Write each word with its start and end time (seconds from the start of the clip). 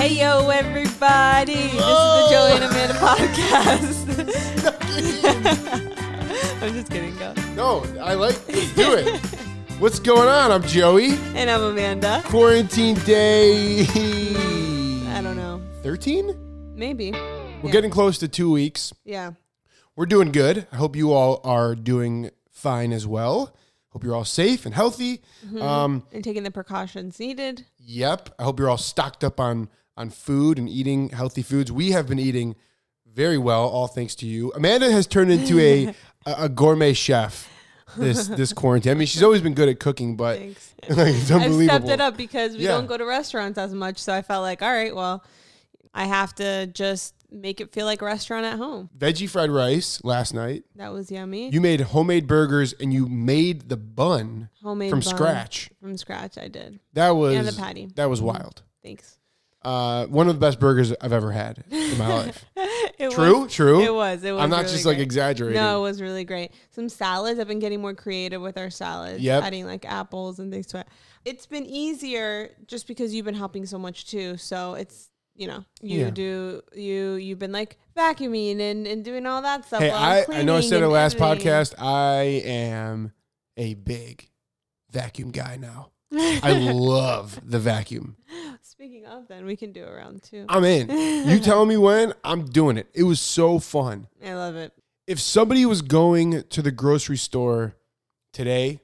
Hey 0.00 0.14
yo, 0.18 0.48
everybody! 0.48 1.52
This 1.54 1.74
is 1.74 1.78
the 1.78 2.28
Joey 2.30 2.52
and 2.52 2.64
Amanda 2.64 2.94
podcast. 2.94 4.06
I'm 6.62 6.72
just 6.72 6.90
kidding, 6.90 7.14
go. 7.18 7.34
No, 7.54 7.84
I 8.02 8.14
like 8.14 8.34
let's 8.48 8.74
do 8.74 8.94
it. 8.94 9.20
What's 9.78 9.98
going 9.98 10.26
on? 10.26 10.50
I'm 10.52 10.62
Joey. 10.62 11.18
And 11.34 11.50
I'm 11.50 11.60
Amanda. 11.62 12.22
Quarantine 12.24 12.94
day 13.00 13.82
I 15.10 15.20
don't 15.22 15.36
know, 15.36 15.60
13? 15.82 16.74
maybe. 16.74 17.10
We're 17.12 17.18
Yeah. 17.64 17.70
getting 17.70 17.90
close 17.90 18.16
to 18.18 18.28
two 18.28 18.50
weeks. 18.50 18.94
Yeah. 19.04 19.32
We're 19.96 20.06
doing 20.06 20.32
good. 20.32 20.66
I 20.72 20.76
hope 20.76 20.96
you 20.96 21.12
all 21.12 21.42
are 21.44 21.74
doing 21.74 22.30
fine 22.50 22.92
as 22.92 23.06
well. 23.06 23.54
Hope 23.90 24.02
you're 24.04 24.14
all 24.16 24.24
safe 24.24 24.64
and 24.64 24.74
healthy. 24.74 25.20
Mm-hmm. 25.46 25.60
Um, 25.60 26.04
And 26.10 26.24
taking 26.24 26.42
the 26.44 26.50
precautions 26.50 27.20
needed. 27.20 27.66
yep. 27.78 28.30
I 28.38 28.44
hope 28.44 28.58
you're 28.58 28.70
all 28.70 28.78
stocked 28.78 29.22
up 29.24 29.38
on 29.38 29.68
on 30.00 30.10
food 30.10 30.58
and 30.58 30.68
eating 30.68 31.10
healthy 31.10 31.42
foods. 31.42 31.70
We 31.70 31.90
have 31.90 32.08
been 32.08 32.18
eating 32.18 32.56
very 33.06 33.38
well, 33.38 33.68
all 33.68 33.86
thanks 33.86 34.14
to 34.16 34.26
you. 34.26 34.50
Amanda 34.54 34.90
has 34.90 35.06
turned 35.06 35.30
into 35.30 35.58
a 35.60 35.94
a, 36.26 36.48
gourmet 36.48 36.94
chef 36.94 37.48
this 37.96 38.28
this 38.28 38.52
quarantine. 38.52 38.92
I 38.92 38.94
mean, 38.94 39.06
she's 39.06 39.22
always 39.22 39.42
been 39.42 39.54
good 39.54 39.68
at 39.68 39.78
cooking, 39.78 40.16
but 40.16 40.38
like, 40.40 40.56
it's 40.88 41.30
I've 41.30 41.42
unbelievable. 41.42 41.86
stepped 41.86 41.88
it 41.88 42.00
up 42.00 42.16
because 42.16 42.56
we 42.56 42.64
Yeah. 42.64 42.70
don't 42.70 42.86
go 42.86 42.96
to 42.96 43.04
restaurants 43.04 43.58
as 43.58 43.74
much. 43.74 43.98
So 43.98 44.14
I 44.14 44.22
felt 44.22 44.42
like, 44.42 44.62
all 44.62 44.72
right, 44.72 44.94
well, 44.94 45.22
I 45.92 46.06
have 46.06 46.34
to 46.36 46.66
just 46.68 47.14
make 47.32 47.60
it 47.60 47.72
feel 47.72 47.84
like 47.86 48.00
a 48.00 48.04
restaurant 48.06 48.44
at 48.46 48.56
home. 48.56 48.88
Veggie 48.96 49.28
fried 49.28 49.50
rice 49.50 50.02
last 50.02 50.32
night. 50.32 50.64
That 50.76 50.92
was 50.92 51.10
yummy. 51.10 51.50
You 51.50 51.60
made 51.60 51.80
homemade 51.80 52.26
burgers 52.26 52.72
and 52.72 52.92
you 52.92 53.06
made 53.06 53.68
the 53.68 53.76
bun 53.76 54.48
Homemade 54.62 54.90
from 54.90 55.00
bun. 55.00 55.08
scratch. 55.14 55.70
From 55.80 55.96
scratch, 55.96 56.38
I 56.38 56.48
did. 56.48 56.80
That 56.94 57.10
was 57.10 57.36
And 57.36 57.46
the 57.46 57.52
patty. 57.60 57.86
That 57.96 58.08
was 58.10 58.20
wild. 58.22 58.62
Thanks. 58.82 59.18
Uh, 59.62 60.06
one 60.06 60.26
of 60.28 60.34
the 60.34 60.40
best 60.40 60.58
burgers 60.58 60.92
I've 61.02 61.12
ever 61.12 61.32
had 61.32 61.64
in 61.70 61.98
my 61.98 62.08
life. 62.08 62.44
True, 63.10 63.42
was, 63.44 63.52
true. 63.54 63.82
It 63.82 63.94
was. 63.94 64.22
It 64.24 64.32
was. 64.32 64.42
I'm 64.42 64.50
not 64.50 64.62
really 64.62 64.72
just 64.72 64.84
like 64.84 64.98
exaggerating. 64.98 65.56
No, 65.60 65.78
it 65.78 65.82
was 65.82 66.02
really 66.02 66.24
great. 66.24 66.52
Some 66.70 66.88
salads. 66.90 67.40
I've 67.40 67.48
been 67.48 67.58
getting 67.58 67.80
more 67.80 67.94
creative 67.94 68.42
with 68.42 68.58
our 68.58 68.68
salads. 68.68 69.22
Yep. 69.22 69.42
Adding 69.42 69.64
like 69.66 69.86
apples 69.86 70.38
and 70.38 70.52
things 70.52 70.66
to 70.68 70.80
it. 70.80 70.88
It's 71.24 71.46
been 71.46 71.64
easier 71.64 72.50
just 72.66 72.86
because 72.86 73.14
you've 73.14 73.24
been 73.24 73.34
helping 73.34 73.64
so 73.64 73.78
much 73.78 74.06
too. 74.10 74.36
So 74.36 74.74
it's 74.74 75.08
you 75.34 75.46
know 75.46 75.64
you 75.80 76.00
Yeah. 76.00 76.10
do 76.10 76.62
you 76.74 77.14
you've 77.14 77.38
been 77.38 77.52
like 77.52 77.78
vacuuming 77.96 78.60
and, 78.60 78.86
and 78.86 79.02
doing 79.04 79.24
all 79.26 79.40
that 79.42 79.64
stuff. 79.66 79.80
Hey, 79.80 79.90
I, 79.90 80.24
I 80.30 80.42
know 80.42 80.56
I 80.56 80.60
said 80.60 80.82
it 80.82 80.88
last 80.88 81.18
editing. 81.20 81.46
podcast. 81.46 81.74
I 81.78 82.42
am 82.44 83.12
a 83.56 83.74
big 83.74 84.28
vacuum 84.90 85.30
guy 85.30 85.56
now. 85.56 85.90
I 86.12 86.52
love 86.72 87.40
the 87.44 87.58
vacuum. 87.58 88.16
Speaking 88.80 89.04
of, 89.04 89.28
then 89.28 89.44
we 89.44 89.56
can 89.56 89.72
do 89.72 89.84
a 89.84 89.94
round 89.94 90.22
two. 90.22 90.46
I'm 90.48 90.64
in. 90.64 90.88
You 91.28 91.38
tell 91.42 91.66
me 91.66 91.76
when, 91.76 92.14
I'm 92.24 92.46
doing 92.46 92.78
it. 92.78 92.86
It 92.94 93.02
was 93.02 93.20
so 93.20 93.58
fun. 93.58 94.06
I 94.24 94.32
love 94.32 94.56
it. 94.56 94.72
if 95.06 95.20
somebody 95.20 95.66
was 95.66 95.82
going 95.82 96.44
to 96.44 96.62
the 96.62 96.70
grocery 96.70 97.18
store 97.18 97.74
today 98.32 98.80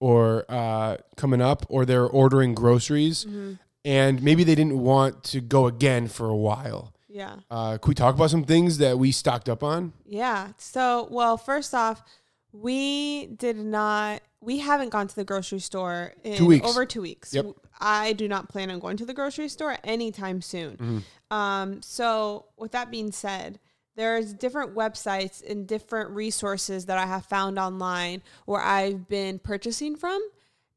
or 0.00 0.46
uh, 0.48 0.96
coming 1.18 1.42
up 1.42 1.66
or 1.68 1.84
they're 1.84 2.06
ordering 2.06 2.54
groceries 2.54 3.26
Mm-hmm. 3.26 3.52
and 3.84 4.22
maybe 4.22 4.42
they 4.42 4.54
didn't 4.54 4.78
want 4.78 5.22
to 5.24 5.42
go 5.42 5.66
again 5.66 6.08
for 6.08 6.30
a 6.30 6.36
while 6.36 6.94
Yeah. 7.06 7.36
uh, 7.50 7.76
can 7.76 7.90
we 7.90 7.94
talk 7.94 8.14
about 8.14 8.30
some 8.30 8.44
things 8.44 8.78
that 8.78 8.98
we 8.98 9.12
stocked 9.12 9.50
up 9.50 9.62
on 9.62 9.92
Yeah. 10.06 10.52
So, 10.56 11.08
well, 11.10 11.36
first 11.36 11.74
off, 11.74 12.02
we 12.52 13.26
did 13.26 13.58
not. 13.58 14.22
We 14.46 14.58
haven't 14.58 14.90
gone 14.90 15.08
to 15.08 15.16
the 15.16 15.24
grocery 15.24 15.58
store 15.58 16.14
in 16.22 16.36
Two 16.36 16.46
weeks. 16.46 16.66
over 16.66 16.86
two 16.86 17.02
weeks. 17.02 17.34
Yep. 17.34 17.46
I 17.80 18.12
do 18.12 18.28
not 18.28 18.48
plan 18.48 18.70
on 18.70 18.78
going 18.78 18.96
to 18.98 19.04
the 19.04 19.12
grocery 19.12 19.48
store 19.48 19.76
anytime 19.84 20.40
soon. 20.40 20.76
Mm-hmm. 20.76 21.36
Um, 21.36 21.82
so, 21.82 22.46
with 22.56 22.70
that 22.70 22.90
being 22.90 23.10
said, 23.10 23.58
there's 23.96 24.32
different 24.32 24.74
websites 24.74 25.44
and 25.48 25.66
different 25.66 26.10
resources 26.10 26.86
that 26.86 26.96
I 26.96 27.06
have 27.06 27.26
found 27.26 27.58
online 27.58 28.22
where 28.44 28.60
I've 28.62 29.08
been 29.08 29.40
purchasing 29.40 29.96
from. 29.96 30.22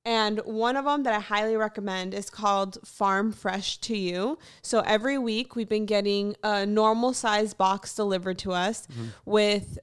And 0.05 0.39
one 0.45 0.75
of 0.75 0.85
them 0.85 1.03
that 1.03 1.13
I 1.13 1.19
highly 1.19 1.55
recommend 1.55 2.13
is 2.13 2.29
called 2.29 2.79
Farm 2.87 3.31
Fresh 3.31 3.77
to 3.79 3.95
You. 3.95 4.39
So 4.63 4.79
every 4.79 5.17
week 5.19 5.55
we've 5.55 5.69
been 5.69 5.85
getting 5.85 6.35
a 6.41 6.65
normal 6.65 7.13
size 7.13 7.53
box 7.53 7.93
delivered 7.93 8.39
to 8.39 8.53
us 8.53 8.87
with 9.25 9.77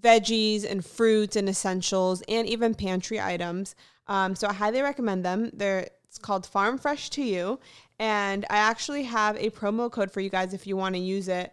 veggies 0.00 0.68
and 0.68 0.84
fruits 0.84 1.36
and 1.36 1.48
essentials 1.48 2.22
and 2.28 2.48
even 2.48 2.74
pantry 2.74 3.20
items. 3.20 3.74
Um, 4.06 4.34
so 4.34 4.48
I 4.48 4.52
highly 4.52 4.82
recommend 4.82 5.24
them. 5.24 5.50
They're 5.52 5.88
it's 6.06 6.18
called 6.18 6.46
Farm 6.46 6.78
Fresh 6.78 7.10
to 7.10 7.22
You, 7.22 7.58
and 7.98 8.46
I 8.48 8.58
actually 8.58 9.02
have 9.02 9.36
a 9.36 9.50
promo 9.50 9.90
code 9.90 10.12
for 10.12 10.20
you 10.20 10.30
guys 10.30 10.54
if 10.54 10.64
you 10.66 10.76
want 10.76 10.94
to 10.94 11.00
use 11.00 11.26
it. 11.26 11.52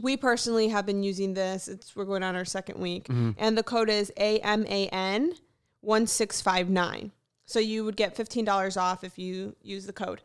We 0.00 0.16
personally 0.16 0.68
have 0.68 0.86
been 0.86 1.02
using 1.02 1.34
this. 1.34 1.66
It's 1.66 1.96
we're 1.96 2.04
going 2.04 2.22
on 2.22 2.36
our 2.36 2.44
second 2.44 2.78
week, 2.78 3.08
and 3.38 3.58
the 3.58 3.64
code 3.64 3.90
is 3.90 4.12
AMAN 4.16 5.32
one 5.80 6.06
six 6.06 6.40
five 6.40 6.70
nine. 6.70 7.10
So 7.44 7.58
you 7.58 7.84
would 7.84 7.96
get 7.96 8.14
fifteen 8.14 8.44
dollars 8.44 8.76
off 8.76 9.02
if 9.02 9.18
you 9.18 9.56
use 9.62 9.84
the 9.86 9.92
code. 9.92 10.20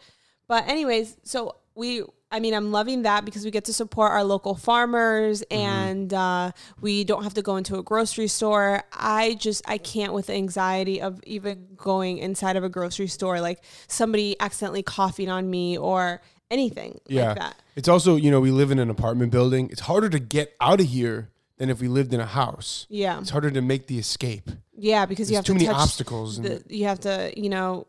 But 0.48 0.68
anyways, 0.68 1.18
so 1.24 1.56
we 1.74 2.04
I 2.36 2.40
mean 2.42 2.54
I'm 2.54 2.72
loving 2.74 3.04
that 3.04 3.24
because 3.24 3.46
we 3.46 3.52
get 3.52 3.64
to 3.66 3.74
support 3.74 4.12
our 4.12 4.24
local 4.26 4.56
farmers 4.56 5.42
and 5.50 6.14
uh, 6.14 6.52
we 6.82 7.06
don't 7.06 7.24
have 7.24 7.34
to 7.36 7.42
go 7.42 7.56
into 7.56 7.78
a 7.78 7.84
grocery 7.84 8.28
store. 8.28 8.84
I 8.92 9.36
just 9.36 9.62
I 9.66 9.78
can't 9.78 10.12
with 10.12 10.28
the 10.28 10.34
anxiety 10.34 11.02
of 11.02 11.22
even 11.26 11.68
going 11.78 12.18
inside 12.18 12.58
of 12.58 12.64
a 12.66 12.70
grocery 12.70 13.08
store 13.08 13.40
like 13.40 13.64
somebody 13.88 14.36
accidentally 14.42 14.84
coughing 14.84 15.30
on 15.30 15.50
me 15.50 15.78
or 15.78 16.22
anything 16.52 17.00
yeah 17.08 17.30
like 17.30 17.38
that. 17.40 17.56
it's 17.76 17.88
also 17.88 18.16
you 18.18 18.30
know 18.30 18.40
we 18.40 18.52
live 18.52 18.70
in 18.70 18.78
an 18.80 18.90
apartment 18.90 19.32
building 19.32 19.68
it's 19.72 19.82
harder 19.82 20.10
to 20.10 20.20
get 20.20 20.54
out 20.62 20.80
of 20.80 20.86
here 20.88 21.30
than 21.58 21.70
if 21.72 21.82
we 21.82 21.88
lived 21.88 22.14
in 22.14 22.20
a 22.20 22.26
house 22.26 22.86
Yeah. 22.90 23.20
it's 23.20 23.32
harder 23.32 23.50
to 23.50 23.62
make 23.62 23.88
the 23.88 23.98
escape 23.98 24.52
Yeah, 24.78 25.06
because 25.08 25.32
you 25.32 25.38
have 25.38 25.46
too 25.46 25.54
to 25.54 25.60
many 25.66 25.70
obstacles 25.70 26.38
and- 26.38 26.46
The, 26.46 26.64
you 26.70 26.86
have 26.86 27.00
to, 27.00 27.34
you 27.36 27.50
know, 27.50 27.88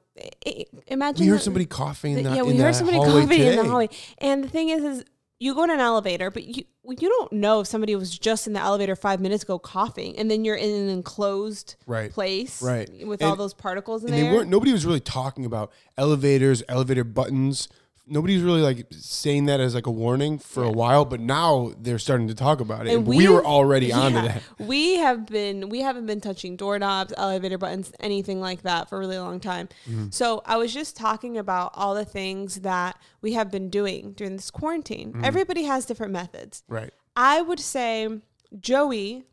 imagine. 0.87 1.25
we 1.25 1.28
heard 1.31 1.41
the- 1.41 1.44
somebody 1.44 1.66
coughing 1.66 2.19
in 2.19 2.25
the- 2.25 2.34
yeah, 2.34 2.43
we 2.43 2.56
the 2.56 2.62
heard 2.62 2.75
somebody 2.75 2.99
hallway 2.99 3.22
coughing 3.22 3.41
in 3.43 3.56
the 3.56 3.65
hallway. 3.65 3.88
And 4.19 4.43
the 4.44 4.49
thing 4.49 4.69
is, 4.71 4.82
is 4.84 5.04
you 5.38 5.54
go 5.54 5.65
in 5.65 5.71
an 5.71 5.81
elevator, 5.81 6.31
but 6.31 6.44
you 6.44 6.65
you 6.88 7.09
don't 7.09 7.32
know 7.32 7.60
if 7.60 7.66
somebody 7.66 7.97
was 7.97 8.16
just 8.16 8.47
in 8.47 8.53
the 8.53 8.60
elevator 8.60 8.94
five 8.94 9.21
minutes 9.21 9.43
ago 9.43 9.59
coughing, 9.59 10.16
and 10.16 10.31
then 10.31 10.44
you're 10.44 10.54
in 10.54 10.71
an 10.71 10.88
enclosed 10.88 11.75
Right. 11.84 12.12
place, 12.12 12.62
Right. 12.62 12.88
with 13.06 13.21
And- 13.21 13.31
all 13.31 13.37
those 13.37 13.54
particles 13.54 14.04
in 14.04 14.15
and 14.15 14.16
they 14.19 14.32
weren't 14.32 14.49
nobody 14.49 14.72
was 14.72 14.87
really 14.87 15.00
talking 15.00 15.44
about 15.44 15.72
elevators 15.99 16.62
elevator 16.69 17.03
buttons 17.04 17.69
nobody 18.06 18.34
was 18.34 18.42
really 18.42 18.62
like 18.62 18.86
saying 18.90 19.46
that 19.46 19.60
as 19.60 19.74
like 19.74 19.86
a 19.86 19.90
warning 19.90 20.38
for 20.38 20.62
a 20.62 20.70
while 20.70 21.04
but 21.04 21.20
now 21.20 21.72
they're 21.78 21.98
starting 21.98 22.28
to 22.28 22.34
talk 22.34 22.60
about 22.60 22.86
it 22.86 22.94
and, 22.94 23.06
we, 23.06 23.28
were 23.28 23.44
already 23.44 23.92
onto 23.92 24.20
that 24.20 24.42
We 24.58 24.96
have 24.96 25.26
been 25.26 25.68
we 25.68 25.80
haven't 25.80 26.06
been 26.06 26.20
touching 26.20 26.56
doorknobs, 26.56 27.12
elevator 27.16 27.58
buttons, 27.58 27.92
anything 28.00 28.40
like 28.40 28.62
that 28.62 28.88
for 28.88 28.96
a 28.96 28.98
really 28.98 29.18
long 29.18 29.40
time. 29.40 29.68
Mm-hmm. 29.88 30.08
So 30.10 30.42
I 30.46 30.56
was 30.56 30.72
just 30.72 30.96
talking 30.96 31.36
about 31.36 31.72
all 31.74 31.94
the 31.94 32.04
things 32.04 32.56
that 32.56 32.98
we 33.20 33.32
have 33.32 33.50
been 33.50 33.70
doing 33.70 34.12
during 34.12 34.36
this 34.36 34.50
quarantine. 34.50 35.12
Mm-hmm. 35.12 35.24
Everybody 35.24 35.64
has 35.64 35.86
different 35.86 36.12
methods. 36.12 36.62
right 36.68 36.92
I 37.14 37.42
would 37.42 37.60
say 37.60 38.08
Joey 38.58 39.24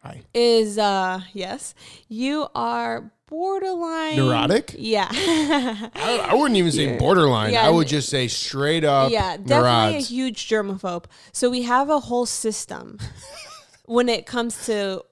hi 0.00 0.22
is 0.34 0.78
uh 0.78 1.20
yes, 1.32 1.74
you 2.08 2.48
are 2.54 3.12
borderline 3.32 4.16
Neurotic? 4.16 4.74
Yeah. 4.78 5.08
I, 5.10 6.26
I 6.28 6.34
wouldn't 6.34 6.56
even 6.56 6.70
say 6.70 6.98
borderline 6.98 7.54
Yeah, 7.54 7.66
i 7.66 7.70
would 7.70 7.88
just 7.88 8.10
say 8.10 8.28
straight 8.28 8.84
up 8.84 9.10
yeah, 9.10 9.38
definitely 9.38 9.96
a 9.96 10.00
huge 10.00 10.48
germaphobe. 10.48 11.06
So 11.32 11.48
we 11.48 11.62
have 11.62 11.88
a 11.88 11.98
whole 11.98 12.26
system 12.26 12.98
when 13.86 14.10
it 14.10 14.26
comes 14.26 14.66
to 14.66 15.02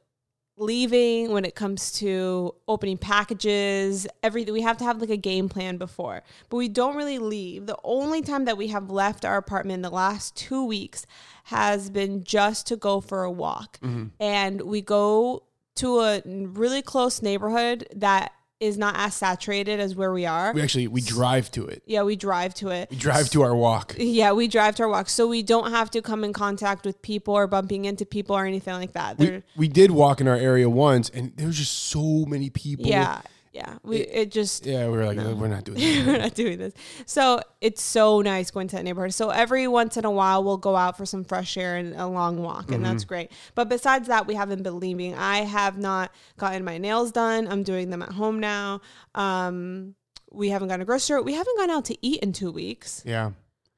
leaving, 0.58 1.32
when 1.32 1.46
it 1.46 1.54
comes 1.54 1.92
to 1.92 2.54
opening 2.68 2.98
packages, 2.98 4.06
everything. 4.22 4.52
We 4.52 4.60
have 4.60 4.76
to 4.78 4.84
have 4.84 5.00
like 5.00 5.08
a 5.08 5.16
game 5.16 5.48
plan 5.48 5.78
before, 5.78 6.22
but 6.50 6.58
we 6.58 6.68
don't 6.68 6.96
really 6.96 7.18
leave. 7.18 7.64
The 7.64 7.78
only 7.82 8.20
time 8.20 8.44
that 8.44 8.58
we 8.58 8.68
have 8.68 8.90
left 8.90 9.24
our 9.24 9.38
apartment 9.38 9.76
in 9.76 9.82
the 9.82 9.90
last 9.90 10.36
two 10.36 10.62
weeks 10.62 11.06
has 11.44 11.88
been 11.88 12.22
just 12.22 12.66
to 12.66 12.76
go 12.76 13.00
for 13.00 13.24
a 13.24 13.30
walk, 13.30 13.80
mm-hmm. 13.80 14.08
and 14.20 14.60
we 14.60 14.82
go 14.82 15.44
to 15.76 16.00
a 16.00 16.22
really 16.24 16.82
close 16.82 17.22
neighborhood 17.22 17.86
that 17.94 18.32
is 18.60 18.76
not 18.76 18.94
as 18.98 19.14
saturated 19.14 19.80
as 19.80 19.94
where 19.94 20.12
we 20.12 20.26
are. 20.26 20.52
we 20.52 20.60
actually 20.60 20.86
we 20.86 21.00
drive 21.00 21.50
to 21.50 21.66
it 21.66 21.82
yeah, 21.86 22.02
we 22.02 22.14
drive 22.14 22.52
to 22.54 22.68
it. 22.68 22.90
we 22.90 22.96
drive 22.96 23.30
to 23.30 23.40
our 23.42 23.56
walk 23.56 23.94
Yeah, 23.98 24.32
we 24.32 24.48
drive 24.48 24.76
to 24.76 24.82
our 24.82 24.88
walk, 24.90 25.08
so 25.08 25.26
we 25.26 25.42
don't 25.42 25.70
have 25.70 25.90
to 25.92 26.02
come 26.02 26.24
in 26.24 26.34
contact 26.34 26.84
with 26.84 27.00
people 27.00 27.32
or 27.34 27.46
bumping 27.46 27.86
into 27.86 28.04
people 28.04 28.36
or 28.36 28.44
anything 28.44 28.74
like 28.74 28.92
that. 28.92 29.18
we, 29.18 29.42
we 29.56 29.66
did 29.68 29.90
walk 29.90 30.20
in 30.20 30.28
our 30.28 30.36
area 30.36 30.68
once 30.68 31.08
and 31.08 31.32
there 31.36 31.46
was 31.46 31.56
just 31.56 31.72
so 31.72 32.26
many 32.26 32.50
people 32.50 32.86
yeah, 32.86 33.22
Yeah, 33.52 33.78
we 33.82 33.96
it 33.96 34.30
just 34.30 34.64
Yeah, 34.64 34.86
we 34.86 34.96
were 34.96 35.04
like, 35.06 35.16
we're 35.16 35.48
not 35.48 35.64
doing 35.64 35.78
that. 35.80 36.06
we're 36.06 36.18
not 36.18 36.34
doing 36.34 36.58
this. 36.58 36.72
So 37.04 37.40
it's 37.60 37.82
so 37.82 38.20
nice 38.20 38.52
going 38.52 38.68
to 38.68 38.76
that 38.76 38.84
neighborhood. 38.84 39.12
So 39.12 39.30
every 39.30 39.66
once 39.66 39.96
in 39.96 40.04
a 40.04 40.10
while, 40.10 40.44
we'll 40.44 40.56
go 40.56 40.76
out 40.76 40.96
for 40.96 41.04
some 41.04 41.24
fresh 41.24 41.56
air 41.56 41.76
and 41.76 41.94
a 41.96 42.06
long 42.06 42.40
walk, 42.42 42.70
and 42.70 42.84
that's 42.84 43.02
great. 43.04 43.32
But 43.56 43.68
besides 43.68 44.06
that, 44.06 44.28
we 44.28 44.36
haven't 44.36 44.62
been 44.62 44.78
leaving. 44.78 45.16
I 45.16 45.38
have 45.38 45.78
not 45.78 46.12
gotten 46.38 46.64
my 46.64 46.78
nails 46.78 47.10
done. 47.10 47.48
I'm 47.48 47.64
doing 47.64 47.90
them 47.90 48.02
at 48.02 48.12
home 48.12 48.38
now. 48.38 48.82
Um, 49.16 49.96
we 50.30 50.50
haven't 50.50 50.68
gone 50.68 50.78
to 50.78 50.84
grocery. 50.84 51.20
We 51.22 51.34
haven't 51.34 51.58
gone 51.58 51.70
out 51.70 51.84
to 51.86 51.98
eat 52.06 52.20
in 52.22 52.32
two 52.32 52.52
weeks 52.52 53.02
Yeah. 53.04 53.32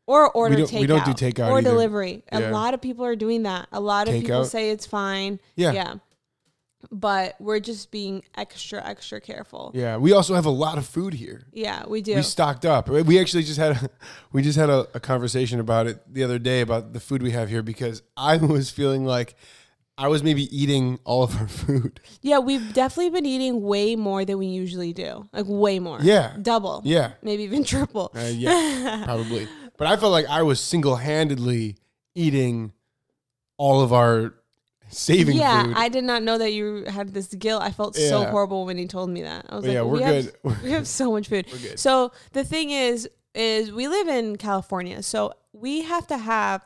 or 0.06 0.30
order 0.32 0.56
don't- 0.56 0.68
takeout. 0.68 0.80
we 0.80 0.86
don't 0.86 1.04
do 1.06 1.12
takeout 1.12 1.48
or 1.50 1.58
either. 1.58 1.70
delivery. 1.70 2.24
A 2.30 2.50
lot 2.50 2.74
of 2.74 2.82
people 2.82 3.06
are 3.06 3.16
doing 3.16 3.44
that. 3.44 3.68
A 3.72 3.80
lot 3.80 4.06
of 4.06 4.12
people 4.14 4.44
say 4.44 4.68
it's 4.70 4.84
fine. 4.84 5.40
Yeah. 5.56 5.72
Yeah. 5.72 5.94
But 6.90 7.36
we're 7.38 7.60
just 7.60 7.90
being 7.90 8.24
extra, 8.36 8.84
extra 8.84 9.20
careful. 9.20 9.70
Yeah. 9.74 9.96
We 9.96 10.12
also 10.12 10.34
have 10.34 10.46
a 10.46 10.50
lot 10.50 10.78
of 10.78 10.86
food 10.86 11.14
here. 11.14 11.46
Yeah, 11.52 11.84
we 11.86 12.02
do. 12.02 12.16
We 12.16 12.22
stocked 12.22 12.64
up. 12.64 12.88
We 12.88 13.20
actually 13.20 13.44
just 13.44 13.58
had 13.58 13.72
a, 13.72 13.90
we 14.32 14.42
just 14.42 14.58
had 14.58 14.68
a, 14.70 14.88
a 14.94 15.00
conversation 15.00 15.60
about 15.60 15.86
it 15.86 16.02
the 16.12 16.24
other 16.24 16.38
day 16.38 16.60
about 16.60 16.92
the 16.92 17.00
food 17.00 17.22
we 17.22 17.30
have 17.30 17.48
here 17.48 17.62
because 17.62 18.02
I 18.16 18.36
was 18.38 18.70
feeling 18.70 19.04
like 19.04 19.36
I 19.98 20.08
was 20.08 20.22
maybe 20.22 20.44
eating 20.56 20.98
all 21.04 21.22
of 21.22 21.36
our 21.40 21.48
food. 21.62 22.00
yeah, 22.22 22.38
we've 22.38 22.72
definitely 22.72 23.10
been 23.10 23.26
eating 23.26 23.62
way 23.62 23.94
more 23.94 24.24
than 24.24 24.38
we 24.38 24.46
usually 24.46 24.92
do. 24.92 25.28
Like 25.32 25.44
way 25.46 25.78
more. 25.78 25.98
Yeah. 26.02 26.36
Double. 26.42 26.82
Yeah. 26.84 27.12
Maybe 27.22 27.44
even 27.44 27.62
triple. 27.64 28.10
Uh, 28.14 28.30
yeah. 28.32 29.02
probably. 29.04 29.46
But 29.76 29.86
I 29.86 29.96
felt 29.96 30.12
like 30.12 30.26
I 30.26 30.42
was 30.42 30.60
single 30.60 30.96
handedly 30.96 31.76
eating 32.14 32.72
all 33.56 33.80
of 33.80 33.92
our 33.92 34.34
saving 34.92 35.36
yeah, 35.36 35.64
food. 35.64 35.74
I 35.76 35.88
did 35.88 36.04
not 36.04 36.22
know 36.22 36.38
that 36.38 36.52
you 36.52 36.84
had 36.86 37.12
this 37.14 37.28
guilt. 37.34 37.62
I 37.62 37.70
felt 37.70 37.96
so 37.96 38.24
horrible 38.24 38.64
when 38.66 38.78
he 38.78 38.86
told 38.86 39.10
me 39.10 39.22
that. 39.22 39.46
I 39.48 39.56
was 39.56 39.62
But 39.64 39.68
like, 39.68 39.74
yeah, 39.74 39.82
we're 39.82 39.92
we 39.96 40.02
have- 40.02 40.42
good. 40.42 40.62
we 40.62 40.70
have 40.72 40.86
so 40.86 41.12
much 41.12 41.28
food. 41.28 41.46
We're 41.52 41.58
good. 41.58 41.78
So 41.78 42.12
the 42.32 42.44
thing 42.44 42.70
is, 42.70 43.08
is 43.34 43.72
we 43.72 43.88
live 43.88 44.08
in 44.08 44.36
California, 44.36 45.02
so 45.02 45.32
we 45.52 45.82
have 45.82 46.06
to 46.08 46.18
have 46.18 46.62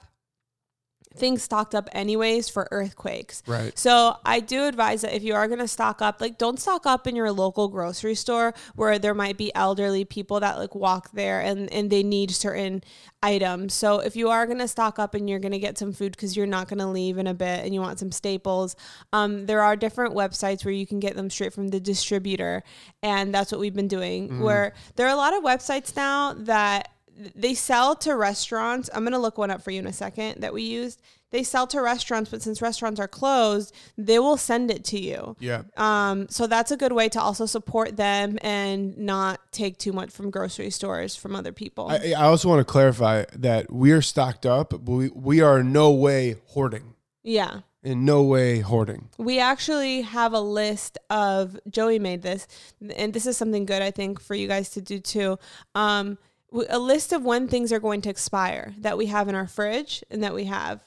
things 1.17 1.43
stocked 1.43 1.75
up 1.75 1.89
anyways 1.93 2.49
for 2.49 2.69
earthquakes. 2.71 3.43
right. 3.47 3.77
So 3.79 4.17
I 4.25 4.41
do 4.41 4.65
advise 4.65 5.03
that 5.03 5.15
if 5.15 5.23
you 5.23 5.35
are 5.35 5.47
going 5.49 5.61
to 5.61 5.69
stock 5.69 6.03
up, 6.03 6.21
like 6.21 6.39
don't 6.39 6.59
stock 6.61 6.87
up 6.87 7.07
in 7.07 7.17
your 7.17 7.33
local 7.33 7.69
grocery 7.69 8.15
store 8.15 8.55
where 8.75 8.99
there 8.99 9.15
might 9.15 9.37
be 9.37 9.55
elderly 9.55 10.05
people 10.05 10.41
that 10.41 10.59
like 10.59 10.75
walk 10.75 11.11
there 11.13 11.41
and 11.41 11.73
and 11.73 11.91
they 11.91 12.03
need 12.03 12.31
certain 12.31 12.83
items. 13.23 13.75
So 13.75 13.99
if 14.01 14.15
you 14.17 14.29
are 14.31 14.47
going 14.47 14.59
to 14.59 14.69
stock 14.69 14.99
up 14.99 15.15
and 15.15 15.29
you're 15.29 15.39
going 15.39 15.53
to 15.53 15.59
get 15.59 15.79
some 15.79 15.93
food 15.93 16.17
cuz 16.17 16.37
you're 16.37 16.47
not 16.47 16.69
going 16.69 16.79
to 16.79 16.87
leave 16.87 17.19
in 17.19 17.27
a 17.27 17.35
bit 17.35 17.65
and 17.65 17.75
you 17.75 17.81
want 17.81 17.99
some 17.99 18.13
staples, 18.13 18.77
um 19.13 19.47
there 19.47 19.63
are 19.63 19.77
different 19.77 20.15
websites 20.15 20.65
where 20.65 20.73
you 20.75 20.87
can 20.87 21.01
get 21.01 21.17
them 21.17 21.31
straight 21.31 21.53
from 21.53 21.69
the 21.69 21.81
distributor 21.81 22.63
and 23.03 23.35
that's 23.35 23.51
what 23.51 23.61
we've 23.61 23.75
been 23.75 23.89
doing. 23.89 24.41
Where 24.41 24.75
there 24.97 25.07
are 25.07 25.13
a 25.13 25.17
lot 25.17 25.35
of 25.37 25.43
websites 25.43 25.95
now 25.97 26.35
that 26.35 26.91
they 27.35 27.55
sell 27.55 27.97
to 27.97 28.15
restaurants. 28.15 28.91
I'm 28.93 29.03
going 29.03 29.13
to 29.13 29.19
look 29.19 29.39
one 29.39 29.51
up 29.51 29.63
for 29.63 29.71
you 29.71 29.79
in 29.79 29.87
a 29.87 29.93
second 29.93 30.41
that 30.43 30.53
we 30.53 30.63
used. 30.63 31.01
They 31.31 31.43
sell 31.43 31.67
to 31.69 31.81
restaurants, 31.81 32.31
but 32.31 32.41
since 32.41 32.63
restaurants 32.63 33.01
are 33.01 33.09
closed, 33.09 33.75
they 33.99 34.19
will 34.19 34.37
send 34.37 34.71
it 34.71 34.85
to 34.85 34.99
you. 35.01 35.37
Yeah. 35.41 35.63
Um, 35.77 36.29
so 36.29 36.47
that's 36.47 36.71
a 36.71 36.77
good 36.77 36.93
way 36.93 37.09
to 37.11 37.21
also 37.21 37.47
support 37.47 37.97
them 37.97 38.39
and 38.43 38.97
not 38.97 39.41
take 39.51 39.77
too 39.77 39.93
much 39.93 40.11
from 40.11 40.31
grocery 40.31 40.71
stores 40.71 41.17
from 41.17 41.35
other 41.35 41.53
people. 41.53 41.89
I, 41.89 42.15
I 42.17 42.25
also 42.25 42.49
want 42.49 42.61
to 42.61 42.65
clarify 42.65 43.25
that 43.35 43.73
we 43.73 43.91
are 43.91 44.03
stocked 44.03 44.47
up, 44.47 44.71
but 44.71 44.83
we, 44.83 45.09
we 45.09 45.41
are 45.41 45.63
no 45.65 45.91
way 45.91 46.37
hoarding. 46.49 46.95
yeah. 47.23 47.61
In 47.83 48.05
no 48.05 48.25
way 48.25 48.59
hoarding. 48.61 49.11
We 49.17 49.39
actually 49.39 50.03
have 50.03 50.33
a 50.33 50.41
list 50.41 50.99
of 51.09 51.57
Joey 51.71 52.01
made 52.01 52.21
this, 52.23 52.49
and 52.97 53.15
this 53.15 53.27
is 53.27 53.37
something 53.37 53.65
good 53.65 53.81
I 53.81 53.93
think 53.93 54.21
for 54.21 54.35
you 54.35 54.49
guys 54.49 54.71
to 54.71 54.81
do 54.81 54.99
too. 54.99 55.39
Um, 55.77 56.19
a 56.69 56.79
list 56.79 57.13
of 57.13 57.25
when 57.25 57.49
things 57.49 57.73
are 57.73 57.81
going 57.81 58.01
to 58.03 58.11
expire 58.11 58.75
that 58.79 58.97
we 58.97 59.07
have 59.07 59.29
in 59.29 59.35
our 59.35 59.47
fridge 59.47 60.05
and 60.11 60.23
that 60.23 60.35
we 60.35 60.45
have, 60.45 60.85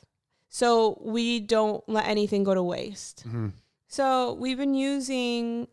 so 0.50 1.00
we 1.04 1.40
don't 1.40 1.88
let 1.88 2.08
anything 2.08 2.44
go 2.44 2.54
to 2.54 2.64
waste. 2.64 3.24
Mhm. 3.28 3.54
So 3.88 4.34
we've 4.34 4.58
been 4.58 4.74
using, 4.74 5.68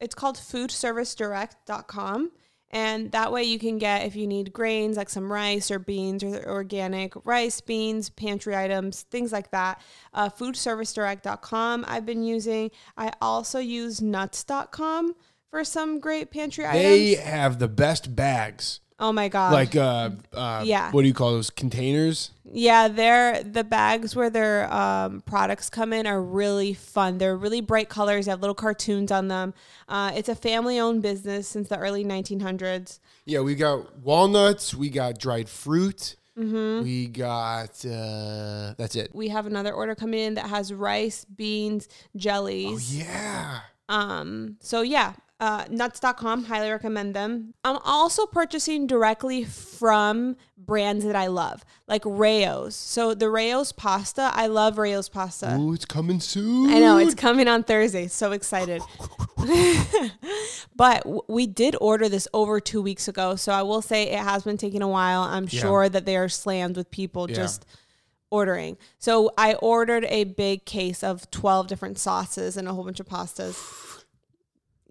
it's 0.00 0.14
called 0.14 0.36
foodservicedirect.com. 0.36 2.32
And 2.74 3.12
that 3.12 3.30
way 3.30 3.42
you 3.44 3.58
can 3.58 3.76
get, 3.76 4.06
if 4.06 4.16
you 4.16 4.26
need 4.26 4.52
grains, 4.52 4.96
like 4.96 5.10
some 5.10 5.30
rice 5.30 5.70
or 5.70 5.78
beans 5.78 6.24
or 6.24 6.48
organic 6.48 7.12
rice, 7.26 7.60
beans, 7.60 8.08
pantry 8.08 8.56
items, 8.56 9.02
things 9.02 9.30
like 9.30 9.50
that. 9.50 9.78
Uh, 10.14 10.30
foodservicedirect.com 10.30 11.84
I've 11.86 12.06
been 12.06 12.22
using. 12.22 12.70
I 12.96 13.12
also 13.20 13.58
use 13.58 14.00
nuts.com 14.00 15.14
for 15.50 15.64
some 15.64 16.00
great 16.00 16.30
pantry 16.30 16.64
They 16.64 16.70
items. 16.70 16.82
They 16.82 17.14
have 17.16 17.58
the 17.58 17.68
best 17.68 18.16
bags. 18.16 18.80
Oh 19.02 19.12
my 19.12 19.28
God. 19.28 19.52
Like 19.52 19.74
uh, 19.74 20.10
uh 20.32 20.62
Yeah. 20.64 20.90
what 20.92 21.02
do 21.02 21.08
you 21.08 21.14
call 21.14 21.32
those 21.32 21.50
containers? 21.50 22.30
Yeah, 22.54 22.86
they're 22.88 23.42
the 23.42 23.64
bags 23.64 24.14
where 24.14 24.30
their 24.30 24.72
um, 24.72 25.22
products 25.22 25.68
come 25.68 25.92
in 25.92 26.06
are 26.06 26.22
really 26.22 26.72
fun. 26.72 27.18
They're 27.18 27.36
really 27.36 27.60
bright 27.62 27.88
colors. 27.88 28.26
They 28.26 28.30
have 28.30 28.40
little 28.40 28.54
cartoons 28.54 29.10
on 29.10 29.28
them. 29.28 29.54
Uh, 29.88 30.12
it's 30.14 30.28
a 30.28 30.34
family-owned 30.34 31.02
business 31.02 31.48
since 31.48 31.68
the 31.68 31.78
early 31.78 32.04
1900s. 32.04 33.00
Yeah, 33.24 33.40
we 33.40 33.54
got 33.56 33.98
walnuts, 34.00 34.72
we 34.74 34.88
got 34.88 35.18
dried 35.18 35.48
fruit, 35.48 36.16
Mm-hmm. 36.38 36.82
we 36.84 37.08
got 37.08 37.84
uh 37.84 38.72
that's 38.78 38.96
it. 38.96 39.10
We 39.14 39.28
have 39.28 39.46
another 39.46 39.72
order 39.74 39.94
coming 39.94 40.20
in 40.20 40.34
that 40.34 40.46
has 40.48 40.72
rice, 40.72 41.26
beans, 41.26 41.88
jellies. 42.16 42.88
Oh, 42.94 42.98
Yeah. 43.04 43.60
Um, 43.90 44.56
so 44.60 44.80
yeah, 44.80 45.12
uh, 45.42 45.64
nuts.com, 45.68 46.44
highly 46.44 46.70
recommend 46.70 47.14
them. 47.16 47.52
I'm 47.64 47.78
also 47.84 48.26
purchasing 48.26 48.86
directly 48.86 49.42
from 49.42 50.36
brands 50.56 51.04
that 51.04 51.16
I 51.16 51.26
love, 51.26 51.64
like 51.88 52.02
Rao's. 52.04 52.76
So 52.76 53.12
the 53.12 53.28
Rao's 53.28 53.72
pasta, 53.72 54.30
I 54.32 54.46
love 54.46 54.78
Rao's 54.78 55.08
pasta. 55.08 55.56
Ooh, 55.56 55.72
it's 55.72 55.84
coming 55.84 56.20
soon. 56.20 56.70
I 56.70 56.78
know 56.78 56.96
it's 56.98 57.16
coming 57.16 57.48
on 57.48 57.64
Thursday. 57.64 58.06
So 58.06 58.30
excited. 58.30 58.82
but 60.76 61.02
w- 61.02 61.22
we 61.28 61.46
did 61.48 61.74
order 61.80 62.08
this 62.08 62.28
over 62.32 62.60
two 62.60 62.80
weeks 62.80 63.08
ago. 63.08 63.34
So 63.36 63.52
I 63.52 63.62
will 63.62 63.82
say 63.82 64.04
it 64.04 64.20
has 64.20 64.44
been 64.44 64.56
taking 64.56 64.82
a 64.82 64.88
while. 64.88 65.22
I'm 65.22 65.48
Yeah. 65.50 65.60
sure 65.60 65.88
that 65.88 66.06
they 66.06 66.16
are 66.16 66.28
slammed 66.28 66.76
with 66.76 66.90
people 66.92 67.28
Yeah. 67.28 67.34
just 67.36 67.66
ordering. 68.30 68.78
So 68.98 69.32
I 69.36 69.54
ordered 69.54 70.04
a 70.04 70.24
big 70.24 70.64
case 70.64 71.02
of 71.02 71.30
12 71.30 71.66
different 71.66 71.98
sauces 71.98 72.56
and 72.56 72.68
a 72.68 72.72
whole 72.72 72.84
bunch 72.84 73.00
of 73.00 73.06
pastas. 73.06 73.91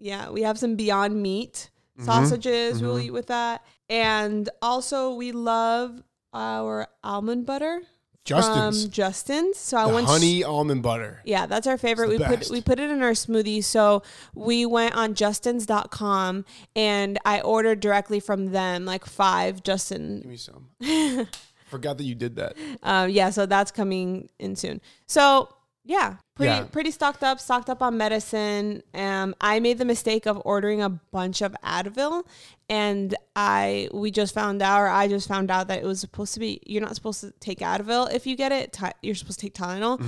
Yeah, 0.02 0.30
we 0.30 0.42
have 0.42 0.58
some 0.58 0.76
Beyond 0.76 1.22
Meat 1.22 1.70
Mm-hmm. 1.98 2.06
sausages 2.06 2.82
we'll 2.82 2.98
eat 2.98 3.10
with 3.10 3.26
that. 3.26 3.62
And 3.90 4.48
also, 4.62 5.14
we 5.14 5.30
love 5.30 6.02
our 6.32 6.88
almond 7.04 7.44
butter 7.44 7.82
Justin's. 8.24 8.84
from 8.84 8.90
Justin's. 8.90 9.58
So 9.58 9.76
I 9.76 9.86
the 9.86 9.94
went 9.94 10.06
honey 10.06 10.42
almond 10.42 10.82
butter. 10.82 11.20
yeah, 11.26 11.44
that's 11.44 11.66
our 11.66 11.76
favorite. 11.76 12.08
We 12.08 12.16
the 12.16 12.24
put 12.24 12.48
we 12.50 12.62
put 12.62 12.80
it 12.80 12.90
in 12.90 13.02
our 13.02 13.10
smoothie. 13.12 13.62
So 13.62 14.02
we 14.34 14.64
went 14.64 14.94
on 14.94 15.14
justins.com 15.14 16.44
and 16.74 17.18
I 17.26 17.42
ordered 17.42 17.80
directly 17.80 18.20
from 18.20 18.52
them 18.52 18.84
like 18.86 19.04
5 19.04 19.62
Justin. 19.62 20.20
Give 20.22 20.30
me 20.30 20.36
some. 20.38 20.68
Forgot 21.68 21.98
that 21.98 22.04
you 22.04 22.14
did 22.14 22.36
that. 22.36 22.56
Um 22.82 23.10
yeah, 23.10 23.28
so 23.30 23.44
that's 23.44 23.70
coming 23.70 24.30
in 24.38 24.56
soon. 24.56 24.80
So, 25.06 25.54
yeah, 25.84 26.16
pretty 26.36 26.52
Yeah. 26.52 26.64
pretty 26.64 26.90
stocked 26.90 27.22
up, 27.22 27.40
stocked 27.40 27.68
up 27.70 27.82
on 27.82 27.96
medicine. 27.96 28.82
Um 28.94 29.34
I 29.40 29.60
made 29.60 29.78
the 29.78 29.84
mistake 29.84 30.26
of 30.26 30.40
ordering 30.44 30.80
a 30.82 30.88
bunch 30.88 31.42
of 31.42 31.54
Advil 31.64 32.24
and 32.68 33.14
I 33.36 33.88
we 33.92 34.10
just 34.10 34.32
found 34.34 34.62
out 34.62 34.80
or 34.80 34.88
I 34.88 35.08
just 35.08 35.26
found 35.28 35.50
out 35.50 35.68
that 35.68 35.78
it 35.82 35.86
was 35.86 36.00
supposed 36.00 36.34
to 36.34 36.40
be 36.40 36.60
you're 36.66 36.80
not 36.82 36.94
supposed 36.94 37.20
to 37.20 37.32
take 37.40 37.58
Advil 37.60 38.12
if 38.14 38.26
you 38.26 38.36
get 38.36 38.52
it. 38.52 38.72
Ty- 38.72 38.94
You're 39.02 39.14
supposed 39.14 39.40
to 39.40 39.46
take 39.46 39.54
Tylenol. 39.54 40.00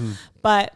But 0.43 0.75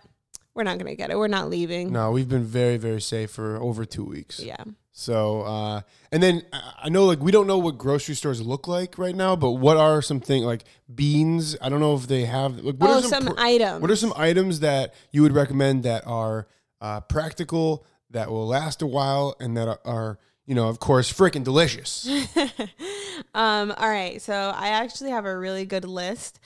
we're 0.55 0.65
not 0.65 0.77
going 0.79 0.87
to 0.91 0.97
get 0.97 1.11
it. 1.11 1.17
We're 1.17 1.29
not 1.29 1.49
leaving. 1.49 1.93
No, 1.93 2.11
we've 2.11 2.29
been 2.29 2.43
very, 2.43 2.79
very 2.79 3.01
safe 3.01 3.31
for 3.31 3.63
over 3.63 3.85
two 3.85 4.05
weeks. 4.05 4.41
Yeah. 4.41 4.57
So, 4.99 5.43
uh, 5.43 5.83
and 6.11 6.21
then 6.21 6.43
I 6.53 6.73
I 6.85 6.89
know 6.89 7.05
like 7.05 7.21
we 7.21 7.31
don't 7.31 7.47
know 7.47 7.59
what 7.59 7.79
grocery 7.79 8.17
stores 8.17 8.43
look 8.43 8.67
like 8.67 8.99
right 8.99 9.15
now, 9.15 9.37
but 9.37 9.53
what 9.53 9.77
are 9.77 10.03
some 10.03 10.19
things 10.19 10.45
like 10.45 10.65
beans? 10.93 11.57
I 11.63 11.69
don't 11.69 11.79
know 11.79 11.95
if 11.95 12.09
they 12.09 12.25
have. 12.25 12.59
Like, 12.59 12.75
what 12.75 12.91
oh, 12.91 12.99
are 12.99 13.03
some, 13.03 13.27
pr- 13.27 13.39
items. 13.39 13.81
What 13.81 13.93
are 13.93 13.97
some 13.97 14.13
items 14.17 14.59
that 14.59 14.95
you 15.13 15.23
would 15.23 15.31
recommend 15.31 15.85
that 15.85 16.05
are 16.05 16.49
uh, 16.81 17.01
practical, 17.03 17.87
that 18.11 18.29
will 18.29 18.49
last 18.49 18.83
a 18.83 18.89
while, 18.89 19.37
and 19.39 19.57
that 19.57 19.69
are, 19.69 19.81
are 19.85 20.19
you 20.47 20.57
know, 20.57 20.69
of 20.69 20.81
course, 20.81 21.13
freaking 21.13 21.45
delicious? 21.45 22.09
um, 23.35 23.73
all 23.77 23.89
right. 23.89 24.21
So 24.21 24.35
I 24.35 24.71
actually 24.71 25.11
have 25.11 25.27
a 25.27 25.39
really 25.39 25.65
good 25.65 25.85
list 25.85 26.41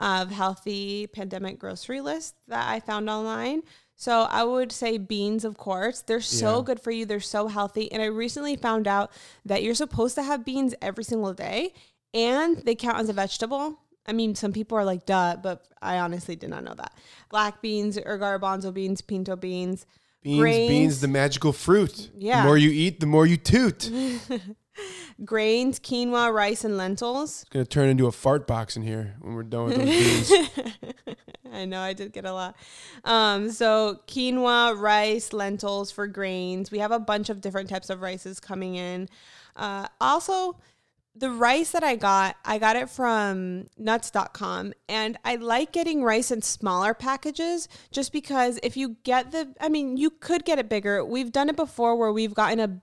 of 0.00 0.32
healthy 0.32 1.06
pandemic 1.06 1.60
grocery 1.60 2.00
list 2.00 2.34
that 2.48 2.68
I 2.68 2.80
found 2.80 3.08
online. 3.08 3.62
So 4.02 4.22
I 4.22 4.42
would 4.42 4.72
say 4.72 4.98
beans, 4.98 5.44
of 5.44 5.56
course. 5.56 6.00
They're 6.00 6.20
so 6.20 6.56
Yeah. 6.58 6.64
good 6.64 6.80
for 6.80 6.90
you. 6.90 7.06
They're 7.06 7.20
so 7.20 7.46
healthy. 7.46 7.92
And 7.92 8.02
I 8.02 8.06
recently 8.06 8.56
found 8.56 8.88
out 8.88 9.12
that 9.46 9.62
you're 9.62 9.76
supposed 9.76 10.16
to 10.16 10.24
have 10.24 10.44
beans 10.44 10.74
every 10.82 11.04
single 11.04 11.32
day 11.32 11.72
and 12.12 12.56
they 12.64 12.74
count 12.74 12.98
as 12.98 13.08
a 13.08 13.12
vegetable. 13.12 13.78
I 14.04 14.12
mean, 14.12 14.34
some 14.34 14.52
people 14.52 14.76
are 14.76 14.84
like, 14.84 15.06
duh, 15.06 15.36
but 15.40 15.68
I 15.80 15.98
honestly 16.00 16.34
did 16.34 16.50
not 16.50 16.64
know 16.64 16.74
that. 16.74 16.92
Black 17.30 17.62
beans 17.62 17.96
or 17.96 18.18
garbanzo 18.18 18.74
beans, 18.74 19.02
pinto 19.02 19.36
beans. 19.36 19.86
Beans, 20.24 20.40
Grains. 20.40 20.68
beans, 20.68 21.00
the 21.00 21.06
magical 21.06 21.52
fruit. 21.52 22.10
Yeah. 22.18 22.40
The 22.42 22.46
more 22.48 22.58
you 22.58 22.70
eat, 22.70 22.98
the 22.98 23.06
more 23.06 23.24
you 23.24 23.36
toot. 23.36 23.88
grains, 25.24 25.78
quinoa, 25.78 26.32
rice, 26.34 26.64
and 26.64 26.76
lentils. 26.76 27.42
It's 27.42 27.50
gonna 27.50 27.64
turn 27.66 27.88
into 27.88 28.08
a 28.08 28.12
fart 28.12 28.48
box 28.48 28.76
in 28.76 28.82
here 28.82 29.14
when 29.20 29.34
we're 29.34 29.44
done 29.44 29.66
with 29.66 29.76
those 29.76 29.86
beans. 30.30 30.50
I 31.52 31.64
know 31.64 31.80
I 31.80 31.92
did 31.92 32.12
get 32.12 32.24
a 32.24 32.32
lot. 32.32 32.56
Um, 33.04 33.50
so 33.50 34.00
quinoa, 34.06 34.78
rice, 34.78 35.32
lentils 35.32 35.90
for 35.90 36.06
grains. 36.06 36.70
We 36.70 36.78
have 36.78 36.92
a 36.92 36.98
bunch 36.98 37.30
of 37.30 37.40
different 37.40 37.68
types 37.68 37.90
of 37.90 38.00
rices 38.00 38.40
coming 38.40 38.74
in. 38.74 39.08
Uh, 39.54 39.86
also, 40.00 40.58
the 41.14 41.30
rice 41.30 41.72
that 41.72 41.84
I 41.84 41.96
got, 41.96 42.36
I 42.44 42.58
got 42.58 42.76
it 42.76 42.88
from 42.88 43.66
nuts.com 43.76 44.72
and 44.88 45.18
I 45.24 45.36
like 45.36 45.72
getting 45.72 46.02
rice 46.02 46.30
in 46.30 46.40
smaller 46.40 46.94
packages 46.94 47.68
just 47.90 48.12
because 48.12 48.58
if 48.62 48.76
you 48.76 48.96
get 49.04 49.30
the 49.30 49.54
I 49.60 49.68
mean, 49.68 49.98
you 49.98 50.08
could 50.08 50.44
get 50.44 50.58
it 50.58 50.70
bigger. 50.70 51.04
We've 51.04 51.30
done 51.30 51.50
it 51.50 51.56
before 51.56 51.96
where 51.96 52.12
we've 52.12 52.34
gotten 52.34 52.60
a 52.60 52.80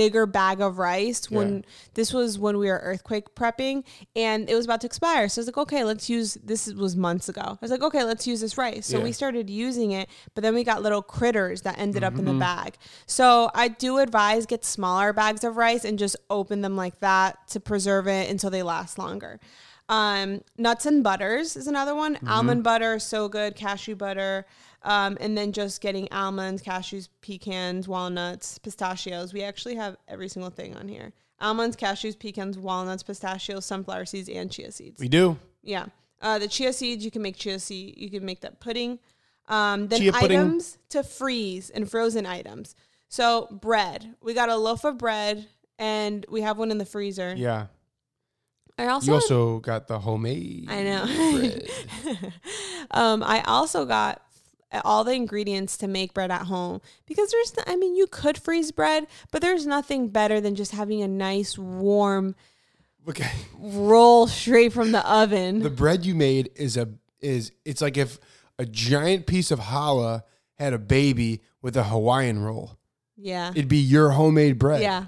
bigger 0.00 0.24
bag 0.24 0.60
of 0.62 0.78
rice 0.78 1.30
when 1.30 1.56
Yeah. 1.56 1.62
this 1.94 2.12
was 2.14 2.38
when 2.38 2.56
we 2.56 2.68
were 2.68 2.80
earthquake 2.82 3.34
prepping 3.34 3.84
and 4.16 4.48
it 4.48 4.54
was 4.54 4.64
about 4.64 4.80
to 4.80 4.86
expire. 4.86 5.28
So 5.28 5.38
I 5.38 5.42
was 5.42 5.48
like, 5.48 5.58
okay, 5.58 5.84
let's 5.84 6.08
use 6.08 6.38
this 6.42 6.62
was 6.72 6.96
months 6.96 7.28
ago. 7.28 7.42
I 7.44 7.58
was 7.60 7.70
like, 7.70 7.82
okay, 7.82 8.02
let's 8.04 8.26
use 8.26 8.40
this 8.40 8.56
rice. 8.56 8.86
So 8.86 8.96
Yeah. 8.98 9.04
we 9.04 9.12
started 9.12 9.50
using 9.50 9.90
it, 9.92 10.08
but 10.34 10.40
then 10.42 10.54
we 10.54 10.64
got 10.64 10.82
little 10.82 11.02
critters 11.02 11.60
that 11.62 11.78
ended 11.78 12.02
up 12.02 12.14
in 12.14 12.20
Mm-hmm. 12.24 12.38
the 12.38 12.40
bag. 12.40 12.70
So 13.06 13.50
I 13.54 13.68
do 13.68 13.98
advise 13.98 14.46
get 14.46 14.64
smaller 14.64 15.12
bags 15.12 15.44
of 15.44 15.56
rice 15.58 15.84
and 15.84 15.98
just 15.98 16.16
open 16.30 16.62
them 16.62 16.76
like 16.76 17.00
that 17.00 17.46
to 17.48 17.60
preserve 17.60 18.06
it 18.08 18.30
until 18.30 18.48
they 18.50 18.62
last 18.62 18.98
longer. 18.98 19.38
Um, 19.88 20.42
nuts 20.56 20.86
and 20.86 21.02
butters 21.02 21.56
is 21.56 21.66
another 21.66 21.94
one. 21.94 22.14
Mm-hmm. 22.14 22.28
Almond 22.28 22.62
butter 22.64 22.98
so 23.00 23.28
good. 23.28 23.56
Cashew 23.56 23.96
butter. 23.96 24.46
Um, 24.82 25.18
and 25.20 25.36
then 25.36 25.52
just 25.52 25.80
getting 25.82 26.08
almonds, 26.10 26.62
cashews, 26.62 27.08
pecans, 27.20 27.86
walnuts, 27.86 28.58
pistachios. 28.58 29.32
We 29.34 29.42
actually 29.42 29.74
have 29.74 29.96
every 30.08 30.28
single 30.28 30.50
thing 30.50 30.74
on 30.74 30.88
here. 30.88 31.12
Almonds, 31.38 31.76
cashews, 31.76 32.18
pecans, 32.18 32.58
walnuts, 32.58 33.02
pistachios, 33.02 33.66
sunflower 33.66 34.06
seeds, 34.06 34.28
and 34.28 34.50
chia 34.50 34.72
seeds. 34.72 35.00
We 35.00 35.08
do. 35.08 35.38
Yeah. 35.62 35.86
Uh, 36.22 36.38
the 36.38 36.48
chia 36.48 36.72
seeds, 36.72 37.04
you 37.04 37.10
can 37.10 37.22
make 37.22 37.36
chia 37.36 37.58
seed, 37.58 37.98
you 37.98 38.10
can 38.10 38.24
make 38.24 38.40
that 38.40 38.60
pudding. 38.60 38.98
Um, 39.48 39.88
then 39.88 40.00
Chia 40.00 40.12
pudding. 40.12 40.38
items 40.38 40.78
to 40.90 41.02
freeze 41.02 41.70
and 41.70 41.90
frozen 41.90 42.24
items. 42.24 42.74
So 43.08 43.48
bread, 43.50 44.14
we 44.22 44.32
got 44.32 44.48
a 44.48 44.56
loaf 44.56 44.84
of 44.84 44.96
bread 44.96 45.48
and 45.78 46.24
we 46.28 46.42
have 46.42 46.56
one 46.56 46.70
in 46.70 46.78
the 46.78 46.86
freezer. 46.86 47.34
Yeah. 47.36 47.66
I 48.78 48.86
also, 48.86 49.06
You 49.06 49.14
also 49.14 49.58
got 49.58 49.88
the 49.88 49.98
homemade. 49.98 50.70
I 50.70 50.82
know. 50.84 52.20
um, 52.92 53.22
I 53.22 53.42
also 53.46 53.84
got 53.84 54.22
all 54.84 55.04
the 55.04 55.12
ingredients 55.12 55.76
to 55.78 55.88
make 55.88 56.14
bread 56.14 56.30
at 56.30 56.42
home 56.42 56.80
because 57.06 57.30
there's, 57.30 57.54
I 57.66 57.76
mean, 57.76 57.96
you 57.96 58.06
could 58.06 58.38
freeze 58.38 58.70
bread, 58.70 59.06
but 59.30 59.42
there's 59.42 59.66
nothing 59.66 60.08
better 60.08 60.40
than 60.40 60.54
just 60.54 60.72
having 60.72 61.02
a 61.02 61.08
nice 61.08 61.58
warm 61.58 62.34
okay. 63.08 63.30
roll 63.58 64.26
straight 64.26 64.72
from 64.72 64.92
the 64.92 65.08
oven. 65.10 65.60
The 65.60 65.70
bread 65.70 66.04
you 66.04 66.14
made 66.14 66.50
is 66.56 66.76
a 66.76 66.88
is 67.20 67.52
it's 67.64 67.82
like 67.82 67.98
if 67.98 68.18
a 68.58 68.64
giant 68.64 69.26
piece 69.26 69.50
of 69.50 69.60
challah 69.60 70.22
had 70.54 70.72
a 70.72 70.78
baby 70.78 71.42
with 71.62 71.76
a 71.76 71.84
Hawaiian 71.84 72.42
roll. 72.42 72.78
yeah. 73.16 73.50
It'd 73.50 73.68
be 73.68 73.78
your 73.78 74.10
homemade 74.10 74.58
bread. 74.58 74.82
Yeah. 74.82 75.06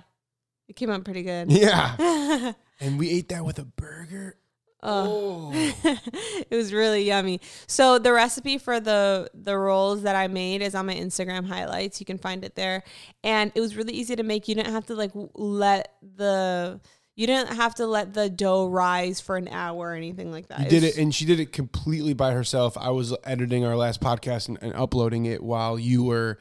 It 0.68 0.76
came 0.76 0.90
out 0.90 1.04
pretty 1.04 1.22
good. 1.22 1.50
Yeah. 1.52 2.52
and 2.80 2.98
we 2.98 3.10
ate 3.10 3.28
that 3.28 3.44
with 3.44 3.58
a 3.58 3.64
burger. 3.64 4.36
Oh. 4.82 5.52
it 5.84 6.50
was 6.50 6.72
really 6.72 7.04
yummy. 7.04 7.40
So 7.66 7.98
the 7.98 8.12
recipe 8.12 8.58
for 8.58 8.80
the 8.80 9.30
the 9.34 9.56
rolls 9.56 10.02
that 10.02 10.16
I 10.16 10.28
made 10.28 10.62
is 10.62 10.74
on 10.74 10.86
my 10.86 10.94
Instagram 10.94 11.46
highlights. 11.46 12.00
You 12.00 12.06
can 12.06 12.18
find 12.18 12.44
it 12.44 12.56
there. 12.56 12.82
And 13.22 13.52
it 13.54 13.60
was 13.60 13.76
really 13.76 13.92
easy 13.92 14.16
to 14.16 14.22
make. 14.22 14.48
You 14.48 14.54
didn't 14.54 14.72
have 14.72 14.86
to 14.86 14.94
like 14.94 15.12
let 15.34 15.94
the 16.16 16.80
you 17.14 17.26
didn't 17.26 17.54
have 17.54 17.74
to 17.76 17.86
let 17.86 18.14
the 18.14 18.30
dough 18.30 18.66
rise 18.68 19.20
for 19.20 19.36
an 19.36 19.48
hour 19.48 19.90
or 19.90 19.94
anything 19.94 20.32
like 20.32 20.48
that. 20.48 20.60
You 20.60 20.70
did 20.70 20.82
it, 20.82 20.96
and 20.96 21.14
she 21.14 21.26
did 21.26 21.40
it 21.40 21.52
completely 21.52 22.14
by 22.14 22.32
herself. 22.32 22.76
I 22.78 22.90
was 22.90 23.14
editing 23.24 23.64
our 23.64 23.76
last 23.76 24.00
podcast 24.00 24.48
and, 24.48 24.58
and 24.62 24.74
uploading 24.74 25.26
it 25.26 25.42
while 25.42 25.78
you 25.78 26.04
were 26.04 26.38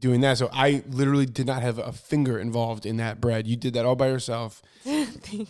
doing 0.00 0.20
that. 0.22 0.38
So 0.38 0.48
I 0.52 0.82
literally 0.88 1.26
did 1.26 1.46
not 1.46 1.62
have 1.62 1.78
a 1.78 1.92
finger 1.92 2.38
involved 2.38 2.86
in 2.86 2.96
that 2.98 3.20
bread. 3.20 3.46
You 3.46 3.56
did 3.56 3.74
that 3.74 3.84
all 3.84 3.96
by 3.96 4.08
yourself. 4.08 4.62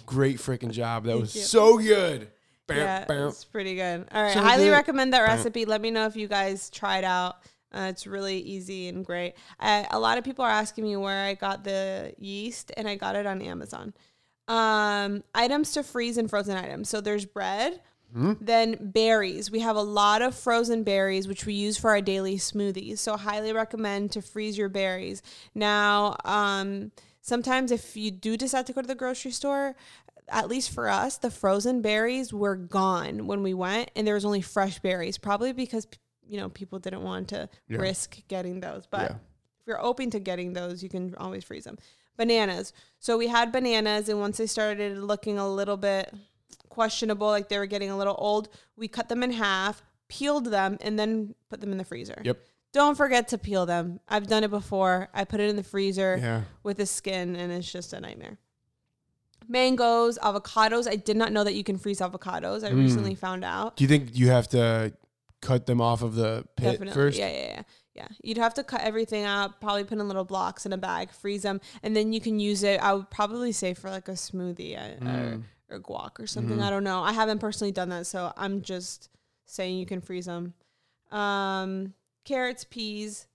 Great 0.07 0.39
freaking 0.39 0.71
job. 0.71 1.05
That 1.05 1.19
was 1.19 1.35
you. 1.35 1.43
so 1.43 1.79
good. 1.79 2.29
Yeah, 2.71 3.07
it's 3.09 3.45
pretty 3.45 3.77
good. 3.77 4.07
All 4.13 4.23
right, 4.23 4.35
So 4.35 4.43
highly 4.43 4.65
good. 4.67 4.73
recommend 4.73 5.15
that 5.15 5.23
recipe. 5.23 5.65
Let 5.65 5.81
me 5.81 5.91
know 5.91 6.05
if 6.05 6.17
you 6.17 6.29
guys 6.29 6.69
tried 6.69 7.05
out. 7.05 7.37
Uh, 7.73 7.87
it's 7.91 8.07
really 8.07 8.39
easy 8.41 8.89
and 8.89 9.05
great. 9.05 9.35
I, 9.59 9.87
a 9.91 9.99
lot 9.99 10.19
of 10.19 10.25
people 10.25 10.45
are 10.45 10.51
asking 10.51 10.85
me 10.85 10.97
where 10.97 11.25
I 11.25 11.35
got 11.35 11.65
the 11.65 12.15
yeast, 12.19 12.73
and 12.77 12.87
I 12.89 12.97
got 12.97 13.17
it 13.17 13.27
on 13.27 13.41
Amazon. 13.41 13.95
Um, 14.49 15.23
items 15.35 15.73
to 15.73 15.83
freeze 15.83 16.17
and 16.19 16.29
frozen 16.29 16.57
items. 16.57 16.89
So 16.89 17.01
there's 17.01 17.25
bread, 17.27 17.81
then 18.13 18.77
berries. 18.81 19.51
We 19.51 19.61
have 19.61 19.77
a 19.77 19.83
lot 19.83 20.23
of 20.23 20.35
frozen 20.35 20.83
berries, 20.83 21.29
which 21.29 21.47
we 21.47 21.55
use 21.55 21.77
for 21.79 21.91
our 21.91 22.01
daily 22.01 22.37
smoothies. 22.37 22.99
So 22.99 23.17
highly 23.17 23.53
recommend 23.53 24.13
to 24.13 24.23
freeze 24.23 24.57
your 24.57 24.69
berries. 24.69 25.23
Now, 25.55 26.17
um, 26.25 26.93
sometimes 27.21 27.71
if 27.71 27.97
you 27.97 28.11
do 28.11 28.37
decide 28.37 28.67
to 28.67 28.73
go 28.73 28.81
to 28.81 28.89
the 28.89 28.95
grocery 28.95 29.31
store, 29.31 29.77
at 30.29 30.49
least 30.49 30.71
for 30.71 30.89
us, 30.89 31.19
the 31.19 31.31
frozen 31.31 31.81
berries 31.83 32.33
were 32.33 32.57
gone 32.57 33.27
when 33.27 33.43
we 33.43 33.55
went, 33.55 33.91
and 33.97 34.07
there 34.07 34.15
was 34.15 34.25
only 34.25 34.43
fresh 34.43 34.79
berries. 34.79 35.19
Probably 35.19 35.53
because 35.53 35.87
you 36.27 36.37
know 36.39 36.49
people 36.51 36.79
didn't 36.79 37.03
want 37.03 37.29
to 37.29 37.49
Yeah. 37.69 37.79
risk 37.79 38.19
getting 38.29 38.61
those. 38.61 38.87
But 38.87 39.11
Yeah. 39.11 39.17
if 39.61 39.67
you're 39.67 39.83
open 39.83 40.11
to 40.11 40.21
getting 40.21 40.53
those, 40.53 40.83
you 40.83 40.89
can 40.89 41.15
always 41.15 41.45
freeze 41.45 41.65
them. 41.65 41.79
Bananas. 42.17 42.73
So 42.99 43.17
we 43.17 43.29
had 43.29 43.53
bananas, 43.53 44.09
and 44.09 44.19
once 44.21 44.37
they 44.39 44.47
started 44.47 44.99
looking 44.99 45.39
a 45.39 45.49
little 45.49 45.77
bit 45.77 46.13
questionable, 46.69 47.27
like 47.29 47.49
they 47.49 47.59
were 47.59 47.67
getting 47.67 47.91
a 47.91 47.97
little 47.97 48.15
old, 48.19 48.49
we 48.77 48.89
cut 48.89 49.09
them 49.09 49.23
in 49.23 49.33
half, 49.33 49.83
peeled 50.09 50.47
them, 50.47 50.79
and 50.81 50.99
then 50.99 51.35
put 51.51 51.61
them 51.61 51.73
in 51.73 51.79
the 51.79 51.85
freezer. 51.85 52.21
Yep. 52.25 52.39
Don't 52.73 52.97
forget 52.97 53.29
to 53.29 53.39
peel 53.39 53.65
them. 53.67 53.99
I've 54.09 54.27
done 54.27 54.45
it 54.45 54.51
before. 54.51 55.09
I 55.15 55.25
put 55.25 55.41
it 55.41 55.49
in 55.49 55.57
the 55.57 55.63
freezer 55.63 56.19
Yeah. 56.21 56.43
with 56.63 56.77
the 56.77 56.87
skin, 56.87 57.35
and 57.37 57.51
it's 57.53 57.71
just 57.71 57.93
a 57.93 58.01
nightmare. 58.01 58.39
Mangoes, 59.49 60.19
avocados. 60.19 60.87
I 60.89 60.97
did 60.97 61.17
not 61.17 61.33
know 61.33 61.45
that 61.45 61.55
you 61.55 61.65
can 61.65 61.79
freeze 61.79 62.01
avocados. 62.01 62.63
I 62.65 62.71
Mm. 62.71 62.79
recently 62.79 63.15
found 63.15 63.45
out. 63.45 63.77
Do 63.77 63.85
you 63.85 63.89
think 63.89 64.11
you 64.15 64.29
have 64.29 64.49
to 64.49 64.93
cut 65.41 65.67
them 65.67 65.81
off 65.81 66.03
of 66.03 66.15
the 66.15 66.45
pit 66.57 66.73
Definitely. 66.73 66.95
first? 66.95 67.19
Yeah, 67.19 67.31
yeah, 67.31 67.47
yeah. 67.47 67.63
Yeah. 67.95 68.09
You'd 68.23 68.39
have 68.39 68.55
to 68.55 68.63
cut 68.63 68.83
everything 68.83 69.25
out, 69.25 69.61
probably 69.61 69.83
put 69.85 69.99
in 69.99 70.07
little 70.07 70.25
blocks 70.25 70.65
in 70.67 70.73
a 70.73 70.77
bag, 70.79 71.11
freeze 71.11 71.43
them, 71.43 71.61
and 71.83 71.97
then 71.97 72.13
you 72.13 72.21
can 72.21 72.39
use 72.39 72.63
it. 72.63 72.79
I 72.81 72.93
would 72.93 73.11
probably 73.11 73.51
say 73.51 73.75
for 73.75 73.91
like 73.91 74.07
a 74.07 74.13
smoothie 74.13 74.77
uh, 74.79 75.05
Mm. 75.05 75.43
Or, 75.71 75.79
guac 75.81 76.19
or 76.19 76.27
something. 76.27 76.59
Mhm. 76.59 76.63
I 76.63 76.71
don't 76.71 76.85
know. 76.85 77.03
I 77.03 77.13
haven't 77.13 77.39
personally 77.39 77.73
done 77.73 77.89
that, 77.91 78.07
so 78.07 78.33
I'm 78.37 78.63
just 78.63 79.09
saying 79.47 79.79
you 79.79 79.87
can 79.87 80.01
freeze 80.01 80.27
them. 80.27 80.55
Um, 81.11 81.95
carrots, 82.25 82.65
peas. 82.65 83.27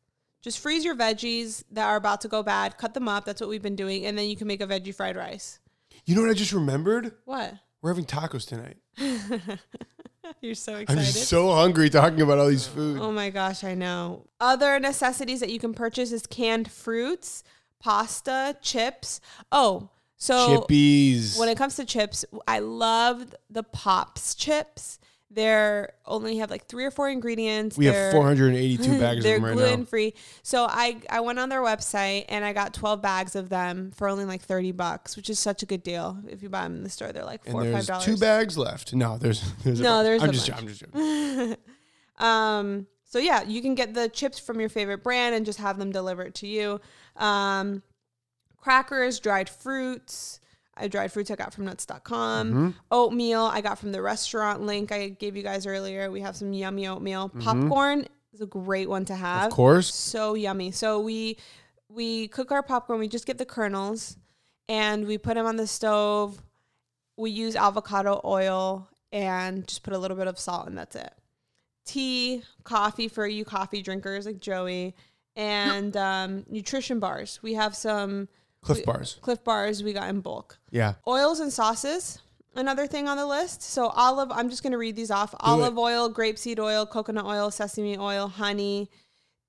Just 0.42 0.60
freeze 0.60 0.84
your 0.84 0.96
veggies 0.96 1.64
that 1.72 1.86
are 1.88 1.96
about 1.96 2.22
to 2.22 2.28
go 2.28 2.44
bad, 2.44 2.78
cut 2.78 2.94
them 2.94 3.08
up. 3.08 3.24
That's 3.26 3.40
what 3.40 3.50
we've 3.50 3.62
been 3.62 3.76
doing. 3.78 4.06
And 4.06 4.18
then 4.18 4.28
you 4.30 4.36
can 4.36 4.46
make 4.48 4.62
a 4.62 4.68
veggie 4.68 4.94
fried 4.94 5.16
rice. 5.16 5.60
You 6.06 6.16
know 6.16 6.22
what 6.22 6.30
I 6.30 6.34
just 6.34 6.52
remembered? 6.52 7.14
What? 7.26 7.54
We're 7.82 7.92
having 7.92 8.06
tacos 8.06 8.46
tonight. 8.48 8.78
You're 10.42 10.56
so 10.56 10.76
excited. 10.78 11.00
I'm 11.00 11.06
so 11.06 11.52
hungry 11.54 11.90
talking 11.90 12.22
about 12.22 12.38
all 12.40 12.48
these 12.48 12.68
food. 12.68 13.00
Oh 13.00 13.12
my 13.12 13.30
gosh, 13.30 13.64
I 13.64 13.74
know. 13.74 14.26
Other 14.40 14.80
necessities 14.80 15.40
that 15.40 15.50
you 15.50 15.60
can 15.60 15.74
purchase 15.74 16.12
is 16.12 16.26
canned 16.28 16.70
fruits, 16.72 17.44
pasta, 17.80 18.58
chips. 18.62 19.22
Oh, 19.52 19.90
so 20.24 20.62
Chippies. 20.70 21.38
when 21.38 21.50
it 21.50 21.58
comes 21.58 21.76
to 21.76 21.86
chips, 21.86 22.24
I 22.48 22.60
love 22.60 23.36
the 23.50 23.64
Pops 23.64 24.36
chips. 24.36 25.00
They're 25.30 25.94
only 26.06 26.38
have 26.38 26.52
like 26.52 26.68
three 26.68 26.86
or 26.86 26.92
four 26.92 27.10
ingredients. 27.10 27.76
we 27.76 27.86
They're- 27.88 28.04
have 28.06 28.14
482 28.14 28.84
bags 29.00 29.18
of 29.18 29.24
them 29.24 29.44
right 29.44 29.50
now. 29.50 29.56
they're 29.56 29.56
gluten 29.56 29.86
free. 29.88 30.14
So 30.44 30.66
I 30.70 30.98
I 31.10 31.22
went 31.22 31.40
on 31.40 31.50
their 31.50 31.62
website 31.62 32.26
and 32.30 32.46
I 32.46 32.54
got 32.54 32.74
12 32.76 33.02
bags 33.02 33.36
of 33.36 33.50
them 33.50 33.92
for 33.96 34.08
only 34.08 34.26
like 34.26 34.42
30 34.44 34.72
bucks, 34.74 35.16
which 35.18 35.30
is 35.32 35.40
such 35.40 35.64
a 35.64 35.66
good 35.66 35.82
deal. 35.84 36.20
If 36.28 36.44
you 36.44 36.50
buy 36.50 36.64
them 36.64 36.76
in 36.76 36.84
the 36.84 36.90
store, 36.90 37.12
they're 37.12 37.26
like 37.26 37.44
four 37.44 37.62
or 37.62 37.64
five 37.66 37.74
there's 37.74 37.88
dollars. 37.88 38.06
two 38.06 38.18
bags 38.18 38.58
left. 38.60 38.94
No, 38.94 39.18
there's 39.18 39.42
there's 39.64 39.80
a 39.80 39.84
No, 39.84 40.04
there's 40.04 40.22
I'm 40.24 40.32
just 40.32 40.48
bunch. 40.50 40.62
I'm 40.62 40.68
just 40.68 40.80
joking. 40.82 41.56
um, 42.20 42.88
so 43.06 43.20
yeah, 43.20 43.44
you 43.44 43.62
can 43.62 43.76
get 43.76 43.94
the 43.94 44.10
chips 44.10 44.40
from 44.40 44.60
your 44.60 44.70
favorite 44.70 45.04
brand 45.04 45.36
and 45.36 45.46
just 45.46 45.60
have 45.60 45.78
them 45.80 45.92
delivered 45.92 46.36
to 46.36 46.48
you. 46.48 46.80
Um, 47.18 47.82
crackers, 48.64 49.20
dried 49.20 49.50
fruits. 49.50 50.40
I 50.76 50.88
dried 50.88 51.12
fruits 51.12 51.30
I 51.30 51.36
got 51.36 51.54
from 51.54 51.66
nuts.com. 51.66 52.50
Mm-hmm. 52.50 52.70
Oatmeal 52.92 53.42
I 53.42 53.60
got 53.60 53.78
from 53.78 53.92
the 53.92 54.02
restaurant 54.02 54.62
link 54.62 54.92
I 54.92 55.10
gave 55.10 55.36
you 55.36 55.44
guys 55.44 55.68
earlier. 55.68 56.10
We 56.10 56.22
have 56.22 56.36
some 56.38 56.54
yummy 56.54 56.88
oatmeal. 56.88 57.30
Popcorn 57.30 58.08
is 58.34 58.42
a 58.42 58.46
great 58.46 58.90
one 58.90 59.04
to 59.06 59.16
have. 59.16 59.38
Mm-hmm. 59.38 59.48
Of 59.48 59.54
course. 59.54 59.94
So 59.94 60.34
yummy. 60.34 60.72
So 60.72 61.02
we 61.02 61.38
we 61.90 62.30
cook 62.30 62.52
our 62.52 62.64
popcorn. 62.64 63.00
We 63.00 63.10
just 63.10 63.26
get 63.26 63.38
the 63.38 63.46
kernels 63.46 64.18
and 64.70 65.06
we 65.06 65.18
put 65.18 65.36
them 65.36 65.46
on 65.46 65.58
the 65.58 65.68
stove. 65.68 66.42
We 67.18 67.32
use 67.32 67.58
avocado 67.58 68.22
oil 68.24 68.88
and 69.12 69.68
just 69.68 69.84
put 69.84 69.94
a 69.94 69.98
little 69.98 70.18
bit 70.18 70.28
of 70.28 70.40
salt 70.40 70.68
and 70.68 70.78
that's 70.78 70.96
it. 70.96 71.14
Tea, 71.86 72.44
coffee 72.64 73.10
for 73.10 73.28
you 73.28 73.44
coffee 73.44 73.82
drinkers 73.82 74.26
like 74.26 74.40
Joey, 74.40 74.96
and 75.36 75.98
um, 75.98 76.46
nutrition 76.50 77.00
bars. 77.00 77.40
We 77.44 77.56
have 77.56 77.76
some 77.76 78.30
Clif 78.64 78.80
we- 78.80 78.86
bars. 78.86 79.18
Clif 79.22 79.44
bars 79.44 79.84
we 79.84 79.94
got 79.94 80.10
in 80.10 80.22
bulk. 80.22 80.58
Yeah. 80.72 80.96
Oils 81.08 81.40
and 81.40 81.52
sauces, 81.54 82.20
another 82.56 82.88
thing 82.88 83.08
on 83.08 83.18
the 83.18 83.26
list. 83.26 83.62
So 83.62 83.88
olive, 83.88 84.32
I'm 84.32 84.50
just 84.50 84.64
going 84.64 84.72
to 84.72 84.78
read 84.78 84.96
these 84.96 85.12
off. 85.12 85.36
olive 85.40 85.78
oil, 85.78 86.12
grapeseed 86.12 86.60
oil, 86.60 86.86
coconut 86.86 87.26
oil, 87.26 87.52
sesame 87.52 87.98
oil, 87.98 88.28
honey, 88.28 88.90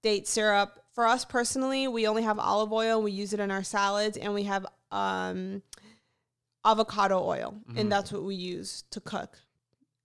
date 0.03 0.27
syrup. 0.29 0.81
For 0.93 1.07
us 1.07 1.25
personally, 1.25 1.89
we 1.89 2.07
only 2.07 2.23
have 2.23 2.39
olive 2.39 2.73
oil. 2.73 3.03
We 3.03 3.11
use 3.13 3.33
it 3.33 3.41
in 3.41 3.51
our 3.51 3.65
salads, 3.65 4.17
and 4.17 4.33
we 4.35 4.45
have 4.45 4.67
um, 4.93 5.63
avocado 6.65 7.21
oil, 7.23 7.61
Mhm. 7.71 7.81
and 7.81 7.93
that's 7.93 8.13
what 8.13 8.23
we 8.23 8.35
use 8.37 8.85
to 8.91 9.01
cook. 9.01 9.39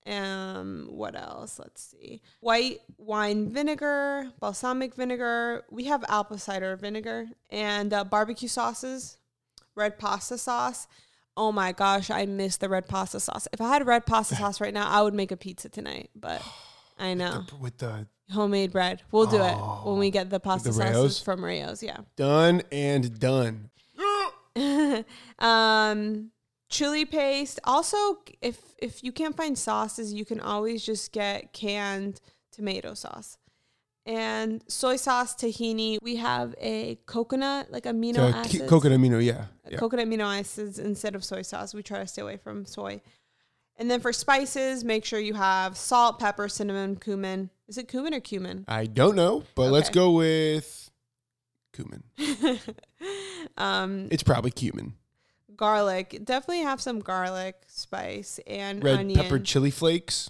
Um, 0.07 0.87
what 0.91 1.15
else? 1.15 1.59
Let's 1.59 1.83
see. 1.83 2.21
White 2.39 2.79
wine 2.97 3.49
vinegar, 3.51 4.31
balsamic 4.39 4.95
vinegar. 4.95 5.63
We 5.69 5.85
have 5.85 6.03
apple 6.09 6.37
cider 6.37 6.75
vinegar 6.75 7.25
and 7.49 7.93
uh, 7.93 8.03
barbecue 8.05 8.47
sauces, 8.47 9.17
red 9.75 9.99
pasta 9.99 10.37
sauce. 10.37 10.87
Oh 11.37 11.51
my 11.51 11.71
gosh, 11.71 12.09
I 12.09 12.25
miss 12.25 12.57
the 12.57 12.69
red 12.69 12.87
pasta 12.87 13.19
sauce. 13.19 13.47
If 13.53 13.61
I 13.61 13.69
had 13.69 13.85
red 13.87 14.05
pasta 14.05 14.35
sauce 14.41 14.59
right 14.59 14.73
now, 14.73 14.89
I 14.89 15.01
would 15.01 15.13
make 15.13 15.31
a 15.31 15.37
pizza 15.37 15.69
tonight. 15.69 16.09
But 16.15 16.41
I 16.99 17.13
know 17.13 17.45
The- 17.49 17.55
with 17.57 17.77
the 17.77 18.07
homemade 18.31 18.71
bread. 18.71 19.01
We'll 19.11 19.25
do 19.25 19.41
it 19.41 19.55
when 19.85 19.97
we 19.99 20.07
Oh. 20.07 20.11
get 20.11 20.29
the 20.29 20.39
pasta 20.39 20.69
the 20.69 20.73
sauces 20.73 20.93
Rao's? 20.95 21.19
from 21.21 21.43
Rao's. 21.45 21.81
Yeah. 21.83 21.97
done 22.15 22.61
and 22.71 23.19
done. 23.19 23.69
um, 25.39 26.31
chili 26.69 27.05
paste. 27.05 27.59
Also, 27.63 27.97
if 28.41 28.57
if 28.77 29.03
you 29.03 29.11
can't 29.11 29.35
find 29.35 29.57
sauces, 29.57 30.13
you 30.13 30.25
can 30.25 30.39
always 30.39 30.85
just 30.85 31.11
get 31.11 31.53
canned 31.53 32.21
tomato 32.51 32.93
sauce. 32.93 33.37
And 34.05 34.63
soy 34.67 34.95
sauce, 34.95 35.35
tahini. 35.35 35.97
We 36.01 36.15
have 36.15 36.55
a 36.59 36.95
coconut, 37.05 37.71
like 37.71 37.83
amino 37.83 38.15
So, 38.15 38.27
acids. 38.29 38.69
coconut 38.69 38.99
amino, 38.99 39.23
yeah. 39.23 39.45
yeah. 39.69 39.77
Coconut 39.77 40.07
amino 40.07 40.25
acids 40.39 40.79
instead 40.79 41.13
of 41.15 41.23
soy 41.23 41.43
sauce. 41.43 41.73
We 41.75 41.83
try 41.83 41.99
to 41.99 42.07
stay 42.07 42.21
away 42.23 42.37
from 42.37 42.65
soy. 42.65 43.01
And 43.75 43.89
then 43.89 43.99
for 44.01 44.11
spices, 44.11 44.83
make 44.83 45.05
sure 45.05 45.19
you 45.19 45.35
have 45.35 45.77
salt, 45.77 46.17
pepper, 46.19 46.49
cinnamon, 46.49 46.95
cumin. 46.95 47.49
Is 47.67 47.77
it 47.77 47.87
cumin 47.87 48.13
or 48.13 48.19
cumin? 48.19 48.65
I 48.67 48.87
don't 48.87 49.15
know, 49.15 49.43
but 49.53 49.71
let's 49.71 49.89
go 49.89 50.11
with 50.11 50.89
cumin. 51.73 52.03
um, 53.57 54.07
It's 54.11 54.23
probably 54.23 54.51
cumin. 54.51 54.93
Garlic. 55.59 56.21
Definitely 56.23 56.63
have 56.63 56.79
some 56.81 56.99
garlic, 56.99 57.55
spice, 57.67 58.39
and 58.47 58.81
Red 58.83 58.99
onion. 58.99 59.21
pepper 59.21 59.37
chili 59.39 59.69
flakes. 59.71 60.29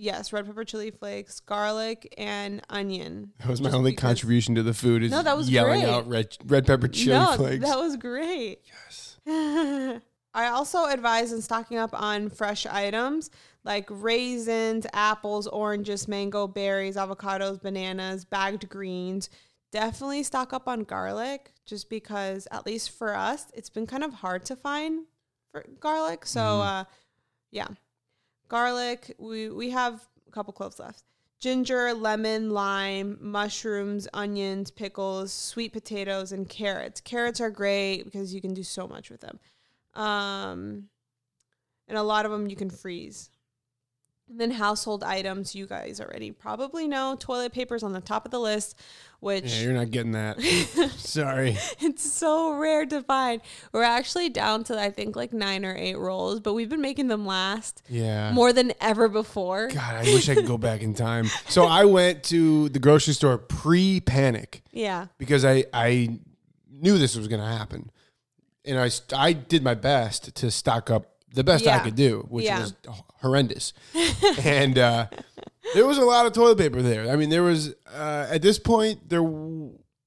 Yes, 0.00 0.32
red 0.32 0.46
pepper, 0.46 0.64
chili 0.64 0.92
flakes, 0.92 1.40
garlic, 1.40 2.14
and 2.16 2.62
onion. 2.70 3.32
That 3.40 3.48
was 3.48 3.60
my 3.60 3.66
Just 3.70 3.76
only 3.76 3.90
because- 3.90 4.02
contribution 4.02 4.54
to 4.54 4.62
the 4.62 4.72
food. 4.72 5.02
Is 5.02 5.10
No, 5.10 5.24
that 5.24 5.36
was 5.36 5.50
yelling 5.50 5.80
great. 5.80 5.90
out 5.92 6.08
red 6.08 6.36
red 6.46 6.66
pepper 6.66 6.86
chili 6.86 7.18
no, 7.18 7.32
flakes. 7.36 7.64
that 7.66 7.76
was 7.78 7.96
great. 7.96 8.60
yes. 8.86 9.18
I 10.34 10.46
also 10.50 10.84
advise 10.84 11.32
in 11.32 11.42
stocking 11.42 11.78
up 11.78 11.90
on 12.00 12.28
fresh 12.30 12.64
items 12.66 13.30
like 13.64 13.86
raisins, 13.90 14.86
apples, 14.92 15.48
oranges, 15.48 16.06
mango, 16.06 16.46
berries, 16.46 16.94
avocados, 16.94 17.60
bananas, 17.60 18.24
bagged 18.24 18.68
greens. 18.68 19.28
Definitely 19.70 20.22
stock 20.22 20.52
up 20.52 20.66
on 20.66 20.84
garlic 20.84 21.52
just 21.66 21.90
because, 21.90 22.48
at 22.50 22.64
least 22.64 22.90
for 22.90 23.14
us, 23.14 23.46
it's 23.54 23.68
been 23.68 23.86
kind 23.86 24.02
of 24.02 24.14
hard 24.14 24.44
to 24.46 24.56
find 24.56 25.04
for 25.52 25.64
garlic. 25.80 26.24
So, 26.24 26.40
Mhm. 26.40 26.66
uh, 26.66 26.84
yeah, 27.50 27.68
garlic. 28.48 29.14
We 29.18 29.50
we 29.50 29.70
have 29.70 30.08
a 30.26 30.30
couple 30.30 30.52
cloves 30.54 30.78
left. 30.78 31.04
Ginger, 31.38 31.94
lemon, 31.94 32.50
lime, 32.50 33.18
mushrooms, 33.20 34.08
onions, 34.12 34.70
pickles, 34.70 35.32
sweet 35.32 35.72
potatoes, 35.72 36.32
and 36.32 36.48
carrots. 36.48 37.00
Carrots 37.00 37.40
are 37.40 37.50
great 37.50 38.02
because 38.04 38.34
you 38.34 38.40
can 38.40 38.54
do 38.54 38.64
so 38.64 38.88
much 38.88 39.08
with 39.10 39.20
them. 39.20 39.38
Um, 39.94 40.88
and 41.86 41.96
a 41.96 42.02
lot 42.02 42.24
of 42.24 42.32
them 42.32 42.48
you 42.48 42.56
can 42.56 42.70
freeze. 42.70 43.30
And 44.28 44.40
then 44.40 44.50
household 44.50 45.02
items, 45.04 45.54
you 45.54 45.66
guys 45.66 46.00
already 46.00 46.32
probably 46.32 46.86
know. 46.88 47.16
Toilet 47.18 47.52
paper's 47.52 47.82
on 47.82 47.92
the 47.92 48.00
top 48.00 48.24
of 48.24 48.30
the 48.30 48.40
list, 48.40 48.76
which 49.20 49.44
Yeah, 49.52 49.62
you're 49.64 49.72
not 49.72 49.90
getting 49.90 50.12
that. 50.12 50.40
Sorry. 50.96 51.56
it's 51.80 52.08
so 52.08 52.52
rare 52.52 52.86
to 52.86 53.02
find. 53.02 53.40
We're 53.72 53.82
actually 53.82 54.28
down 54.28 54.64
to 54.64 54.80
I 54.80 54.90
think 54.90 55.16
like 55.16 55.32
nine 55.32 55.64
or 55.64 55.74
eight 55.76 55.98
rolls, 55.98 56.40
but 56.40 56.54
we've 56.54 56.68
been 56.68 56.80
making 56.80 57.08
them 57.08 57.26
last 57.26 57.82
Yeah. 57.88 58.32
more 58.32 58.52
than 58.52 58.72
ever 58.80 59.08
before. 59.08 59.68
God, 59.68 59.94
I 59.96 60.02
wish 60.02 60.28
I 60.28 60.34
could 60.34 60.46
go 60.46 60.58
back 60.58 60.82
in 60.82 60.94
time. 60.94 61.26
So 61.48 61.64
I 61.66 61.84
went 61.84 62.22
to 62.24 62.68
the 62.68 62.78
grocery 62.78 63.14
store 63.14 63.38
pre-panic 63.38 64.62
Yeah. 64.72 65.06
because 65.18 65.44
I 65.44 65.64
I 65.72 66.18
knew 66.70 66.96
this 66.98 67.16
was 67.16 67.26
going 67.28 67.40
to 67.40 67.46
happen, 67.46 67.90
and 68.64 68.78
I 68.78 68.90
I 69.16 69.32
did 69.32 69.62
my 69.64 69.74
best 69.74 70.34
to 70.36 70.50
stock 70.50 70.90
up 70.90 71.06
the 71.34 71.42
best 71.44 71.66
I 71.66 71.80
could 71.80 71.94
do, 71.96 72.24
which 72.30 72.44
Yeah. 72.44 72.60
was 72.60 72.74
horrendous. 73.20 73.72
and 74.44 74.78
uh, 74.78 75.06
there 75.74 75.86
was 75.86 75.98
a 75.98 76.04
lot 76.04 76.26
of 76.26 76.32
toilet 76.32 76.58
paper 76.58 76.82
there. 76.82 77.10
I 77.10 77.16
mean, 77.16 77.30
there 77.30 77.42
was 77.42 77.74
uh, 77.92 78.26
at 78.30 78.42
this 78.42 78.58
point 78.58 79.08
there 79.08 79.22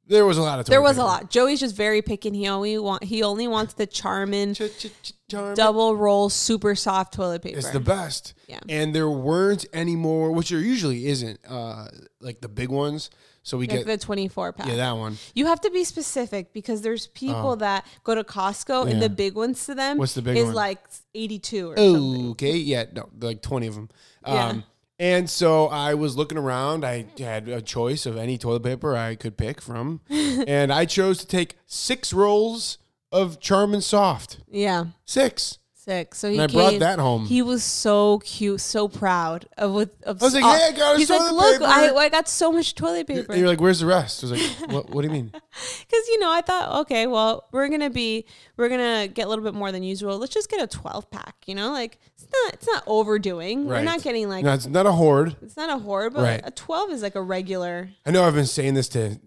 there 0.07 0.25
was 0.25 0.37
a 0.37 0.41
lot 0.41 0.59
of 0.59 0.65
toilet 0.65 0.71
There 0.73 0.81
was 0.81 0.97
paper. 0.97 1.01
a 1.03 1.05
lot. 1.05 1.29
Joey's 1.31 1.59
just 1.61 1.75
very 1.75 2.01
picky. 2.01 2.27
and 2.29 2.35
He 2.35 2.47
only 2.47 2.77
want 2.77 3.03
he 3.03 3.23
only 3.23 3.47
wants 3.47 3.73
the 3.75 3.87
Charmin 3.87 4.53
Ch- 4.53 4.63
ch- 4.77 4.87
ch- 5.03 5.13
Charmin. 5.29 5.55
double 5.55 5.95
roll 5.95 6.29
super 6.29 6.75
soft 6.75 7.13
toilet 7.13 7.41
paper. 7.43 7.57
It's 7.59 7.69
the 7.71 7.79
best. 7.79 8.33
Yeah. 8.47 8.59
And 8.67 8.93
there 8.93 9.09
weren't 9.09 9.65
any 9.71 9.95
more, 9.95 10.31
which 10.31 10.49
there 10.49 10.59
usually 10.59 11.07
isn't, 11.07 11.39
uh, 11.47 11.87
like 12.19 12.41
the 12.41 12.49
big 12.49 12.69
ones. 12.69 13.09
So 13.43 13.57
we 13.57 13.65
like 13.67 13.77
get 13.79 13.85
the 13.87 13.97
24 13.97 14.53
pack. 14.53 14.67
yeah 14.67 14.75
that 14.75 14.91
one. 14.97 15.17
You 15.33 15.47
have 15.47 15.59
to 15.61 15.71
be 15.71 15.83
specific 15.83 16.53
because 16.53 16.81
there's 16.83 17.07
people 17.07 17.51
Oh. 17.51 17.55
that 17.55 17.85
go 18.03 18.13
to 18.13 18.23
Costco 18.23 18.87
and 18.91 19.01
the 19.01 19.09
big 19.09 19.33
ones 19.33 19.65
to 19.65 19.73
them 19.73 19.97
What's 19.97 20.13
the 20.13 20.21
big 20.21 20.37
is 20.37 20.45
one? 20.45 20.53
like 20.53 20.77
82 21.15 21.71
or 21.71 21.77
something. 21.77 22.29
Okay, 22.31 22.57
yeah, 22.57 22.83
no, 22.93 23.09
like 23.19 23.41
twenty 23.41 23.65
of 23.67 23.73
them. 23.75 23.89
Yeah. 24.27 24.47
Um, 24.49 24.63
and 25.01 25.29
so 25.29 25.67
I 25.67 25.95
was 25.95 26.15
looking 26.15 26.37
around. 26.37 26.85
I 26.85 27.07
had 27.19 27.49
a 27.49 27.61
choice 27.61 28.05
of 28.05 28.15
any 28.15 28.37
toilet 28.37 28.63
paper 28.63 28.95
I 28.95 29.15
could 29.15 29.35
pick 29.35 29.59
from, 29.61 29.99
and 30.09 30.71
I 30.71 30.85
chose 30.85 31.17
to 31.19 31.27
take 31.27 31.57
six 31.65 32.13
rolls 32.13 32.77
of 33.11 33.39
Charmin 33.41 33.81
Soft. 33.81 34.39
Yeah. 34.49 34.85
Six. 35.03 35.57
Six. 35.73 36.19
So 36.19 36.29
he 36.29 36.35
And 36.35 36.43
I 36.43 36.47
came, 36.47 36.55
brought 36.59 36.79
that 36.79 36.99
home. 36.99 37.25
He 37.25 37.41
was 37.41 37.63
so 37.63 38.19
cute, 38.19 38.61
so 38.61 38.87
proud 38.87 39.47
of 39.57 39.73
what. 39.73 39.89
Of 40.03 40.21
I 40.21 40.25
was 40.25 40.35
like, 40.35 40.43
all- 40.43 40.55
"Hey, 40.55 40.67
I 40.67 40.71
got 40.73 40.97
He's 40.99 41.09
like, 41.09 41.19
toilet 41.19 41.33
look, 41.33 41.53
paper." 41.53 41.65
I, 41.65 42.05
I 42.05 42.09
got 42.09 42.29
so 42.29 42.51
much 42.51 42.75
toilet 42.75 42.99
And 42.99 43.07
paper. 43.07 43.35
you're 43.35 43.47
like, 43.47 43.59
"Where's 43.59 43.79
the 43.79 43.87
rest?" 43.87 44.23
I 44.23 44.29
was 44.29 44.31
like, 44.61 44.71
"What? 44.71 44.89
What 44.91 45.01
do 45.01 45.07
you 45.07 45.11
mean?" 45.13 45.31
Because 45.31 46.07
you 46.07 46.19
know, 46.19 46.31
I 46.31 46.41
thought, 46.41 46.81
okay, 46.81 47.07
well, 47.07 47.47
we're 47.51 47.67
gonna 47.67 47.89
be, 47.89 48.25
we're 48.57 48.69
gonna 48.69 49.07
get 49.07 49.25
a 49.25 49.29
little 49.29 49.43
bit 49.43 49.55
more 49.55 49.71
than 49.71 49.81
usual. 49.81 50.19
Let's 50.19 50.33
just 50.35 50.51
get 50.51 50.61
a 50.61 50.67
12 50.67 51.09
pack. 51.09 51.33
You 51.47 51.55
know, 51.55 51.71
like 51.71 51.97
not, 52.31 52.53
it's 52.53 52.67
not 52.67 52.83
overdoing. 52.87 53.65
We're 53.67 53.83
not 53.83 54.01
getting 54.03 54.29
like, 54.29 54.43
No, 54.45 54.53
it's 54.53 54.67
not 54.67 54.85
a 54.85 54.91
hoard. 54.91 55.35
it's 55.41 55.57
not 55.57 55.69
a 55.69 55.77
horde, 55.79 56.13
but 56.13 56.23
Right. 56.23 56.41
a 56.43 56.51
12 56.51 56.91
is 56.91 57.01
like 57.01 57.15
a 57.15 57.21
regular. 57.21 57.89
I 58.05 58.11
know 58.11 58.23
I've 58.23 58.35
been 58.35 58.45
saying 58.45 58.73
this 58.73 58.89
to 58.89 59.19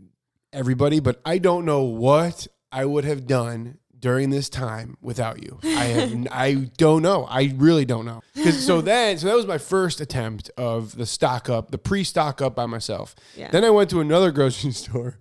everybody, 0.53 1.01
but 1.01 1.21
I 1.25 1.39
don't 1.39 1.65
know 1.65 1.83
what 1.83 2.47
I 2.73 2.85
would 2.85 3.05
have 3.05 3.27
done 3.27 3.79
during 3.99 4.29
this 4.31 4.49
time 4.51 4.97
without 5.01 5.43
you. 5.43 5.59
I 5.65 5.85
have, 5.85 6.27
I 6.31 6.55
don't 6.77 7.01
know. 7.03 7.25
I 7.25 7.55
really 7.57 7.85
don't 7.87 8.05
know. 8.05 8.23
so 8.53 8.81
then, 8.83 9.17
so 9.19 9.27
that 9.29 9.35
was 9.37 9.47
my 9.47 9.57
first 9.59 10.01
attempt 10.01 10.51
of 10.59 10.97
the 10.97 11.07
stock 11.07 11.49
up, 11.49 11.71
the 11.71 11.79
pre 11.79 12.05
stock 12.05 12.43
up 12.43 12.55
by 12.55 12.67
myself. 12.67 13.15
Yeah. 13.35 13.51
Then 13.51 13.65
I 13.65 13.71
went 13.71 13.89
to 13.91 14.01
another 14.01 14.31
grocery 14.31 14.71
store 14.83 15.19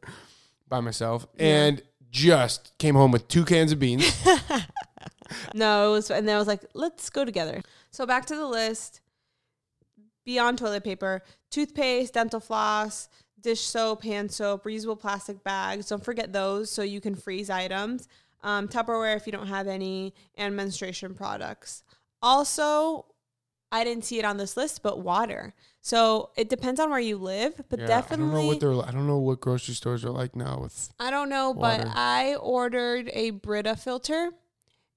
by 0.67 0.81
myself 0.81 1.25
and 1.39 1.81
just 2.11 2.77
came 2.77 2.95
home 2.95 3.11
with 3.11 3.27
two 3.27 3.45
cans 3.45 3.71
of 3.71 3.79
beans. 3.79 4.05
No, 5.53 5.89
it 5.89 5.91
was, 5.91 6.11
and 6.11 6.27
then 6.27 6.35
I 6.35 6.39
was 6.39 6.47
like, 6.47 6.65
let's 6.73 7.09
go 7.09 7.25
together. 7.25 7.61
So 7.91 8.05
back 8.05 8.25
to 8.27 8.35
the 8.35 8.47
list. 8.47 9.01
Beyond 10.25 10.57
toilet 10.57 10.85
paper, 10.85 11.21
toothpaste, 11.51 12.13
dental 12.13 12.39
floss, 12.39 13.09
dish 13.41 13.59
soap, 13.59 14.03
hand 14.03 14.31
soap, 14.31 14.63
reusable 14.63 14.97
plastic 14.99 15.43
bags. 15.43 15.89
Don't 15.89 16.03
forget 16.03 16.31
those 16.31 16.71
so 16.71 16.81
you 16.81 17.01
can 17.01 17.13
freeze 17.13 17.49
items. 17.49 18.07
Um, 18.41 18.67
Tupperware 18.67 19.15
if 19.15 19.25
you 19.25 19.31
don't 19.31 19.47
have 19.47 19.67
any, 19.67 20.13
and 20.35 20.55
menstruation 20.55 21.13
products. 21.13 21.83
Also, 22.21 23.05
I 23.71 23.83
didn't 23.83 24.05
see 24.05 24.19
it 24.19 24.25
on 24.25 24.37
this 24.37 24.55
list, 24.55 24.83
but 24.83 24.99
water. 24.99 25.53
So 25.81 26.29
it 26.37 26.47
depends 26.47 26.79
on 26.79 26.89
where 26.89 26.99
you 26.99 27.17
live, 27.17 27.61
but 27.69 27.79
Yeah, 27.79 27.87
definitely. 27.87 28.25
I 28.25 28.29
don't 28.29 28.41
know 28.41 28.47
what 28.47 28.59
they're. 28.59 28.89
I 28.89 28.91
don't 28.91 29.07
know 29.07 29.17
what 29.17 29.41
grocery 29.41 29.75
stores 29.75 30.05
are 30.05 30.11
like 30.11 30.35
now 30.35 30.59
with. 30.61 30.93
I 30.99 31.11
don't 31.11 31.29
know, 31.29 31.53
but 31.53 31.85
I 31.87 32.35
ordered 32.35 33.09
a 33.13 33.31
Brita 33.31 33.75
filter 33.75 34.31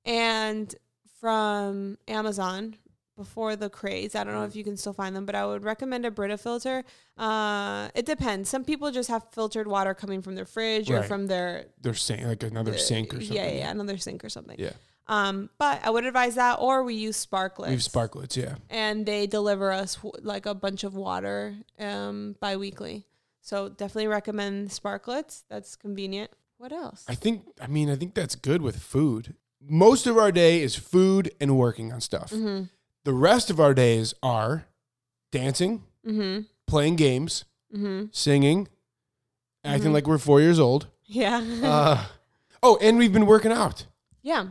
and 0.07 0.75
from 1.21 1.99
Amazon 2.09 2.77
before 3.17 3.57
the 3.57 3.71
craze. 3.71 4.15
I 4.15 4.25
don't 4.25 4.35
know 4.35 4.45
if 4.45 4.55
you 4.55 4.63
can 4.63 4.77
still 4.77 4.93
find 4.93 5.17
them, 5.17 5.25
but 5.25 5.35
I 5.35 5.47
would 5.47 5.65
recommend 5.65 6.05
a 6.05 6.11
Brita 6.11 6.37
filter. 6.37 6.85
Uh, 7.17 7.89
it 7.95 8.05
depends. 8.05 8.49
Some 8.51 8.63
people 8.65 8.91
just 8.91 9.09
have 9.09 9.25
filtered 9.33 9.67
water 9.67 9.95
coming 9.95 10.21
from 10.21 10.35
their 10.35 10.45
fridge 10.45 10.91
or 10.91 11.03
from 11.03 11.27
their 11.27 11.67
Their 11.81 11.95
sink, 11.95 12.25
like 12.25 12.43
another 12.43 12.77
sink 12.77 13.15
or 13.15 13.21
something. 13.21 13.37
Yeah, 13.37 13.51
yeah, 13.51 13.71
another 13.71 13.97
sink 13.97 14.23
or 14.25 14.29
something. 14.29 14.57
Yeah. 14.59 14.73
Um, 15.09 15.51
but 15.57 15.81
I 15.85 15.91
would 15.91 16.05
advise 16.05 16.35
that, 16.35 16.55
or 16.59 16.83
we 16.83 16.95
use 16.95 17.17
Sparklets. 17.25 17.69
We 17.69 17.73
have 17.75 17.81
sparklets. 17.81 18.37
Yeah. 18.37 18.57
and 18.69 19.07
they 19.07 19.27
deliver 19.27 19.71
us 19.73 19.95
w- 19.97 20.13
like 20.21 20.47
a 20.47 20.55
bunch 20.55 20.83
of 20.85 20.95
water 20.95 21.55
um 21.79 22.35
bi-weekly. 22.41 23.07
So 23.41 23.69
definitely 23.69 24.09
recommend 24.09 24.71
Sparklets. 24.71 25.45
That's 25.49 25.77
convenient. 25.77 26.33
What 26.59 26.73
else? 26.73 27.05
I 27.09 27.15
think 27.15 27.45
I 27.63 27.67
mean 27.69 27.89
I 27.89 27.95
think 27.97 28.15
that's 28.15 28.35
good 28.35 28.61
with 28.63 28.83
food. 28.83 29.35
Most 29.61 30.07
of 30.07 30.17
our 30.17 30.31
day 30.33 30.63
is 30.63 30.77
food 30.77 31.33
and 31.41 31.57
working 31.59 31.93
on 31.93 32.01
stuff. 32.01 32.31
Mm-hmm. 32.31 32.65
The 33.05 33.13
rest 33.13 33.51
of 33.51 33.59
our 33.61 33.75
days 33.75 34.15
are 34.23 34.67
dancing, 35.33 35.83
Mm-hmm. 36.07 36.43
playing 36.67 36.97
games, 36.97 37.45
Mm-hmm. 37.75 38.07
singing, 38.13 38.69
acting 39.65 39.91
Mhm. 39.91 39.95
like 39.95 40.07
we're 40.07 40.19
4 40.19 40.41
years 40.41 40.59
old. 40.61 40.87
Yeah. 41.05 41.43
Uh, 41.63 42.05
oh, 42.63 42.79
and 42.81 42.97
we've 42.99 43.13
been 43.13 43.27
working 43.27 43.51
out. 43.53 43.87
Yeah. 44.23 44.47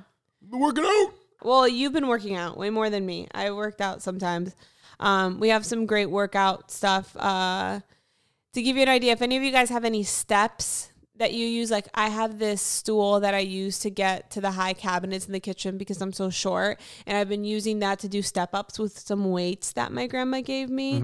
Been 0.49 0.59
working 0.59 0.83
out. 0.85 1.13
Well, 1.41 1.67
you've 1.67 1.93
been 1.93 2.07
working 2.07 2.35
out 2.35 2.57
way 2.57 2.69
more 2.69 2.89
than 2.89 3.05
me. 3.05 3.27
I 3.33 3.51
worked 3.51 3.79
out 3.81 4.01
sometimes. 4.01 4.53
Um, 4.99 5.39
we 5.39 5.49
have 5.49 5.65
some 5.65 5.85
great 5.85 6.07
workout 6.09 6.71
stuff. 6.71 7.15
Uh, 7.15 7.79
to 8.53 8.61
give 8.61 8.75
you 8.77 8.83
an 8.83 8.89
idea, 8.89 9.11
if 9.13 9.21
any 9.21 9.37
of 9.37 9.43
you 9.43 9.51
guys 9.51 9.69
have 9.69 9.85
any 9.85 10.03
steps 10.03 10.89
that 11.17 11.33
you 11.33 11.45
use, 11.45 11.71
like 11.71 11.87
I 11.93 12.09
have 12.09 12.39
this 12.39 12.61
stool 12.61 13.21
that 13.21 13.33
I 13.33 13.39
use 13.39 13.79
to 13.79 13.89
get 13.89 14.31
to 14.31 14.41
the 14.41 14.51
high 14.51 14.73
cabinets 14.73 15.25
in 15.25 15.31
the 15.31 15.39
kitchen 15.39 15.77
because 15.77 16.01
I'm 16.01 16.11
so 16.11 16.29
short, 16.29 16.79
and 17.05 17.17
I've 17.17 17.29
been 17.29 17.45
using 17.45 17.79
that 17.79 17.99
to 17.99 18.09
do 18.09 18.21
step 18.21 18.53
ups 18.53 18.77
with 18.77 18.99
some 18.99 19.31
weights 19.31 19.71
that 19.73 19.91
my 19.91 20.07
grandma 20.07 20.41
gave 20.41 20.69
me. 20.69 20.97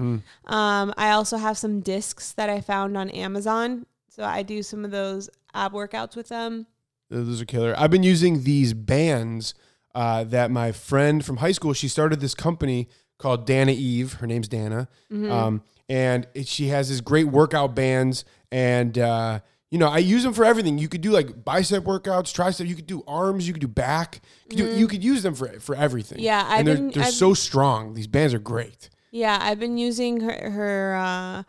Um, 0.46 0.92
I 0.96 1.10
also 1.10 1.38
have 1.38 1.56
some 1.56 1.80
discs 1.80 2.32
that 2.32 2.50
I 2.50 2.60
found 2.60 2.96
on 2.96 3.08
Amazon, 3.10 3.86
so 4.08 4.24
I 4.24 4.42
do 4.42 4.62
some 4.62 4.84
of 4.84 4.90
those 4.90 5.30
ab 5.54 5.72
workouts 5.72 6.14
with 6.14 6.28
them. 6.28 6.66
Those 7.08 7.40
are 7.40 7.46
killer. 7.46 7.74
I've 7.76 7.90
been 7.90 8.02
using 8.02 8.44
these 8.44 8.74
bands 8.74 9.54
uh, 9.94 10.24
that 10.24 10.50
my 10.50 10.72
friend 10.72 11.24
from 11.24 11.38
high 11.38 11.52
school. 11.52 11.72
She 11.72 11.88
started 11.88 12.20
this 12.20 12.34
company 12.34 12.88
called 13.18 13.46
Dana 13.46 13.72
Eve. 13.72 14.14
Her 14.14 14.26
name's 14.26 14.48
Dana, 14.48 14.88
um, 15.10 15.62
and 15.88 16.26
it, 16.34 16.48
she 16.48 16.68
has 16.68 16.88
this 16.88 17.00
great 17.00 17.28
workout 17.28 17.74
bands. 17.74 18.24
And 18.50 18.98
uh, 18.98 19.40
you 19.72 19.78
know, 19.78 19.88
I 19.88 19.98
use 19.98 20.22
them 20.22 20.34
for 20.34 20.44
everything. 20.44 20.76
You 20.78 20.86
could 20.88 21.00
do 21.00 21.10
like 21.10 21.44
bicep 21.44 21.82
workouts, 21.84 22.30
tricep. 22.32 22.68
You 22.68 22.74
could 22.76 22.86
do 22.86 23.02
arms. 23.08 23.46
You 23.48 23.54
could 23.54 23.62
do 23.62 23.66
back. 23.68 24.20
You 24.50 24.56
could, 24.58 24.66
do, 24.74 24.78
you 24.78 24.86
could 24.86 25.02
use 25.02 25.22
them 25.22 25.34
for 25.34 25.48
for 25.60 25.74
everything. 25.74 26.18
Yeah, 26.20 26.44
I've 26.46 26.58
and 26.60 26.68
they're 26.68 26.74
been- 26.76 26.90
they're 26.90 27.04
I've- 27.04 27.12
so 27.12 27.32
strong. 27.34 27.94
These 27.94 28.06
bands 28.06 28.34
are 28.34 28.38
great. 28.38 28.90
Yeah, 29.10 29.38
I've 29.40 29.58
been 29.58 29.78
using 29.78 30.20
her 30.20 30.50
her 30.50 30.94
uh, 30.96 31.42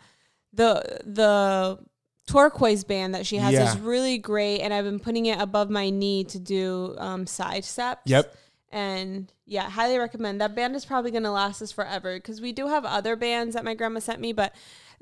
the 0.54 1.02
the 1.06 1.80
turquoise 2.26 2.86
band 2.86 3.14
that 3.14 3.26
she 3.26 3.36
has 3.38 3.54
Yeah. 3.54 3.70
is 3.70 3.78
really 3.80 4.18
great, 4.18 4.62
and 4.62 4.74
I've 4.74 4.86
been 4.86 5.00
putting 5.00 5.26
it 5.26 5.40
above 5.42 5.70
my 5.70 5.90
knee 5.90 6.24
to 6.26 6.40
do 6.40 6.96
um, 6.98 7.28
side 7.28 7.66
steps. 7.66 8.04
Yep. 8.06 8.34
And 8.72 9.32
yeah, 9.46 9.70
highly 9.70 9.98
recommend. 10.00 10.42
That 10.42 10.56
band 10.56 10.76
is 10.76 10.86
probably 10.86 11.12
going 11.12 11.24
to 11.24 11.32
last 11.32 11.62
us 11.62 11.72
forever 11.72 12.16
because 12.16 12.42
we 12.42 12.54
do 12.54 12.68
have 12.68 12.86
other 12.86 13.16
bands 13.16 13.54
that 13.54 13.64
my 13.66 13.76
grandma 13.76 14.00
sent 14.00 14.20
me, 14.20 14.34
but 14.34 14.54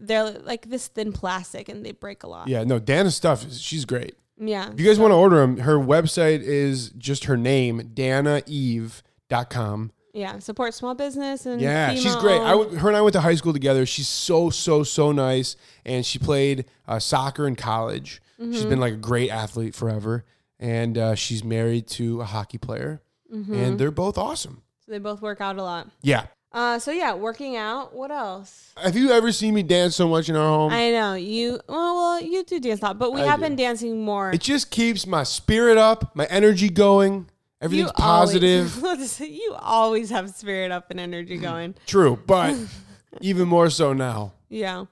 they're 0.01 0.31
like 0.31 0.69
this 0.69 0.87
thin 0.87 1.13
plastic 1.13 1.69
and 1.69 1.85
they 1.85 1.91
break 1.91 2.23
a 2.23 2.27
lot. 2.27 2.47
Yeah, 2.47 2.63
no, 2.63 2.79
Dana's 2.79 3.15
stuff. 3.15 3.45
is- 3.45 3.61
She's 3.61 3.85
great. 3.85 4.15
Yeah. 4.37 4.71
If 4.73 4.79
you 4.79 4.85
guys 4.87 4.97
want 4.99 5.11
to 5.11 5.15
order 5.15 5.37
them, 5.37 5.57
her 5.59 5.77
website 5.77 6.41
is 6.41 6.89
just 6.97 7.25
her 7.25 7.37
name, 7.37 7.91
danaeve.com. 7.93 9.91
Yeah. 10.13 10.39
Support 10.39 10.73
small 10.73 10.93
business 10.95 11.45
and 11.45 11.61
Yeah, 11.61 11.93
she's 11.95 12.15
great. 12.17 12.39
I 12.41 12.57
her 12.57 12.87
and 12.89 12.97
I 12.97 13.01
went 13.01 13.13
to 13.13 13.21
high 13.21 13.35
school 13.35 13.53
together. 13.53 13.85
She's 13.85 14.07
so 14.09 14.49
so 14.49 14.83
so 14.83 15.11
nice, 15.13 15.55
and 15.85 16.05
she 16.05 16.19
played 16.19 16.65
uh, 16.87 16.99
soccer 16.99 17.47
in 17.47 17.55
college. 17.55 18.21
Mm-hmm. 18.39 18.51
She's 18.51 18.65
been 18.65 18.79
like 18.79 18.93
a 18.93 18.97
great 18.97 19.29
athlete 19.29 19.73
forever, 19.73 20.25
and 20.59 20.97
uh, 20.97 21.15
she's 21.15 21.43
married 21.45 21.87
to 21.89 22.21
a 22.21 22.25
hockey 22.25 22.57
player, 22.57 23.01
Mm-hmm. 23.33 23.53
and 23.53 23.79
they're 23.79 23.91
both 23.91 24.17
awesome. 24.17 24.61
so 24.85 24.91
they 24.91 24.97
both 24.99 25.21
work 25.21 25.39
out 25.39 25.57
a 25.57 25.63
lot. 25.63 25.87
Yeah. 26.01 26.25
Uh, 26.53 26.77
so 26.77 26.91
yeah, 26.91 27.13
working 27.13 27.55
out. 27.55 27.93
What 27.95 28.11
else? 28.11 28.73
Have 28.75 28.97
you 28.97 29.11
ever 29.11 29.31
seen 29.31 29.53
me 29.53 29.63
dance 29.63 29.95
so 29.95 30.07
much 30.09 30.27
in 30.27 30.35
our 30.35 30.47
home? 30.47 30.73
I 30.73 30.91
know 30.91 31.13
you. 31.13 31.59
Well, 31.69 31.95
well, 31.95 32.21
you 32.21 32.43
do 32.43 32.59
dance 32.59 32.81
a 32.81 32.85
lot, 32.85 32.99
but 32.99 33.13
we 33.13 33.21
I 33.21 33.25
have 33.27 33.39
do. 33.39 33.45
been 33.45 33.55
dancing 33.55 34.03
more. 34.03 34.31
it 34.31 34.41
just 34.41 34.69
keeps 34.69 35.07
my 35.07 35.23
spirit 35.23 35.77
up, 35.77 36.13
my 36.15 36.25
energy 36.25 36.69
going. 36.69 37.27
Everything's 37.61 37.91
You 37.97 38.03
always- 38.03 38.31
positive. 38.39 39.19
you 39.29 39.55
always 39.59 40.09
have 40.09 40.29
spirit 40.31 40.71
up 40.71 40.91
and 40.91 40.99
energy 40.99 41.37
going. 41.37 41.75
True, 41.85 42.19
but 42.27 42.55
even 43.21 43.47
more 43.47 43.69
so 43.69 43.93
now. 43.93 44.33
Yeah. 44.49 44.85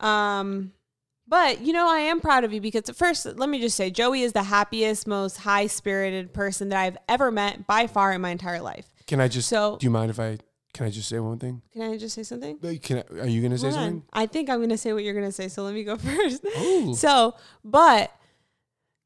Um, 0.00 0.72
but 1.28 1.60
you 1.60 1.72
know, 1.72 1.88
I 1.88 1.98
am 1.98 2.20
proud 2.20 2.44
of 2.44 2.52
you 2.52 2.60
because 2.60 2.88
at 2.88 2.96
first, 2.96 3.26
let 3.26 3.48
me 3.48 3.60
just 3.60 3.76
say, 3.76 3.90
Joey 3.90 4.22
is 4.22 4.32
the 4.32 4.44
happiest, 4.44 5.06
most 5.06 5.38
high 5.38 5.66
spirited 5.66 6.32
person 6.32 6.68
that 6.70 6.78
I've 6.78 6.96
ever 7.08 7.30
met 7.30 7.66
by 7.66 7.86
far 7.86 8.12
in 8.12 8.20
my 8.20 8.30
entire 8.30 8.60
life. 8.60 8.88
Can 9.06 9.20
I 9.20 9.28
just? 9.28 9.48
So- 9.48 9.76
do 9.78 9.84
you 9.84 9.90
mind 9.90 10.10
if 10.10 10.18
I? 10.20 10.38
Can 10.76 10.84
I 10.84 10.90
just 10.90 11.08
say 11.08 11.18
one 11.18 11.38
thing? 11.38 11.62
Can 11.72 11.80
I 11.90 11.96
just 11.96 12.14
say 12.14 12.22
something? 12.22 12.58
Like, 12.60 12.82
Can 12.82 12.98
I, 12.98 13.20
are 13.22 13.26
you 13.26 13.40
gonna 13.40 13.56
say 13.56 13.68
Hold 13.70 13.78
on. 13.78 13.84
something? 13.86 14.02
I 14.12 14.26
think 14.26 14.50
I'm 14.50 14.60
gonna 14.60 14.76
say 14.76 14.92
what 14.92 15.02
you're 15.04 15.14
gonna 15.14 15.32
say, 15.32 15.48
so 15.48 15.62
let 15.62 15.72
me 15.72 15.84
go 15.84 15.96
first. 16.10 16.44
Ooh. 16.58 16.94
So, 16.94 17.34
but 17.64 18.12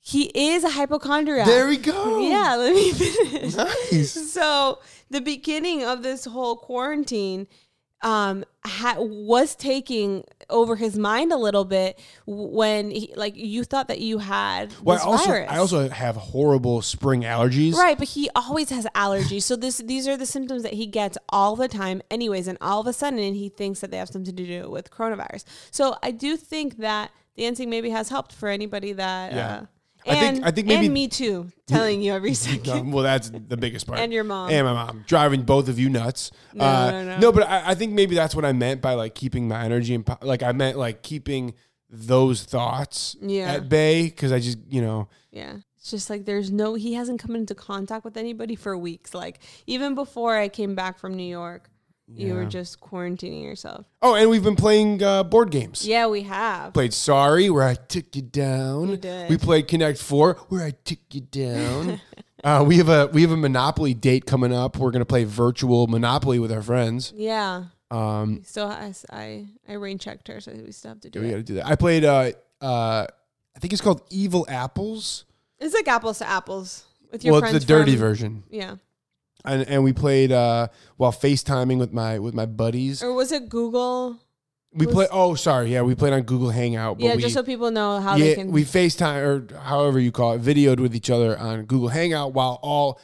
he 0.00 0.24
is 0.34 0.64
a 0.64 0.70
hypochondriac. 0.70 1.46
There 1.46 1.68
we 1.68 1.76
go. 1.76 2.18
Yeah, 2.18 2.56
let 2.56 2.74
me 2.74 2.90
finish. 2.92 3.54
Nice. 3.54 4.14
So 4.32 4.80
the 5.10 5.20
beginning 5.20 5.84
of 5.84 6.02
this 6.02 6.24
whole 6.24 6.56
quarantine 6.56 7.46
um 8.02 8.44
ha- 8.64 8.96
was 8.98 9.54
taking 9.54 10.24
over 10.48 10.76
his 10.76 10.96
mind 10.98 11.32
a 11.32 11.36
little 11.36 11.64
bit 11.64 11.98
when 12.26 12.90
he, 12.90 13.12
like 13.16 13.36
you 13.36 13.62
thought 13.64 13.88
that 13.88 14.00
you 14.00 14.18
had 14.18 14.72
Well, 14.82 14.96
this 14.96 15.04
I 15.04 15.08
also 15.08 15.26
virus. 15.26 15.50
I 15.50 15.56
also 15.58 15.88
have 15.90 16.16
horrible 16.16 16.80
spring 16.82 17.22
allergies. 17.22 17.74
Right, 17.74 17.98
but 17.98 18.08
he 18.08 18.30
always 18.34 18.70
has 18.70 18.86
allergies. 18.94 19.42
So 19.42 19.54
this 19.56 19.78
these 19.78 20.08
are 20.08 20.16
the 20.16 20.26
symptoms 20.26 20.62
that 20.62 20.72
he 20.74 20.86
gets 20.86 21.18
all 21.28 21.56
the 21.56 21.68
time 21.68 22.00
anyways 22.10 22.48
and 22.48 22.56
all 22.60 22.80
of 22.80 22.86
a 22.86 22.92
sudden 22.92 23.34
he 23.34 23.48
thinks 23.48 23.80
that 23.80 23.90
they 23.90 23.98
have 23.98 24.08
something 24.08 24.34
to 24.34 24.46
do 24.46 24.70
with 24.70 24.90
coronavirus. 24.90 25.44
So 25.70 25.96
I 26.02 26.10
do 26.10 26.36
think 26.36 26.78
that 26.78 27.10
dancing 27.36 27.70
maybe 27.70 27.90
has 27.90 28.08
helped 28.08 28.32
for 28.32 28.48
anybody 28.48 28.92
that 28.94 29.32
Yeah. 29.32 29.48
uh 29.62 29.64
I 30.06 30.14
think- 30.14 30.36
and, 30.36 30.44
I 30.44 30.50
think 30.50 30.66
maybe- 30.66 30.86
and 30.86 30.94
me 30.94 31.08
too, 31.08 31.50
telling 31.66 32.02
you 32.02 32.12
every 32.12 32.34
second. 32.48 32.92
Well, 32.92 33.04
that's 33.04 33.30
the 33.30 33.56
biggest 33.56 33.86
part. 33.86 33.98
And 34.00 34.12
your 34.12 34.24
mom. 34.24 34.50
And 34.50 34.66
my 34.66 34.72
mom 34.72 35.04
driving 35.06 35.42
both 35.42 35.68
of 35.68 35.78
you 35.78 35.88
nuts. 35.90 36.30
No, 36.54 36.64
uh, 36.64 36.90
no, 36.90 37.18
no. 37.18 37.32
but 37.32 37.46
I, 37.48 37.70
I 37.70 37.74
think 37.74 37.92
maybe 37.92 38.14
that's 38.14 38.34
what 38.34 38.44
I 38.44 38.52
meant 38.52 38.80
by 38.80 38.94
like 38.94 39.14
keeping 39.14 39.48
my 39.48 39.64
energy 39.64 39.94
and 39.94 40.08
like 40.22 40.42
I 40.42 40.52
meant 40.52 40.78
like 40.78 41.02
keeping 41.02 41.54
those 41.90 42.44
thoughts 42.44 43.16
Yeah. 43.20 43.52
at 43.54 43.68
bay 43.68 44.04
because 44.04 44.32
I 44.32 44.38
just 44.38 44.58
you 44.68 44.80
know 44.82 45.08
Yeah. 45.32 45.56
It's 45.76 45.90
just 45.90 46.10
like 46.10 46.24
there's 46.26 46.50
no 46.50 46.74
he 46.74 46.92
hasn't 46.94 47.20
come 47.20 47.34
into 47.34 47.54
contact 47.54 48.04
with 48.04 48.16
anybody 48.18 48.54
for 48.54 48.76
weeks. 48.76 49.14
Like 49.14 49.40
even 49.66 49.94
before 49.94 50.36
I 50.36 50.48
came 50.48 50.74
back 50.74 50.98
from 50.98 51.14
New 51.16 51.22
York, 51.28 51.70
you 52.14 52.34
were 52.34 52.44
just 52.44 52.80
quarantining 52.80 53.42
yourself. 53.42 53.86
oh 54.02 54.14
and 54.14 54.28
we've 54.30 54.42
been 54.42 54.56
playing 54.56 55.02
uh, 55.02 55.22
board 55.24 55.50
games. 55.50 55.86
Yeah, 55.86 56.06
we 56.08 56.22
have. 56.22 56.72
Played 56.74 56.92
Sorry 56.92 57.48
where 57.50 57.64
I 57.66 57.74
took 57.74 58.14
you 58.16 58.22
down. 58.22 58.88
You 58.88 58.96
did. 58.96 59.30
We 59.30 59.38
played 59.38 59.68
Connect 59.68 59.98
Four 59.98 60.34
where 60.48 60.64
I 60.64 60.70
took 60.72 60.98
you 61.12 61.20
down. 61.22 62.00
uh, 62.44 62.64
we 62.66 62.76
have 62.78 62.88
a 62.88 63.06
we 63.12 63.22
have 63.22 63.30
a 63.30 63.36
Monopoly 63.36 63.94
date 63.94 64.26
coming 64.26 64.52
up. 64.52 64.76
We're 64.76 64.90
gonna 64.90 65.04
play 65.04 65.24
virtual 65.24 65.86
Monopoly 65.86 66.38
with 66.38 66.52
our 66.52 66.62
friends. 66.62 67.12
Yeah. 67.16 67.64
Um, 67.90 68.42
Still 68.44 68.66
I 68.68 68.92
I, 69.10 69.46
I 69.68 69.72
rain 69.74 69.98
checked 69.98 70.28
her, 70.28 70.40
so 70.40 70.52
we 70.52 70.72
still 70.72 70.90
have 70.90 71.00
to 71.00 71.10
do 71.10 71.20
we 71.20 71.30
got 71.30 71.34
it. 71.34 71.38
to 71.38 71.42
do 71.44 71.54
that. 71.54 71.66
I 71.66 71.74
played. 71.76 72.04
Uh, 72.04 72.32
uh, 72.60 73.06
I 73.56 73.58
think 73.58 73.72
it's 73.72 73.82
called 73.82 74.02
Evil 74.10 74.46
Apples. 74.48 75.24
It's 75.58 75.74
like 75.74 75.88
apples 75.88 76.18
to 76.18 76.28
apples 76.28 76.84
with 77.10 77.24
your 77.24 77.32
Well, 77.32 77.42
it's 77.42 77.50
friends. 77.50 77.64
the 77.66 77.72
dirty 77.72 77.92
from- 77.92 78.00
version, 78.00 78.42
Yeah. 78.48 78.76
And 79.44 79.66
and 79.68 79.84
we 79.84 79.92
played 79.92 80.32
uh, 80.32 80.68
while 80.96 81.12
FaceTiming 81.12 81.78
with 81.78 81.92
my 81.92 82.18
with 82.18 82.34
my 82.34 82.46
buddies. 82.46 83.02
Or 83.02 83.12
was 83.14 83.32
it 83.32 83.48
Google? 83.48 84.18
We 84.72 84.86
was- 84.86 84.94
play. 84.94 85.06
Oh, 85.10 85.34
sorry. 85.34 85.72
Yeah, 85.72 85.82
we 85.82 85.94
played 85.94 86.12
on 86.12 86.22
Google 86.22 86.50
Hangout. 86.50 86.98
But 86.98 87.04
yeah, 87.04 87.16
we, 87.16 87.22
just 87.22 87.34
so 87.34 87.42
people 87.42 87.70
know 87.70 88.00
how 88.00 88.16
yeah, 88.16 88.24
they 88.26 88.34
can 88.36 88.52
we 88.52 88.64
FaceTime 88.64 89.22
or 89.52 89.58
however 89.60 89.98
you 89.98 90.12
call 90.12 90.34
it, 90.34 90.42
videoed 90.42 90.78
with 90.80 90.94
each 90.94 91.10
other 91.10 91.36
on 91.38 91.64
Google 91.64 91.88
Hangout 91.88 92.32
while 92.34 92.58
all 92.62 93.00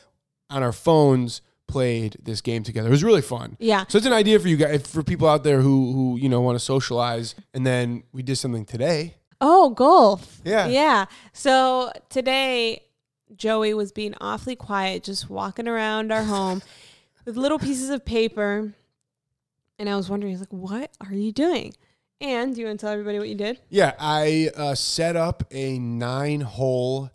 on 0.48 0.62
our 0.62 0.72
phones 0.72 1.42
played 1.66 2.16
this 2.22 2.40
game 2.40 2.62
together. 2.62 2.86
It 2.86 2.92
was 2.92 3.02
really 3.02 3.22
fun. 3.22 3.56
Yeah. 3.58 3.84
So 3.88 3.98
it's 3.98 4.06
an 4.06 4.12
idea 4.12 4.38
for 4.38 4.46
you 4.46 4.56
guys, 4.56 4.86
for 4.86 5.02
people 5.02 5.28
out 5.28 5.42
there 5.42 5.60
who 5.60 5.92
who 5.92 6.16
you 6.18 6.28
know 6.28 6.40
want 6.40 6.56
to 6.56 6.64
socialize. 6.64 7.34
And 7.52 7.66
then 7.66 8.04
we 8.12 8.22
did 8.22 8.36
something 8.36 8.64
today. 8.64 9.16
Oh, 9.40 9.70
golf. 9.70 10.40
Yeah. 10.44 10.66
Yeah. 10.68 11.06
So 11.32 11.92
today, 12.08 12.84
Joey 13.36 13.74
was 13.74 13.92
being 13.92 14.14
awfully 14.20 14.56
quiet, 14.56 15.04
just 15.04 15.28
walking 15.30 15.68
around 15.68 16.12
our 16.12 16.22
home 16.24 16.62
with 17.24 17.36
little 17.36 17.58
pieces 17.58 17.90
of 17.90 18.04
paper. 18.04 18.72
And 19.78 19.88
I 19.88 19.96
was 19.96 20.08
wondering, 20.08 20.32
he's 20.32 20.40
like, 20.40 20.52
what 20.52 20.90
are 21.00 21.12
you 21.14 21.32
doing? 21.32 21.74
And 22.20 22.54
do 22.54 22.60
you 22.62 22.66
want 22.66 22.80
to 22.80 22.86
tell 22.86 22.92
everybody 22.92 23.18
what 23.18 23.28
you 23.28 23.34
did? 23.34 23.60
Yeah, 23.68 23.92
I 23.98 24.50
uh, 24.56 24.74
set 24.74 25.16
up 25.16 25.42
a 25.50 25.78
nine 25.78 26.40
hole 26.40 27.10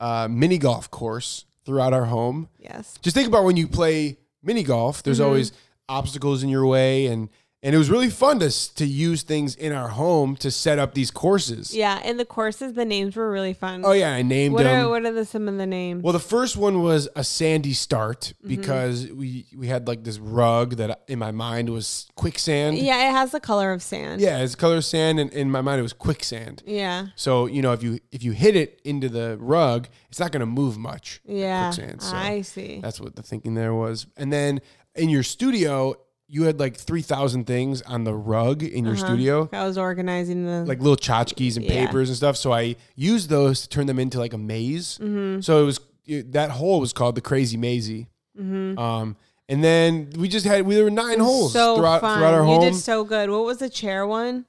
uh, 0.00 0.28
mini 0.30 0.56
golf 0.56 0.90
course 0.90 1.44
throughout 1.66 1.92
our 1.92 2.06
home. 2.06 2.48
Yes. 2.58 2.98
Just 3.02 3.14
think 3.14 3.28
about 3.28 3.44
when 3.44 3.56
you 3.56 3.66
play 3.68 4.16
mini 4.42 4.62
golf, 4.62 5.02
there's 5.02 5.18
Mm-hmm. 5.18 5.26
always 5.26 5.52
obstacles 5.88 6.42
in 6.42 6.48
your 6.48 6.66
way 6.66 7.06
and 7.06 7.28
and 7.62 7.74
it 7.74 7.78
was 7.78 7.90
really 7.90 8.10
fun 8.10 8.38
to 8.40 8.50
to 8.74 8.86
use 8.86 9.22
things 9.22 9.54
in 9.56 9.72
our 9.72 9.88
home 9.88 10.36
to 10.36 10.50
set 10.50 10.78
up 10.78 10.94
these 10.94 11.10
courses. 11.10 11.74
Yeah. 11.74 12.00
And 12.04 12.20
the 12.20 12.24
courses, 12.24 12.74
the 12.74 12.84
names 12.84 13.16
were 13.16 13.30
really 13.30 13.54
fun. 13.54 13.82
Oh 13.84 13.92
yeah, 13.92 14.12
I 14.12 14.22
named 14.22 14.54
What 14.54 14.64
them. 14.64 14.86
are, 14.86 14.88
what 14.90 15.04
are 15.04 15.12
the, 15.12 15.24
some 15.24 15.48
of 15.48 15.56
the 15.56 15.66
names? 15.66 16.02
well, 16.02 16.12
the 16.12 16.18
first 16.18 16.56
one 16.56 16.82
was 16.82 17.08
a 17.16 17.24
sandy 17.24 17.72
start 17.72 18.34
Mm-hmm. 18.36 18.48
because 18.48 19.10
we 19.10 19.46
we 19.56 19.66
had 19.68 19.88
like 19.88 20.04
this 20.04 20.18
rug 20.18 20.76
that 20.76 21.02
in 21.08 21.18
my 21.18 21.32
mind 21.32 21.70
was 21.70 22.06
quicksand. 22.14 22.78
yeah, 22.78 23.08
it 23.08 23.12
has 23.12 23.32
the 23.32 23.40
color 23.40 23.72
of 23.72 23.82
sand. 23.82 24.20
Yeah, 24.20 24.38
it's 24.38 24.54
color 24.54 24.76
of 24.76 24.84
sand 24.84 25.18
and 25.18 25.32
in 25.32 25.50
my 25.50 25.60
mind 25.62 25.80
it 25.80 25.82
was 25.82 25.92
quicksand. 25.92 26.62
Yeah. 26.66 27.06
So 27.16 27.46
you 27.46 27.62
know, 27.62 27.72
if 27.72 27.82
you 27.82 27.98
if 28.12 28.22
you 28.22 28.32
hit 28.32 28.54
it 28.54 28.80
into 28.84 29.08
the 29.08 29.36
rug, 29.40 29.88
it's 30.10 30.20
not 30.20 30.30
going 30.32 30.40
to 30.40 30.46
move 30.46 30.76
much. 30.78 31.20
Yeah. 31.24 31.72
quicksand. 31.72 32.02
So 32.02 32.14
I 32.16 32.42
see. 32.42 32.80
that's 32.80 33.00
what 33.00 33.16
the 33.16 33.22
thinking 33.22 33.54
there 33.54 33.74
was. 33.74 34.06
And 34.16 34.32
then 34.32 34.60
in 34.94 35.08
your 35.08 35.22
studio, 35.22 35.94
you 36.28 36.42
had 36.44 36.58
like 36.58 36.76
three 36.76 37.02
thousand 37.02 37.46
things 37.46 37.82
on 37.82 38.04
the 38.04 38.14
rug 38.14 38.62
in 38.62 38.84
your 38.84 38.94
Uh-huh. 38.94 39.06
studio, 39.06 39.48
I 39.52 39.64
was 39.64 39.78
organizing 39.78 40.44
the. 40.44 40.64
like 40.64 40.78
little 40.80 40.96
tchotchkes 40.96 41.56
and 41.56 41.64
Yeah. 41.64 41.86
papers 41.86 42.08
and 42.08 42.16
stuff. 42.16 42.36
So 42.36 42.52
I 42.52 42.74
used 42.96 43.28
those 43.28 43.62
to 43.62 43.68
turn 43.68 43.86
them 43.86 43.98
into 43.98 44.18
like 44.18 44.32
a 44.32 44.38
maze. 44.38 44.98
Mm-hmm. 45.00 45.40
So 45.40 45.62
it 45.62 45.66
was 45.66 45.80
you- 46.04 46.22
that 46.30 46.50
hole 46.50 46.80
was 46.80 46.92
called 46.92 47.14
the 47.14 47.20
Crazy 47.20 47.56
Maisie. 47.56 48.08
Um, 48.38 49.16
and 49.48 49.62
then 49.64 50.10
we 50.18 50.28
just 50.28 50.44
had 50.46 50.66
we 50.66 50.74
there 50.74 50.84
were 50.84 50.90
nine 50.90 51.20
holes 51.20 51.52
Mm-hmm. 51.54 51.58
so 51.58 51.76
throughout 51.76 52.00
throughout 52.00 52.34
our 52.34 52.40
you 52.40 52.46
home. 52.46 52.60
did 52.60 52.74
so 52.74 53.04
good. 53.04 53.30
What 53.30 53.44
was 53.44 53.58
the 53.58 53.70
chair 53.70 54.06
one? 54.06 54.44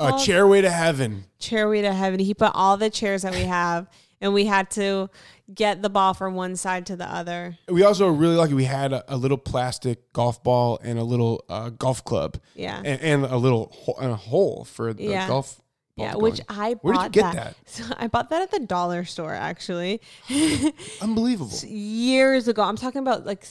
uh, 0.00 0.10
called? 0.10 0.20
chairway 0.22 0.60
to 0.62 0.70
heaven. 0.70 1.24
Chairway 1.40 1.82
to 1.82 1.92
heaven. 1.92 2.20
He 2.20 2.32
put 2.32 2.52
all 2.54 2.76
the 2.76 2.88
chairs 2.90 3.22
that 3.22 3.32
we 3.34 3.42
have, 3.42 3.88
and 4.20 4.32
we 4.32 4.44
had 4.46 4.70
to 4.72 5.10
get 5.54 5.80
the 5.82 5.88
ball 5.90 6.12
from 6.14 6.34
one 6.34 6.56
side 6.56 6.84
to 6.86 6.96
the 6.96 7.06
other. 7.10 7.56
We 7.68 7.82
also 7.82 8.06
were 8.06 8.12
really 8.12 8.36
lucky. 8.36 8.54
We 8.54 8.64
had 8.64 8.92
a, 8.92 9.02
a 9.14 9.16
little 9.16 9.38
plastic 9.38 10.12
golf 10.12 10.42
ball 10.42 10.78
and 10.82 10.98
a 10.98 11.04
little 11.04 11.44
uh, 11.48 11.70
golf 11.70 12.04
club, 12.04 12.38
Yeah. 12.54 12.76
and, 12.84 13.00
and 13.00 13.24
a 13.24 13.36
little 13.36 13.72
ho- 13.74 13.96
and 14.00 14.10
a 14.12 14.16
hole 14.16 14.64
for 14.64 14.92
the 14.92 15.04
Yeah. 15.04 15.26
golf. 15.28 15.60
yeah, 15.96 16.14
which. 16.16 16.40
I 16.48 16.74
Where 16.82 16.94
did 16.94 17.16
you 17.16 17.22
get 17.22 17.34
that. 17.34 17.56
So 17.66 17.84
I 17.96 18.06
bought 18.08 18.30
that 18.30 18.42
at 18.42 18.50
the 18.50 18.60
dollar 18.60 19.04
store 19.04 19.34
actually 19.34 20.00
Unbelievable. 21.00 21.56
years 21.66 22.48
ago. 22.48 22.62
I'm 22.62 22.76
talking 22.76 23.00
about 23.00 23.24
like 23.26 23.44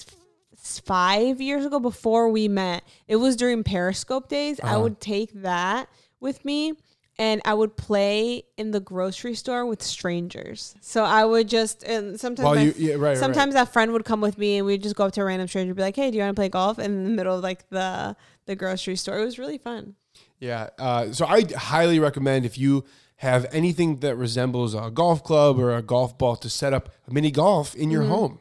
five 0.56 1.40
years 1.42 1.66
ago 1.66 1.80
before 1.80 2.30
we 2.30 2.48
met. 2.48 2.84
It 3.08 3.16
was 3.18 3.36
during 3.36 3.64
Periscope 3.64 4.28
days. 4.30 4.60
I 4.62 4.72
Uh-huh. 4.74 4.82
would 4.82 5.00
take 5.00 5.32
that 5.42 5.90
with 6.20 6.44
me 6.46 6.74
and 7.20 7.42
I 7.46 7.54
would 7.54 7.76
play 7.76 8.44
in 8.58 8.72
the 8.72 8.80
grocery 8.80 9.34
store 9.36 9.66
with 9.66 9.82
strangers. 9.82 10.76
So 10.82 11.04
I 11.04 11.26
would 11.26 11.48
just 11.50 11.84
and 11.84 12.20
sometimes 12.20 12.56
my 12.56 12.62
you, 12.62 12.74
yeah, 12.78 12.94
right, 12.94 13.00
right, 13.00 13.10
right. 13.10 13.18
sometimes 13.18 13.54
that 13.56 13.74
friend 13.74 13.92
would 13.94 14.06
come 14.06 14.22
with 14.22 14.38
me 14.38 14.58
and 14.58 14.66
we'd 14.66 14.84
just 14.84 14.96
go 14.96 15.06
up 15.06 15.14
to 15.14 15.22
a 15.22 15.26
random 15.26 15.48
stranger 15.48 15.72
and 15.72 15.76
be 15.76 15.82
like, 15.82 15.96
Hey, 15.96 16.12
do 16.12 16.18
you 16.18 16.24
want 16.24 16.36
to 16.36 16.40
play 16.40 16.50
golf? 16.50 16.80
in 16.80 17.04
the 17.04 17.10
middle 17.10 17.36
of 17.36 17.44
like 17.44 17.68
the 17.70 18.16
the 18.46 18.56
grocery 18.56 18.96
store. 18.96 19.20
It 19.20 19.26
was 19.26 19.38
really 19.40 19.58
fun. 19.58 19.96
Yeah. 20.40 20.70
Uh, 20.78 21.12
so 21.12 21.26
I 21.26 21.44
highly 21.56 22.00
recommend 22.00 22.46
if 22.46 22.58
you 22.58 22.86
have 23.18 23.48
anything 23.52 23.98
that 23.98 24.16
resembles 24.16 24.76
a 24.76 24.92
golf 24.92 25.24
club 25.24 25.58
or 25.60 25.76
a 25.76 25.82
golf 25.82 26.18
ball 26.18 26.36
to 26.36 26.50
set 26.50 26.72
up 26.74 26.90
a 27.08 27.14
mini 27.14 27.32
golf 27.32 27.74
in 27.76 27.82
Mm-hmm. 27.84 27.92
your 27.92 28.04
home. 28.04 28.40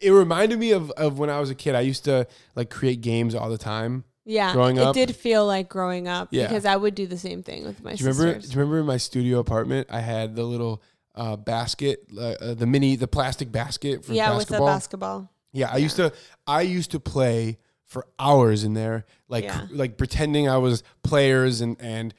It 0.00 0.10
reminded 0.10 0.58
me 0.58 0.72
of, 0.72 0.90
of 0.92 1.18
when 1.18 1.30
I 1.30 1.40
was 1.40 1.48
a 1.48 1.54
kid. 1.54 1.74
I 1.74 1.80
used 1.80 2.04
to 2.04 2.26
like 2.54 2.68
create 2.68 3.00
games 3.00 3.34
all 3.34 3.48
the 3.48 3.56
time. 3.56 4.04
Yeah. 4.24 4.52
Growing 4.52 4.76
it 4.76 4.82
up? 4.82 4.94
did 4.94 5.14
feel 5.14 5.46
like 5.46 5.68
growing 5.68 6.08
up 6.08 6.28
Yeah. 6.30 6.46
because 6.46 6.64
I 6.64 6.76
would 6.76 6.94
do 6.94 7.06
the 7.06 7.18
same 7.18 7.42
thing 7.42 7.64
with 7.64 7.82
my 7.82 7.94
Do 7.94 8.04
you 8.04 8.10
remember? 8.10 8.34
sisters. 8.34 8.50
Do 8.50 8.54
you 8.56 8.60
remember 8.60 8.80
in 8.80 8.86
my 8.86 8.96
studio 8.96 9.38
apartment? 9.38 9.88
I 9.90 10.00
had 10.00 10.34
the 10.34 10.44
little 10.44 10.82
uh, 11.14 11.36
basket, 11.36 12.08
uh, 12.16 12.20
uh, 12.20 12.54
the 12.54 12.66
mini, 12.66 12.96
the 12.96 13.06
plastic 13.06 13.52
basket 13.52 14.04
for 14.04 14.12
yeah, 14.14 14.30
basketball. 14.30 14.38
with 14.38 14.48
the 14.48 14.74
basketball. 14.76 15.30
Yeah, 15.52 15.70
I 15.72 15.76
used 15.76 15.96
to 15.96 16.12
I 16.46 16.62
used 16.62 16.90
to 16.92 17.00
play 17.00 17.58
for 17.84 18.06
hours 18.18 18.64
in 18.64 18.74
there, 18.74 19.04
like 19.28 19.44
Yeah. 19.44 19.66
like 19.70 19.96
pretending 19.96 20.48
I 20.48 20.56
was 20.56 20.82
players 21.04 21.60
and 21.60 21.76
and 21.80 22.12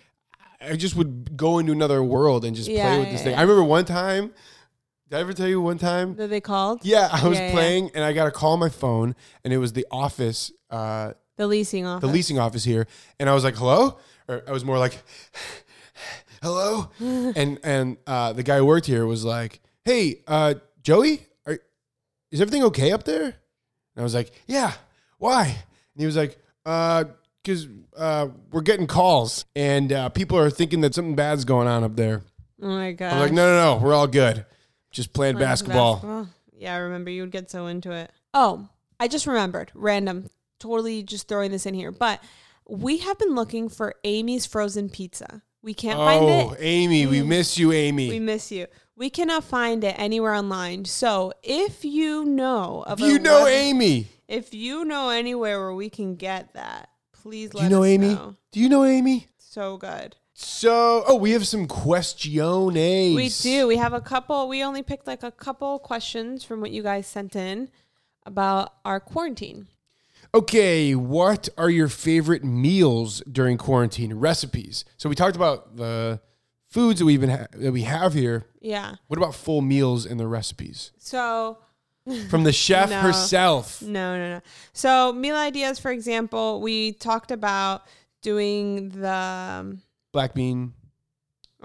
I 0.62 0.76
just 0.78 0.96
would 0.96 1.36
go 1.36 1.60
into 1.60 1.74
another 1.74 2.02
world 2.02 2.46
and 2.46 2.56
just 2.56 2.70
Yeah, 2.70 2.84
play 2.88 3.00
with 3.00 3.08
yeah, 3.08 3.13
this 3.13 3.24
thing. 3.24 3.32
yeah. 3.34 3.39
I 3.39 3.41
remember 3.41 3.63
one 3.63 3.84
time. 3.86 4.32
Did 5.10 5.18
I 5.18 5.20
ever 5.20 5.34
tell 5.34 5.48
you 5.48 5.60
one 5.62 5.78
time? 5.78 6.15
That 6.15 6.30
they 6.30 6.39
called 6.41 6.80
Yeah, 6.84 7.10
I 7.12 7.28
was 7.28 7.38
Yeah, 7.38 7.48
yeah. 7.48 7.52
playing 7.52 7.91
and 7.94 8.04
I 8.04 8.13
got 8.13 8.28
a 8.28 8.32
call 8.32 8.54
on 8.54 8.60
my 8.60 8.70
phone 8.70 9.13
and 9.44 9.52
it 9.54 9.58
was 9.58 9.74
the 9.74 9.86
office, 9.91 10.52
uh, 10.72 11.12
the 11.38 11.48
leasing 11.48 11.86
office. 11.86 12.08
the 12.08 12.13
leasing 12.13 12.39
office 12.39 12.63
here, 12.63 12.88
and 13.19 13.30
I 13.30 13.34
was 13.34 13.43
like, 13.43 13.56
"Hello," 13.56 13.98
or 14.28 14.43
I 14.48 14.52
was 14.52 14.63
more 14.65 14.78
like, 14.78 14.98
"Hello," 16.41 16.89
and 17.00 17.60
and 17.63 17.98
uh, 18.08 18.34
the 18.34 18.43
guy 18.43 18.58
who 18.58 18.65
worked 18.65 18.86
here 18.86 19.06
was 19.06 19.24
like, 19.24 19.62
"Hey, 19.84 20.21
uh, 20.28 20.56
Joey, 20.82 21.26
are, 21.45 21.60
is 22.32 22.41
everything 22.41 22.63
okay 22.65 22.91
up 22.91 23.04
there?" 23.04 23.24
And 23.26 23.34
I 23.98 24.04
was 24.04 24.13
like, 24.13 24.32
"Yeah, 24.48 24.74
why?" 25.17 25.45
And 25.48 26.00
he 26.00 26.06
was 26.06 26.15
like, 26.17 26.38
"Uh, 26.65 27.06
because 27.43 27.67
uh, 27.95 28.28
we're 28.52 28.62
getting 28.62 28.88
calls 28.88 29.45
and 29.56 29.91
uh, 29.93 30.10
people 30.10 30.38
are 30.38 30.50
thinking 30.50 30.82
that 30.82 30.95
something 30.95 31.15
bad's 31.15 31.45
going 31.45 31.67
on 31.67 31.84
up 31.84 31.95
there." 31.95 32.21
Oh 32.62 32.67
my 32.67 32.91
god. 32.93 33.13
I'm 33.13 33.19
like, 33.19 33.34
"No, 33.34 33.48
no, 33.48 33.78
no, 33.78 33.84
we're 33.86 33.93
all 33.93 34.08
good, 34.08 34.45
just 34.91 35.13
playing 35.13 35.38
basketball." 35.38 36.28
Yeah, 36.58 36.74
I 36.74 36.78
remember 36.78 37.10
you 37.12 37.21
would 37.24 37.32
get 37.32 37.52
so 37.52 37.67
into 37.67 37.91
it. 37.91 38.12
Oh, 38.34 38.69
I 39.00 39.08
just 39.10 39.28
remembered. 39.28 39.71
Random. 39.76 40.30
Totally 40.65 41.04
just 41.04 41.28
throwing 41.28 41.51
this 41.51 41.67
in 41.67 41.75
here. 41.75 41.91
But 41.91 42.21
we 42.67 42.97
have 42.97 43.19
been 43.19 43.36
looking 43.36 43.69
for 43.69 43.93
Amy's 44.04 44.47
frozen 44.47 44.89
pizza. 44.89 45.43
We 45.62 45.75
can't 45.75 45.97
find 45.97 46.23
Oh, 46.25 46.51
it. 46.54 46.58
Amy, 46.60 47.06
we 47.06 47.19
Mm. 47.19 47.28
miss 47.28 47.58
you, 47.58 47.71
Amy. 47.71 48.10
We 48.10 48.19
miss 48.19 48.51
you. 48.51 48.65
We 48.95 49.10
cannot 49.12 49.43
find 49.43 49.84
it 49.84 49.93
anywhere 49.99 50.34
online. 50.34 50.86
So 50.86 51.34
if 51.43 51.86
you 51.86 52.25
know 52.25 52.84
of 52.88 52.99
if 52.99 53.08
you 53.08 53.19
know 53.19 53.43
web- 53.43 53.54
Amy, 53.54 54.08
if 54.28 54.54
you 54.56 54.86
know 54.86 55.10
anywhere 55.10 55.60
where 55.60 55.73
we 55.75 55.89
can 55.89 56.15
get 56.15 56.54
that, 56.54 56.89
please 57.12 57.51
do 57.51 57.58
let 57.60 57.63
you 57.65 57.69
know 57.69 57.84
us 57.84 57.89
Amy? 57.89 58.08
know. 58.15 58.23
Amy? 58.23 58.36
Do 58.51 58.60
you 58.60 58.69
know 58.69 58.86
Amy? 58.86 59.28
So 59.38 59.78
good. 59.78 60.15
So, 60.34 61.04
oh, 61.08 61.15
we 61.15 61.32
have 61.32 61.47
some 61.47 61.67
questiones. 61.67 63.15
We 63.15 63.30
do. 63.30 63.67
We 63.67 63.78
have 63.78 63.93
a 63.93 64.01
couple. 64.01 64.47
We 64.47 64.63
only 64.63 64.82
picked 64.84 65.08
like 65.08 65.23
a 65.23 65.32
couple 65.32 65.78
questions 65.80 66.43
from 66.43 66.60
what 66.62 66.71
you 66.71 66.82
guys 66.84 67.06
sent 67.08 67.36
in 67.36 67.69
about 68.25 68.73
our 68.84 68.99
quarantine. 68.99 69.67
Okay, 70.36 70.93
what 70.95 71.48
are 71.58 71.69
your 71.69 71.88
favorite 71.88 72.43
meals 72.43 73.24
during 73.32 73.58
quarantine? 73.58 74.13
Recipes. 74.15 74.84
So 74.98 75.08
we 75.08 75.15
talked 75.15 75.38
about 75.38 75.78
the 75.78 76.19
foods 76.67 77.00
that 77.00 77.06
we've 77.06 77.21
been 77.21 77.30
ha- 77.30 77.48
that 77.54 77.71
we 77.71 77.84
have 77.84 78.13
here. 78.13 78.45
Yeah. 78.60 78.95
What 79.08 79.17
about 79.17 79.34
full 79.34 79.62
meals 79.62 80.06
and 80.06 80.19
the 80.19 80.28
recipes 80.28 80.91
So 80.98 81.60
from 82.30 82.43
the 82.43 82.52
chef 82.52 82.89
No. 82.89 83.00
herself? 83.00 83.82
no, 83.82 84.17
no, 84.17 84.30
no. 84.36 84.41
So 84.74 85.13
meal 85.13 85.38
ideas, 85.38 85.80
for 85.80 85.91
example, 85.91 86.60
we 86.60 86.91
talked 86.91 87.32
about 87.32 87.84
doing 88.21 88.89
the. 88.89 89.10
Um, 89.10 89.82
Black 90.12 90.34
bean. 90.34 90.74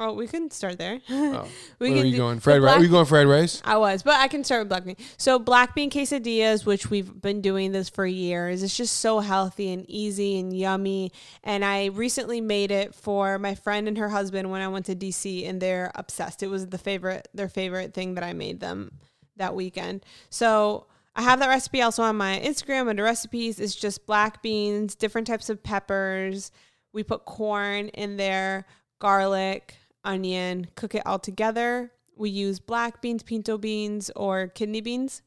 Oh, 0.01 0.15
we 0.15 0.27
can 0.27 0.51
start 0.51 0.79
there. 0.79 1.01
Oh, 1.11 1.47
we 1.79 1.91
where 1.91 2.03
are 2.03 2.07
you 2.07 2.17
going? 2.17 2.37
the 2.37 2.41
Fried 2.41 2.63
rice. 2.63 2.77
Are 2.77 2.83
you 2.83 2.89
going 2.89 3.05
fried 3.05 3.27
rice? 3.27 3.63
I 3.65 3.77
was, 3.77 4.03
but 4.03 4.15
I 4.15 4.27
can 4.27 4.43
start 4.43 4.63
with 4.63 4.69
black 4.71 4.85
bean. 4.85 4.97
So 5.17 5.39
black 5.39 5.75
bean 5.75 5.91
quesadillas, 5.91 6.65
which 6.65 6.91
we've 6.91 7.21
been 7.21 7.41
doing 7.41 7.73
this 7.73 7.89
for 7.89 8.07
years, 8.07 8.63
it's 8.63 8.77
just 8.77 8.97
so 8.99 9.21
healthy 9.21 9.73
and 9.73 9.89
easy 9.89 10.41
and 10.41 10.57
yummy. 10.57 11.13
And 11.45 11.65
I 11.65 11.87
recently 11.87 12.41
made 12.41 12.71
it 12.71 12.95
for 12.95 13.39
my 13.39 13.55
friend 13.55 13.87
and 13.87 13.99
her 13.99 14.09
husband 14.09 14.51
when 14.51 14.63
I 14.63 14.69
went 14.69 14.87
to 14.87 14.97
DC, 14.97 15.49
and 15.49 15.61
they're 15.61 15.93
obsessed. 15.95 16.43
It 16.43 16.49
was 16.49 16.67
the 16.69 16.79
favorite, 16.79 17.29
their 17.35 17.49
favorite 17.49 17.95
thing 17.95 18.15
that 18.15 18.25
I 18.25 18.33
made 18.33 18.61
them 18.61 18.93
that 19.37 19.55
weekend. 19.55 20.05
So 20.31 20.87
I 21.15 21.23
have 21.23 21.39
that 21.41 21.49
recipe 21.49 21.83
also 21.83 22.03
on 22.03 22.17
my 22.17 22.41
Instagram 22.43 22.89
under 22.89 23.03
recipes. 23.03 23.61
It's 23.61 23.75
just 23.75 24.07
black 24.07 24.43
beans, 24.43 24.95
different 24.95 25.27
types 25.27 25.51
of 25.51 25.63
peppers. 25.63 26.51
We 26.93 27.03
put 27.03 27.25
corn 27.25 27.89
in 27.89 28.17
there, 28.17 28.67
garlic, 29.01 29.77
onion, 30.05 30.69
cook 30.75 30.95
it 30.95 31.03
all 31.07 31.19
together. 31.19 31.93
We 32.17 32.31
use 32.31 32.61
black 32.61 33.01
beans, 33.01 33.23
pinto 33.23 33.57
beans, 33.59 34.11
or 34.15 34.49
kidney 34.49 34.81
beans. 34.81 35.23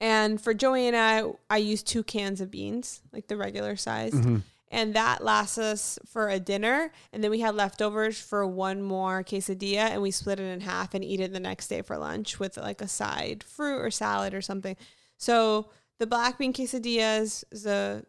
And 0.00 0.40
for 0.40 0.52
Joey 0.52 0.88
and 0.88 0.96
I, 0.96 1.22
I 1.48 1.58
use 1.58 1.82
two 1.82 2.02
cans 2.02 2.40
of 2.40 2.50
beans, 2.50 3.02
like 3.12 3.28
the 3.28 3.36
regular 3.36 3.76
size. 3.76 4.12
Mhm. 4.12 4.42
And 4.68 4.94
that 4.94 5.22
lasts 5.22 5.58
us 5.58 5.98
for 6.06 6.28
a 6.28 6.40
dinner. 6.40 6.90
And 7.12 7.22
then 7.22 7.30
we 7.30 7.40
had 7.40 7.54
leftovers 7.54 8.18
for 8.18 8.46
one 8.46 8.82
more 8.82 9.22
quesadilla 9.22 9.90
and 9.90 10.00
we 10.00 10.10
split 10.10 10.40
it 10.40 10.44
in 10.44 10.60
half 10.62 10.94
and 10.94 11.04
eat 11.04 11.20
it 11.20 11.32
the 11.32 11.38
next 11.40 11.68
day 11.68 11.82
for 11.82 11.98
lunch 11.98 12.40
with 12.40 12.56
like 12.56 12.80
a 12.80 12.88
side 12.88 13.44
fruit 13.44 13.78
or 13.80 13.90
salad 13.90 14.32
or 14.32 14.40
something. 14.40 14.76
So 15.18 15.68
the 15.98 16.06
black 16.06 16.38
bean 16.38 16.54
quesadillas 16.54 17.44
is 17.52 17.66
a 17.66 18.04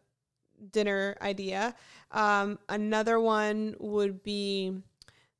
dinner 0.72 1.18
idea. 1.22 1.76
Um, 2.12 2.58
another 2.70 3.20
one 3.20 3.76
would 3.80 4.24
be 4.24 4.74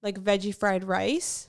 like 0.04 0.20
veggie 0.22 0.54
fried 0.54 0.84
rice. 0.84 1.48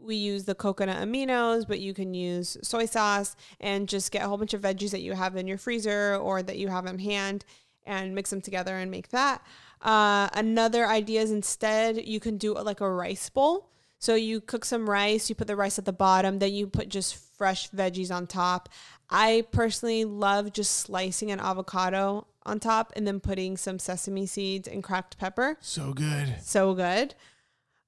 We 0.00 0.14
use 0.16 0.44
the 0.44 0.54
coconut 0.54 1.04
aminos, 1.04 1.66
but 1.66 1.80
you 1.80 1.92
can 1.92 2.14
use 2.14 2.56
soy 2.62 2.86
sauce 2.86 3.34
and 3.60 3.88
just 3.88 4.12
get 4.12 4.24
a 4.24 4.28
whole 4.28 4.38
bunch 4.38 4.54
of 4.54 4.62
veggies 4.62 4.92
that 4.92 5.02
you 5.02 5.14
have 5.14 5.36
in 5.36 5.48
your 5.48 5.58
freezer 5.58 6.16
or 6.16 6.42
that 6.42 6.58
you 6.58 6.68
have 6.68 6.86
on 6.86 7.00
hand 7.00 7.44
and 7.84 8.14
mix 8.14 8.30
them 8.30 8.40
together 8.40 8.76
and 8.76 8.90
make 8.90 9.08
that. 9.08 9.42
Uh, 9.82 10.28
another 10.32 10.86
idea 10.86 11.20
is 11.20 11.30
instead 11.30 12.06
you 12.06 12.20
can 12.20 12.38
do 12.38 12.54
like 12.54 12.80
a 12.80 12.90
rice 12.90 13.28
bowl. 13.28 13.70
So 13.98 14.14
you 14.14 14.40
cook 14.40 14.64
some 14.64 14.88
rice, 14.88 15.28
you 15.28 15.34
put 15.34 15.46
the 15.46 15.56
rice 15.56 15.78
at 15.78 15.84
the 15.84 15.92
bottom, 15.92 16.38
then 16.38 16.52
you 16.52 16.66
put 16.66 16.88
just 16.88 17.16
fresh 17.36 17.70
veggies 17.70 18.14
on 18.14 18.26
top. 18.26 18.68
I 19.10 19.44
personally 19.52 20.04
love 20.04 20.52
just 20.52 20.72
slicing 20.72 21.30
an 21.30 21.40
avocado 21.40 22.26
on 22.44 22.60
top 22.60 22.92
and 22.94 23.06
then 23.06 23.20
putting 23.20 23.56
some 23.56 23.78
sesame 23.78 24.26
seeds 24.26 24.68
and 24.68 24.82
cracked 24.82 25.18
pepper. 25.18 25.56
So 25.60 25.92
good. 25.92 26.36
So 26.42 26.74
good. 26.74 27.14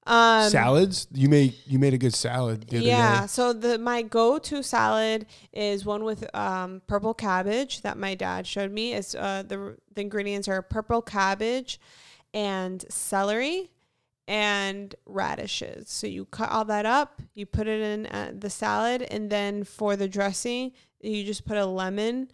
Um, 0.09 0.49
Salads. 0.49 1.07
You 1.13 1.29
made 1.29 1.53
you 1.67 1.77
made 1.77 1.93
a 1.93 1.97
good 1.99 2.15
salad 2.15 2.67
the 2.67 2.79
yeah. 2.79 3.21
day. 3.21 3.27
So 3.27 3.53
the 3.53 3.77
my 3.77 4.01
go 4.01 4.39
to 4.39 4.63
salad 4.63 5.27
is 5.53 5.85
one 5.85 6.03
with 6.03 6.27
um, 6.35 6.81
purple 6.87 7.13
cabbage 7.13 7.83
that 7.83 7.95
my 7.95 8.15
dad 8.15 8.47
showed 8.47 8.71
me. 8.71 8.95
Is 8.95 9.13
uh, 9.13 9.43
the 9.47 9.77
the 9.93 10.01
ingredients 10.01 10.47
are 10.47 10.63
purple 10.63 11.03
cabbage 11.03 11.79
and 12.33 12.83
celery 12.89 13.69
and 14.27 14.95
radishes. 15.05 15.91
So 15.91 16.07
you 16.07 16.25
cut 16.25 16.49
all 16.49 16.65
that 16.65 16.87
up, 16.87 17.21
you 17.35 17.45
put 17.45 17.67
it 17.67 17.79
in 17.79 18.07
uh, 18.07 18.31
the 18.33 18.49
salad, 18.49 19.03
and 19.03 19.29
then 19.29 19.63
for 19.63 19.95
the 19.95 20.07
dressing, 20.07 20.71
you 21.01 21.23
just 21.23 21.45
put 21.45 21.57
a 21.57 21.65
lemon. 21.67 22.31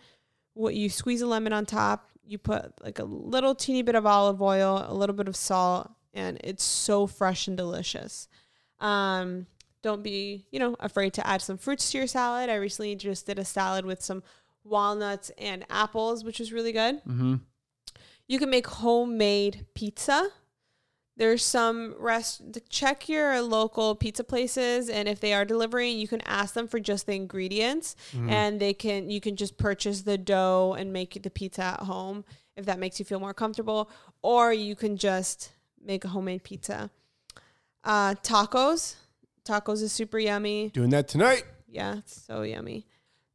What 0.53 0.75
you 0.75 0.89
squeeze 0.89 1.21
a 1.21 1.27
lemon 1.27 1.51
on 1.51 1.65
top. 1.65 2.09
You 2.25 2.38
put 2.38 2.73
like 2.81 2.99
a 2.99 3.03
little 3.03 3.53
teeny 3.53 3.81
bit 3.81 3.95
of 3.95 4.05
olive 4.05 4.41
oil, 4.41 4.83
a 4.88 4.93
little 4.93 5.15
bit 5.15 5.27
of 5.27 5.35
salt, 5.35 5.91
and 6.15 6.39
it's 6.43 6.63
so 6.63 7.06
fresh 7.06 7.47
and 7.47 7.56
delicious. 7.58 8.28
Um, 8.80 9.45
don't 9.84 10.01
be, 10.01 10.47
you 10.51 10.58
know, 10.60 10.75
afraid 10.80 11.13
to 11.13 11.28
add 11.28 11.41
some 11.43 11.58
fruits 11.60 11.91
to 11.91 11.99
your 11.99 12.08
salad. 12.08 12.49
I 12.49 12.56
recently 12.56 12.95
just 12.95 13.28
did 13.28 13.38
a 13.38 13.45
salad 13.45 13.86
with 13.86 14.01
some 14.01 14.23
walnuts 14.63 15.30
and 15.38 15.63
apples, 15.69 16.23
which 16.23 16.39
was 16.39 16.51
really 16.51 16.71
good. 16.71 16.95
Mm-hmm. 17.04 17.36
You 18.28 18.39
can 18.39 18.49
make 18.49 18.65
homemade 18.65 19.67
pizza. 19.75 20.30
There's 21.17 21.45
some 21.45 21.95
rest 21.97 22.41
check 22.67 23.08
your 23.08 23.39
local 23.41 23.95
pizza 23.95 24.23
places 24.23 24.89
and 24.89 25.08
if 25.08 25.19
they 25.21 25.34
are 25.34 25.45
delivering, 25.45 25.97
you 25.97 26.08
can 26.10 26.19
ask 26.21 26.54
them 26.56 26.67
for 26.67 26.80
just 26.80 27.06
the 27.06 27.13
ingredients 27.13 27.95
Mm-hmm. 28.12 28.30
and 28.30 28.60
they 28.60 28.73
can 28.73 29.10
you 29.10 29.21
can 29.21 29.36
just 29.38 29.58
purchase 29.58 30.01
the 30.01 30.17
dough 30.17 30.75
and 30.78 30.91
make 30.91 31.21
the 31.21 31.30
pizza 31.30 31.62
at 31.62 31.80
home 31.82 32.25
if 32.58 32.65
that 32.65 32.80
makes 32.80 32.99
you 32.99 33.06
feel 33.06 33.19
more 33.21 33.34
comfortable 33.34 33.89
or 34.23 34.51
you 34.51 34.75
can 34.75 34.97
just 34.97 35.51
make 35.85 36.05
a 36.05 36.09
homemade 36.09 36.43
pizza. 36.43 36.89
Uh 37.83 38.15
tacos. 38.15 38.95
Tacos 39.45 39.81
is 39.83 39.91
super 39.91 40.17
yummy. 40.17 40.69
Doing 40.73 40.89
that 40.89 41.07
tonight. 41.07 41.45
Yeah, 41.67 41.97
it's 41.97 42.21
so 42.25 42.41
yummy. 42.41 42.87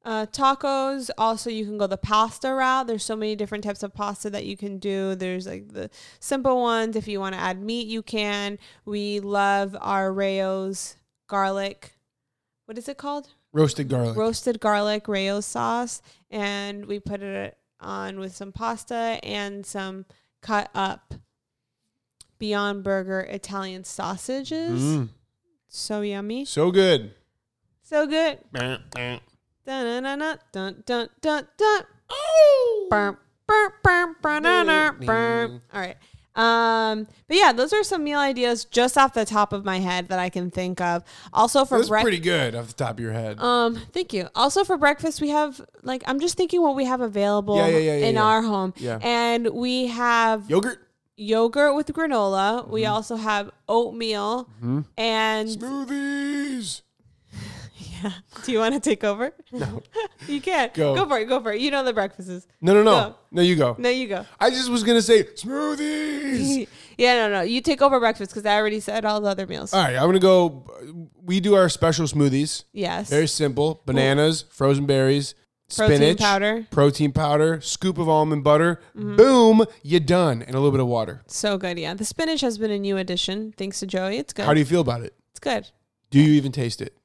Uh, 0.02 0.24
tacos. 0.26 1.10
Also, 1.18 1.50
you 1.50 1.66
can 1.66 1.76
go 1.76 1.86
the 1.86 1.98
pasta 1.98 2.52
route. 2.52 2.86
There's 2.86 3.04
so 3.04 3.14
many 3.14 3.36
different 3.36 3.64
types 3.64 3.82
of 3.82 3.92
pasta 3.92 4.30
that 4.30 4.46
you 4.46 4.56
can 4.56 4.78
do. 4.78 5.14
There's 5.14 5.46
like 5.46 5.72
the 5.72 5.90
simple 6.20 6.60
ones. 6.60 6.96
If 6.96 7.06
you 7.06 7.20
want 7.20 7.34
to 7.34 7.40
add 7.40 7.60
meat, 7.60 7.86
you 7.86 8.02
can. 8.02 8.58
We 8.84 9.20
love 9.20 9.76
our 9.78 10.12
Rao's 10.12 10.96
garlic. 11.28 11.92
What 12.64 12.78
is 12.78 12.88
it 12.88 12.96
called? 12.96 13.28
Roasted 13.52 13.88
garlic. 13.88 14.16
Roasted 14.16 14.58
garlic 14.58 15.06
Rao's 15.06 15.44
sauce, 15.44 16.00
and 16.30 16.86
we 16.86 16.98
put 16.98 17.20
it 17.22 17.58
on 17.80 18.18
with 18.18 18.34
some 18.34 18.52
pasta 18.52 19.18
and 19.22 19.66
some 19.66 20.06
cut 20.40 20.70
up 20.74 21.14
Beyond 22.40 22.83
Burger 22.83 23.20
Italian 23.20 23.85
sausages. 23.85 24.81
Mm. 24.83 25.09
So 25.68 26.00
yummy, 26.00 26.44
So 26.44 26.72
good. 26.72 27.12
so 27.83 28.07
good. 28.07 28.38
Dun 28.53 28.83
dun 28.90 29.20
dun 30.03 30.03
dun 30.53 30.83
dun 30.85 31.09
dun 31.20 31.46
dun. 31.57 31.83
Burp, 32.90 33.20
burp, 33.46 33.83
burp, 33.85 34.22
burp, 34.22 34.42
dun, 34.42 34.66
dun, 34.66 34.96
burp. 35.07 35.62
All 35.72 35.81
right. 35.81 35.96
Um, 36.35 37.07
but 37.29 37.37
yeah, 37.37 37.53
those 37.53 37.72
are 37.72 37.83
some 37.83 38.03
meal 38.05 38.18
ideas 38.18 38.64
just 38.64 38.96
off 38.96 39.14
the 39.14 39.24
top 39.24 39.53
of 39.53 39.64
my 39.64 39.79
head 39.81 40.09
that 40.09 40.18
I 40.18 40.29
can 40.29 40.50
think 40.50 40.81
of. 40.81 41.03
Also 41.33 41.64
for 41.64 41.79
breakfast. 41.79 42.03
pretty 42.03 42.18
good 42.20 42.55
off 42.55 42.68
the 42.68 42.72
top 42.72 42.92
of 42.92 43.00
your 43.00 43.12
head. 43.12 43.38
Um, 43.40 43.76
thank 43.92 44.12
you. 44.12 44.29
Also 44.35 44.64
for 44.64 44.76
breakfast, 44.76 45.20
we 45.20 45.29
have 45.31 45.61
like 45.83 46.03
I'm 46.07 46.20
just 46.20 46.37
thinking 46.37 46.62
what 46.62 46.74
we 46.76 46.85
have 46.87 47.00
available 47.00 47.57
Yeah, 47.57 47.66
yeah, 47.68 47.79
yeah, 47.79 48.07
in 48.07 48.16
our 48.16 48.42
home, 48.42 48.72
Yeah. 48.76 48.98
and 49.03 49.48
we 49.50 49.88
have 49.88 50.48
Yogurt. 50.48 50.79
Yogurt 51.20 51.74
with 51.74 51.87
granola. 51.88 52.66
We 52.68 52.83
Mm-hmm. 52.83 52.92
also 52.92 53.16
have 53.16 53.50
oatmeal, 53.68 54.48
and 54.96 55.48
Smoothies. 55.48 56.83
yeah. 58.02 58.12
Do 58.44 58.52
you 58.52 58.59
want 58.59 58.74
to 58.74 58.80
take 58.80 59.04
over? 59.04 59.33
No. 59.52 59.83
you 60.28 60.40
can 60.40 60.70
Go. 60.74 60.94
go 60.94 61.06
for 61.06 61.18
it. 61.18 61.26
Go 61.26 61.40
for 61.42 61.52
it. 61.52 61.61
You 61.61 61.70
know 61.70 61.85
the 61.85 61.92
breakfasts. 61.92 62.46
No, 62.61 62.72
no, 62.74 62.83
no. 62.83 62.90
Go. 63.11 63.14
No, 63.33 63.42
you 63.42 63.56
go. 63.56 63.76
No, 63.78 63.88
you 63.90 64.09
go. 64.09 64.24
I 64.40 64.50
just 64.50 64.70
was 64.70 64.83
gonna 64.83 65.02
say 65.02 65.24
smoothies. 65.24 66.66
yeah, 66.98 67.14
no, 67.28 67.30
no. 67.35 67.40
You 67.42 67.61
take 67.61 67.83
over 67.83 68.00
breakfast 68.00 68.30
because 68.33 68.46
I 68.46 68.56
already 68.56 68.80
said 68.80 69.04
all 69.04 69.20
the 69.20 69.28
other 69.28 69.46
meals. 69.46 69.72
All 69.74 69.83
right, 69.83 69.96
I'm 69.96 70.06
gonna 70.06 70.18
go. 70.18 70.64
We 71.22 71.40
do 71.40 71.54
our 71.54 71.68
special 71.68 72.06
smoothies. 72.06 72.64
yes. 72.72 73.09
Very 73.11 73.28
simple: 73.28 73.83
bananas, 73.87 74.44
frozen 74.50 74.87
berries, 74.87 75.35
Protein 75.76 75.96
spinach, 75.96 76.18
powder. 76.18 76.66
protein 76.70 77.12
powder, 77.12 77.61
scoop 77.61 77.98
of 77.98 78.09
almond 78.09 78.44
butter. 78.44 78.80
Boom, 78.94 79.64
you 79.83 80.00
done, 80.00 80.42
and 80.42 80.50
a 80.54 80.59
little 80.59 80.70
bit 80.72 80.80
of 80.80 80.87
water. 80.87 81.22
So 81.26 81.56
good. 81.59 81.78
Yeah. 81.78 81.94
The 81.94 82.04
spinach 82.04 82.40
has 82.42 82.59
been 82.59 82.70
a 82.70 82.78
new 82.78 82.96
addition 82.96 83.52
thanks 83.56 83.80
to 83.80 83.87
Joey. 83.87 84.18
It's 84.18 84.33
good. 84.33 84.46
How 84.46 84.54
do 84.54 84.61
you 84.61 84.66
feel 84.66 84.80
about 84.80 85.02
it? 85.02 85.14
it's 85.30 85.40
good. 85.40 85.68
Do 86.11 86.18
you 86.20 86.33
even 86.35 86.50
taste 86.52 86.80
it? 86.83 86.96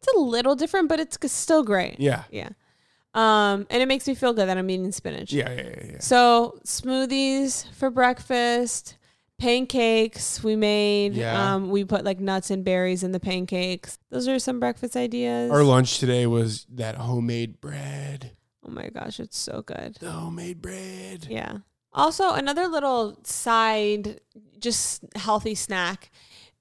It's 0.00 0.12
a 0.14 0.18
little 0.18 0.54
different, 0.54 0.88
but 0.88 1.00
it's 1.00 1.16
g- 1.16 1.28
still 1.28 1.62
great. 1.62 1.98
Yeah, 1.98 2.24
Yeah. 2.30 2.50
Um, 3.14 3.66
and 3.70 3.80
it 3.80 3.86
makes 3.86 4.08
me 4.08 4.14
feel 4.16 4.32
good 4.32 4.48
that 4.48 4.58
I'm 4.58 4.68
eating 4.68 4.90
spinach. 4.90 5.32
yeah, 5.32 5.50
yeah, 5.52 5.62
yeah. 5.62 5.90
yeah. 5.92 5.98
So 6.00 6.58
smoothies 6.64 7.64
for 7.72 7.88
breakfast, 7.90 8.96
pancakes 9.38 10.42
we 10.42 10.56
made. 10.56 11.14
Yeah. 11.14 11.54
Um, 11.54 11.70
we 11.70 11.84
put 11.84 12.04
like 12.04 12.20
nuts 12.20 12.50
and 12.50 12.64
berries 12.64 13.02
in 13.02 13.12
the 13.12 13.20
pancakes. 13.20 13.98
Those 14.10 14.28
are 14.28 14.38
some 14.38 14.60
breakfast 14.60 14.96
ideas. 14.96 15.50
Our 15.50 15.64
lunch 15.64 15.98
today 15.98 16.26
was 16.26 16.66
that 16.70 16.96
homemade 16.96 17.60
bread. 17.60 18.32
oh 18.66 18.70
my 18.70 18.88
gosh, 18.88 19.20
it's 19.20 19.38
so 19.38 19.62
good. 19.62 19.96
The 20.00 20.10
homemade 20.10 20.62
bread. 20.62 21.26
Yeah. 21.28 21.58
Also, 21.92 22.32
another 22.32 22.66
little 22.66 23.18
side, 23.22 24.20
just 24.58 25.04
healthy 25.14 25.54
snack. 25.54 26.10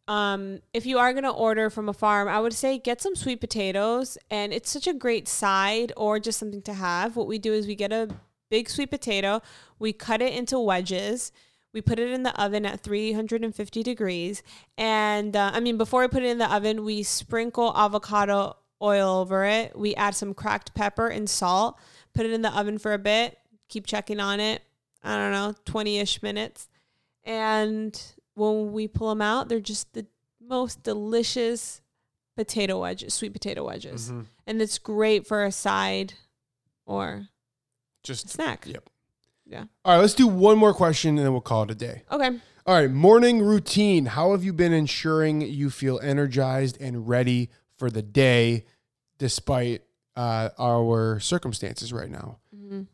Um, 0.08 0.60
if 0.74 0.86
you 0.86 1.00
are 1.00 1.14
gonna 1.14 1.32
order 1.32 1.70
from 1.70 1.88
a 1.88 1.94
farm, 1.94 2.28
I 2.28 2.40
would 2.40 2.54
say 2.54 2.78
get 2.78 3.02
some 3.02 3.16
sweet 3.16 3.40
potatoes, 3.40 4.18
and 4.30 4.54
it's 4.54 4.70
such 4.70 4.86
a 4.86 4.94
great 4.94 5.28
side 5.30 5.94
or 5.96 6.20
just 6.20 6.38
something 6.40 6.62
to 6.64 6.74
have. 6.74 7.16
What 7.16 7.26
we 7.28 7.40
do 7.40 7.54
is 7.54 7.66
we 7.68 7.76
get 7.76 7.94
a 7.94 8.10
big 8.52 8.70
sweet 8.70 8.92
potato, 8.92 9.42
we 9.80 9.94
cut 9.94 10.22
it 10.22 10.34
into 10.34 10.60
wedges, 10.60 11.32
we 11.74 11.82
put 11.82 12.00
it 12.00 12.12
in 12.12 12.24
the 12.24 12.40
oven 12.42 12.66
at 12.66 12.82
350 12.82 13.84
degrees, 13.84 14.44
and 14.78 15.36
uh, 15.36 15.52
I 15.54 15.60
mean 15.60 15.78
before 15.78 16.02
we 16.02 16.08
put 16.08 16.24
it 16.24 16.28
in 16.30 16.38
the 16.38 16.54
oven, 16.54 16.86
we 16.86 17.04
sprinkle 17.04 17.74
avocado 17.76 18.56
oil 18.82 19.20
over 19.20 19.46
it. 19.46 19.78
We 19.78 19.96
add 19.96 20.16
some 20.16 20.34
cracked 20.34 20.74
pepper 20.76 21.08
and 21.08 21.30
salt, 21.30 21.78
put 22.14 22.26
it 22.26 22.32
in 22.32 22.42
the 22.42 22.58
oven 22.58 22.78
for 22.78 22.94
a 22.94 22.98
bit, 23.00 23.38
keep 23.70 23.86
checking 23.88 24.20
on 24.20 24.40
it. 24.40 24.62
I 25.04 25.16
don't 25.16 25.32
know, 25.32 25.54
20 25.66 26.00
ish 26.00 26.22
minutes. 26.22 26.70
And 27.24 28.00
when 28.36 28.72
we 28.74 28.88
pull 28.88 29.10
them 29.10 29.22
out, 29.22 29.50
they're 29.50 29.60
just 29.60 29.94
the 29.94 30.06
most 30.42 30.84
delicious 30.84 31.82
potato 32.36 32.80
wedges, 32.80 33.14
sweet 33.14 33.32
potato 33.34 33.64
wedges. 33.66 34.12
Mhm. 34.12 34.26
And 34.48 34.62
it's 34.62 34.78
great 34.78 35.26
for 35.28 35.44
a 35.46 35.52
side 35.52 36.14
or 36.86 37.28
Just 38.04 38.30
snack. 38.30 38.66
Yep. 38.68 38.90
Yeah. 39.54 39.66
all 39.86 39.96
right. 39.96 40.02
Let's 40.02 40.14
do 40.16 40.28
one 40.28 40.58
more 40.58 40.74
question, 40.74 41.10
and 41.18 41.20
then 41.26 41.32
we'll 41.32 41.42
call 41.42 41.64
it 41.64 41.72
a 41.72 41.76
day. 41.76 42.04
Okay. 42.12 42.30
All 42.66 42.76
right, 42.76 42.90
morning 42.90 43.42
routine. 43.42 44.06
How 44.06 44.32
have 44.32 44.44
you 44.44 44.54
been 44.54 44.72
ensuring 44.74 45.42
you 45.42 45.70
feel 45.70 46.00
energized 46.02 46.78
and 46.80 47.08
ready 47.08 47.50
for 47.78 47.90
the 47.90 48.02
day 48.02 48.66
despite 49.18 49.82
uh, 50.16 50.50
our 50.58 51.20
circumstances 51.20 51.92
right 51.92 52.10
now? 52.10 52.38
Mhm. 52.56 52.88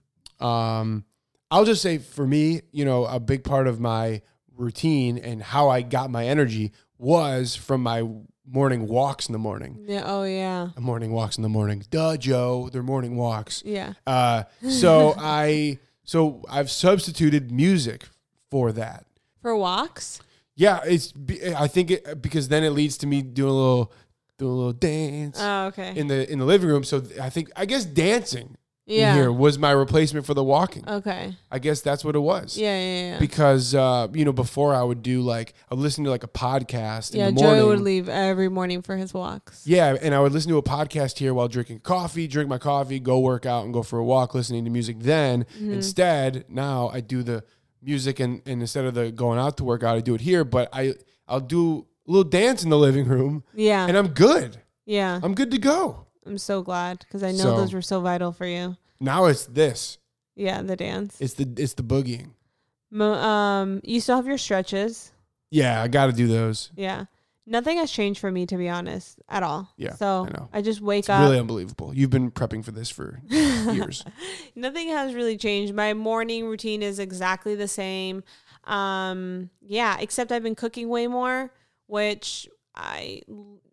Um, 0.43 1.05
I'll 1.51 1.65
just 1.65 1.81
say 1.81 1.97
for 1.99 2.25
me, 2.25 2.61
you 2.71 2.85
know, 2.85 3.05
a 3.05 3.19
big 3.19 3.43
part 3.43 3.67
of 3.67 3.79
my 3.79 4.21
routine 4.55 5.17
and 5.17 5.41
how 5.41 5.69
I 5.69 5.81
got 5.81 6.09
my 6.09 6.25
energy 6.27 6.71
was 6.97 7.55
from 7.55 7.81
my 7.83 8.03
morning 8.45 8.87
walks 8.87 9.27
in 9.29 9.33
the 9.33 9.39
morning. 9.39 9.85
Yeah. 9.87 10.03
Oh, 10.05 10.23
yeah. 10.23 10.69
Morning 10.77 11.11
walks 11.11 11.37
in 11.37 11.43
the 11.43 11.49
morning. 11.49 11.83
Duh, 11.91 12.17
Joe, 12.17 12.69
they're 12.71 12.83
morning 12.83 13.15
walks. 13.15 13.61
Yeah. 13.65 13.93
Uh, 14.07 14.43
so 14.67 15.13
I, 15.19 15.77
so 16.09 16.43
I've 16.49 16.71
substituted 16.71 17.51
music 17.51 18.07
for 18.49 18.71
that. 18.71 19.05
For 19.43 19.55
walks? 19.55 20.19
Yeah, 20.55 20.79
it's. 20.83 21.13
I 21.55 21.67
think 21.67 21.91
it 21.91 22.19
because 22.21 22.47
then 22.47 22.63
it 22.63 22.71
leads 22.71 22.97
to 22.97 23.07
me 23.07 23.21
doing 23.21 23.51
a 23.51 23.53
little, 23.53 23.91
doing 24.39 24.51
a 24.51 24.55
little 24.55 24.73
dance 24.73 25.37
Oh, 25.39 25.67
okay. 25.67 25.93
in 25.95 26.07
the 26.07 26.29
in 26.31 26.39
the 26.39 26.45
living 26.45 26.67
room. 26.67 26.83
So 26.83 27.03
I 27.21 27.29
think 27.29 27.51
I 27.55 27.65
guess 27.65 27.85
dancing 27.85 28.57
yeah. 28.89 29.13
here 29.13 29.31
was 29.31 29.57
my 29.57 29.71
replacement 29.71 30.25
for 30.25 30.33
the 30.33 30.43
walking. 30.43 30.87
Okay. 30.87 31.35
I 31.51 31.59
guess 31.59 31.81
that's 31.81 32.03
what 32.03 32.15
it 32.15 32.19
was. 32.19 32.57
Yeah. 32.57 32.77
Yeah. 32.79 33.01
Yeah. 33.13 33.19
Because 33.19 33.75
uh, 33.75 34.07
you 34.13 34.25
know, 34.25 34.31
before 34.33 34.73
I 34.73 34.83
would 34.83 35.01
do 35.03 35.21
like 35.21 35.53
I 35.69 35.75
would 35.75 35.81
listen 35.81 36.03
to 36.05 36.09
like 36.09 36.23
a 36.23 36.27
podcast 36.27 37.13
yeah. 37.15 37.27
in 37.27 37.35
the 37.35 37.41
morning. 37.43 37.61
Joey 37.61 37.67
would 37.69 37.81
leave 37.81 38.09
every 38.09 38.49
morning 38.49 38.81
for 38.81 38.95
his 38.97 39.13
walks. 39.13 39.61
Yeah, 39.65 39.95
and 40.01 40.13
I 40.15 40.19
would 40.19 40.31
listen 40.31 40.51
to 40.51 40.57
a 40.57 40.63
podcast 40.63 41.17
here 41.19 41.33
while 41.33 41.47
drinking 41.47 41.79
coffee, 41.81 42.27
drink 42.27 42.49
my 42.49 42.57
coffee, 42.57 42.99
go 42.99 43.19
work 43.19 43.45
out, 43.45 43.63
and 43.65 43.73
go 43.73 43.83
for 43.83 43.99
a 43.99 44.03
walk, 44.03 44.33
listening 44.33 44.63
to 44.65 44.69
music. 44.71 44.97
Then 44.99 45.45
Mm-hmm. 45.55 45.73
instead, 45.73 46.45
now 46.49 46.89
I 46.93 46.99
do 47.01 47.23
the 47.23 47.43
music, 47.81 48.19
and, 48.19 48.41
and 48.45 48.61
instead 48.61 48.85
of 48.85 48.93
the 48.93 49.11
going 49.11 49.39
out 49.39 49.57
to 49.57 49.63
work 49.63 49.83
out, 49.83 49.95
I 49.95 50.01
do 50.01 50.15
it 50.15 50.21
here. 50.21 50.43
But 50.43 50.69
I 50.73 50.95
I'll 51.27 51.39
do 51.39 51.85
a 52.07 52.11
little 52.11 52.29
dance 52.29 52.63
in 52.63 52.69
the 52.69 52.77
living 52.77 53.05
room, 53.05 53.43
Yeah. 53.53 53.85
and 53.87 53.95
I'm 53.95 54.09
good. 54.09 54.57
yeah. 54.85 55.19
I'm 55.21 55.35
good 55.35 55.51
to 55.51 55.57
go. 55.59 56.07
I'm 56.29 56.37
so 56.37 56.61
glad 56.61 56.99
because 56.99 57.23
I 57.23 57.31
know 57.31 57.37
So- 57.43 57.57
those 57.57 57.73
were 57.73 57.81
so 57.81 58.01
vital 58.01 58.31
for 58.31 58.45
you. 58.45 58.77
Now 58.99 59.25
it's 59.25 59.45
this. 59.45 59.97
Yeah. 60.35 60.61
The 60.61 60.75
dance. 60.75 61.17
It's 61.19 61.33
the 61.33 61.47
it's 61.57 61.73
the 61.73 61.83
boogieing. 61.83 62.31
Mo- 62.91 63.13
um, 63.13 63.81
you 63.83 63.99
still 64.01 64.15
have 64.17 64.27
your 64.27 64.37
stretches. 64.37 65.11
Yeah, 65.51 65.81
I 65.81 65.87
got 65.87 66.05
to 66.07 66.11
do 66.13 66.27
those. 66.27 66.71
Yeah. 66.75 67.05
Nothing 67.47 67.77
has 67.77 67.89
changed 67.89 68.19
for 68.19 68.31
me, 68.31 68.45
to 68.45 68.57
be 68.57 68.69
honest, 68.69 69.19
at 69.27 69.41
all. 69.41 69.73
Yeah, 69.75 69.95
So 69.95 70.27
I 70.27 70.37
know. 70.37 70.49
I 70.53 70.61
just 70.61 70.81
wake 70.81 70.99
up. 70.99 71.01
It's 71.01 71.09
up. 71.09 71.21
really 71.23 71.39
unbelievable. 71.39 71.91
You've 71.95 72.11
been 72.11 72.29
prepping 72.29 72.63
for 72.63 72.69
this 72.71 72.89
for 72.91 73.21
years. 73.27 74.05
Nothing 74.55 74.89
has 74.89 75.15
really 75.15 75.35
changed. 75.37 75.73
My 75.73 75.95
morning 75.95 76.45
routine 76.45 76.83
is 76.83 76.99
exactly 76.99 77.55
the 77.55 77.67
same. 77.67 78.23
Um, 78.65 79.49
yeah, 79.61 79.97
except 79.99 80.31
I've 80.31 80.43
been 80.43 80.53
cooking 80.55 80.89
way 80.89 81.07
more, 81.07 81.51
which 81.87 82.47
I 82.75 83.21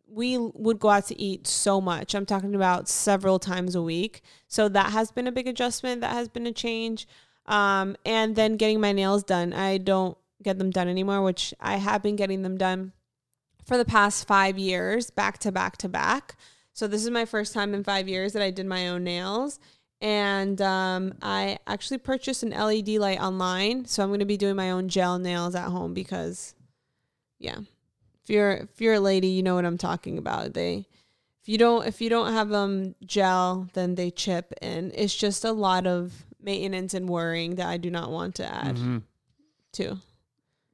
we 0.09 0.39
would 0.39 0.79
go 0.79 0.91
out 0.91 1.07
to 1.07 1.21
eat 1.21 1.47
so 1.47 1.81
much. 1.81 2.15
I'm 2.15 2.27
talking 2.27 2.55
about 2.55 2.89
several 2.89 3.39
times 3.39 3.75
a 3.75 3.83
week. 3.83 4.23
So 4.49 4.69
that 4.69 4.93
has 4.93 5.11
been 5.11 5.27
a 5.27 5.33
big 5.33 5.49
adjustment. 5.49 6.01
That 6.01 6.13
has 6.13 6.29
been 6.29 6.47
a 6.47 6.53
change. 6.53 7.07
Um, 7.47 7.97
and 8.05 8.37
then 8.37 8.57
getting 8.57 8.81
my 8.81 8.93
nails 8.93 9.25
done. 9.25 9.53
I 9.53 9.79
don't 9.79 10.17
get 10.43 10.59
them 10.59 10.71
done 10.71 10.89
anymore, 10.89 11.23
which 11.23 11.55
I 11.61 11.77
have 11.77 12.03
been 12.03 12.17
getting 12.17 12.43
them 12.43 12.57
done 12.57 12.93
for 13.65 13.77
the 13.77 13.85
past 13.85 14.27
five 14.27 14.59
years, 14.59 15.11
back 15.11 15.39
to 15.39 15.53
back 15.53 15.77
to 15.79 15.89
back. 15.89 16.37
So 16.73 16.87
this 16.87 17.03
is 17.05 17.11
my 17.11 17.25
first 17.25 17.53
time 17.53 17.75
in 17.75 17.83
five 17.83 18.09
years 18.09 18.33
that 18.35 18.43
I 18.43 18.51
did 18.51 18.67
my 18.67 18.89
own 18.89 19.05
nails. 19.05 19.59
And 20.01 20.61
um, 20.61 21.15
I 21.23 21.59
actually 21.67 21.99
purchased 21.99 22.43
an 22.43 22.51
LED 22.51 22.89
light 22.89 23.21
online. 23.21 23.87
So 23.87 24.03
I'm 24.03 24.11
going 24.11 24.21
to 24.21 24.27
be 24.27 24.37
doing 24.37 24.57
my 24.57 24.71
own 24.71 24.89
gel 24.89 25.19
nails 25.19 25.55
at 25.55 25.69
home 25.71 25.95
because, 25.95 26.55
yeah, 27.39 27.61
if 28.27 28.31
you're 28.35 28.53
if 28.53 28.81
you're 28.81 28.95
a 28.95 29.01
lady, 29.01 29.29
you 29.29 29.43
know 29.45 29.55
what 29.55 29.65
I'm 29.65 29.79
talking 29.79 30.19
about. 30.19 30.53
They 30.55 30.87
if 31.43 31.49
you 31.49 31.59
don't 31.59 31.87
if 31.87 32.01
you 32.01 32.11
don't 32.11 32.33
have 32.33 32.49
them 32.49 32.97
gel, 33.05 33.69
then 33.75 33.95
they 33.95 34.11
chip, 34.11 34.53
and 34.61 34.91
it's 34.97 35.15
just 35.15 35.45
a 35.45 35.53
lot 35.53 35.87
of 35.87 36.25
maintenance 36.43 36.93
and 36.93 37.09
worrying 37.09 37.55
that 37.55 37.69
I 37.69 37.77
do 37.77 37.89
not 37.91 38.11
want 38.11 38.35
to 38.37 38.53
add 38.53 38.77
Mhm. 38.77 39.03
to. 39.75 39.99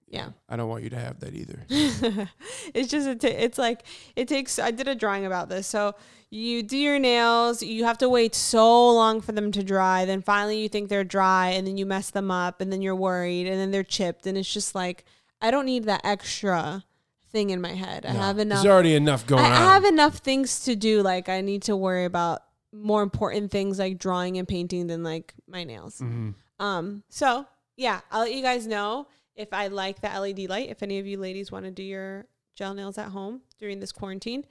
Yeah. 0.09 0.30
I 0.48 0.57
don't 0.57 0.68
want 0.68 0.82
you 0.84 0.90
to 0.90 0.98
have 0.98 1.20
that 1.20 1.34
either. 1.34 1.64
it's 2.74 2.90
just 2.90 3.07
it 3.07 3.20
ta- 3.20 3.28
it's 3.28 3.59
like 3.59 3.82
it 4.16 4.28
takes 4.28 4.59
I 4.59 4.70
did 4.70 4.88
a 4.88 4.94
drawing 4.94 5.26
about 5.26 5.48
this. 5.50 5.66
So 5.66 5.94
you 6.30 6.62
do 6.62 6.76
your 6.78 6.98
nails, 6.98 7.62
you 7.62 7.84
have 7.84 7.98
to 7.98 8.09
wait 8.09 8.34
so 8.34 8.90
long 8.94 9.20
for 9.20 9.32
them 9.32 9.53
to 9.53 9.62
dry, 9.62 10.07
then 10.07 10.22
finally 10.22 10.61
you 10.62 10.68
think 10.70 10.88
they're 10.88 11.05
dry 11.05 11.48
and 11.50 11.66
then 11.66 11.76
you 11.76 11.84
mess 11.84 12.09
them 12.11 12.30
up 12.30 12.61
and 12.62 12.72
then 12.72 12.80
you're 12.80 12.96
worried 12.96 13.46
and 13.46 13.59
then 13.59 13.70
they're 13.70 13.82
chipped 13.84 14.26
and 14.26 14.38
it's 14.38 14.50
just 14.53 14.74
like 14.74 15.05
I 15.42 15.50
don't 15.50 15.66
need 15.66 15.84
that 15.84 16.00
extra 16.05 16.84
thing 17.33 17.51
in 17.51 17.61
my 17.61 17.72
head. 17.72 18.07
I 18.07 18.12
No. 18.12 18.20
have 18.20 18.39
enough 18.39 18.62
There's 18.62 18.72
already 18.72 18.95
enough 18.95 19.26
going 19.26 19.43
I, 19.43 19.47
on. 19.47 19.53
I 19.53 19.57
have 19.74 19.85
enough 19.85 20.18
things 20.18 20.64
to 20.64 20.76
do 20.76 21.03
like 21.03 21.28
I 21.28 21.41
need 21.41 21.62
to 21.62 21.76
worry 21.76 22.05
about 22.05 22.43
more 22.72 23.03
important 23.03 23.51
things 23.51 23.78
like 23.78 23.99
drawing 23.99 24.39
and 24.39 24.47
painting 24.47 24.87
than 24.87 25.03
like 25.03 25.35
my 25.49 25.64
nails. 25.64 25.99
Mhm. 25.99 26.35
Um, 26.59 27.03
so 27.09 27.47
yeah, 27.76 28.01
I'll 28.11 28.20
let 28.20 28.35
you 28.35 28.43
guys 28.43 28.66
know 28.66 29.09
if 29.35 29.53
I 29.53 29.68
like 29.68 30.01
the 30.01 30.09
LED 30.09 30.49
light, 30.49 30.68
if 30.70 30.83
any 30.83 30.99
of 30.99 31.07
you 31.07 31.18
ladies 31.18 31.51
want 31.51 31.64
to 31.64 31.70
do 31.70 31.83
your 31.83 32.26
gel 32.55 32.74
nails 32.74 32.99
at 32.99 33.09
home 33.09 33.41
during 33.59 33.80
this 33.80 33.93
quarantine. 33.93 34.45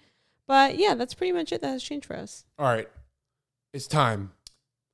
But 0.47 0.77
yeah, 0.77 0.95
that's 0.95 1.13
pretty 1.13 1.31
much 1.33 1.51
it 1.51 1.61
that 1.61 1.69
has 1.69 1.83
changed 1.83 2.07
for 2.07 2.15
us. 2.17 2.43
All 2.59 2.65
right. 2.65 2.89
It's 3.73 3.87
time 3.87 4.33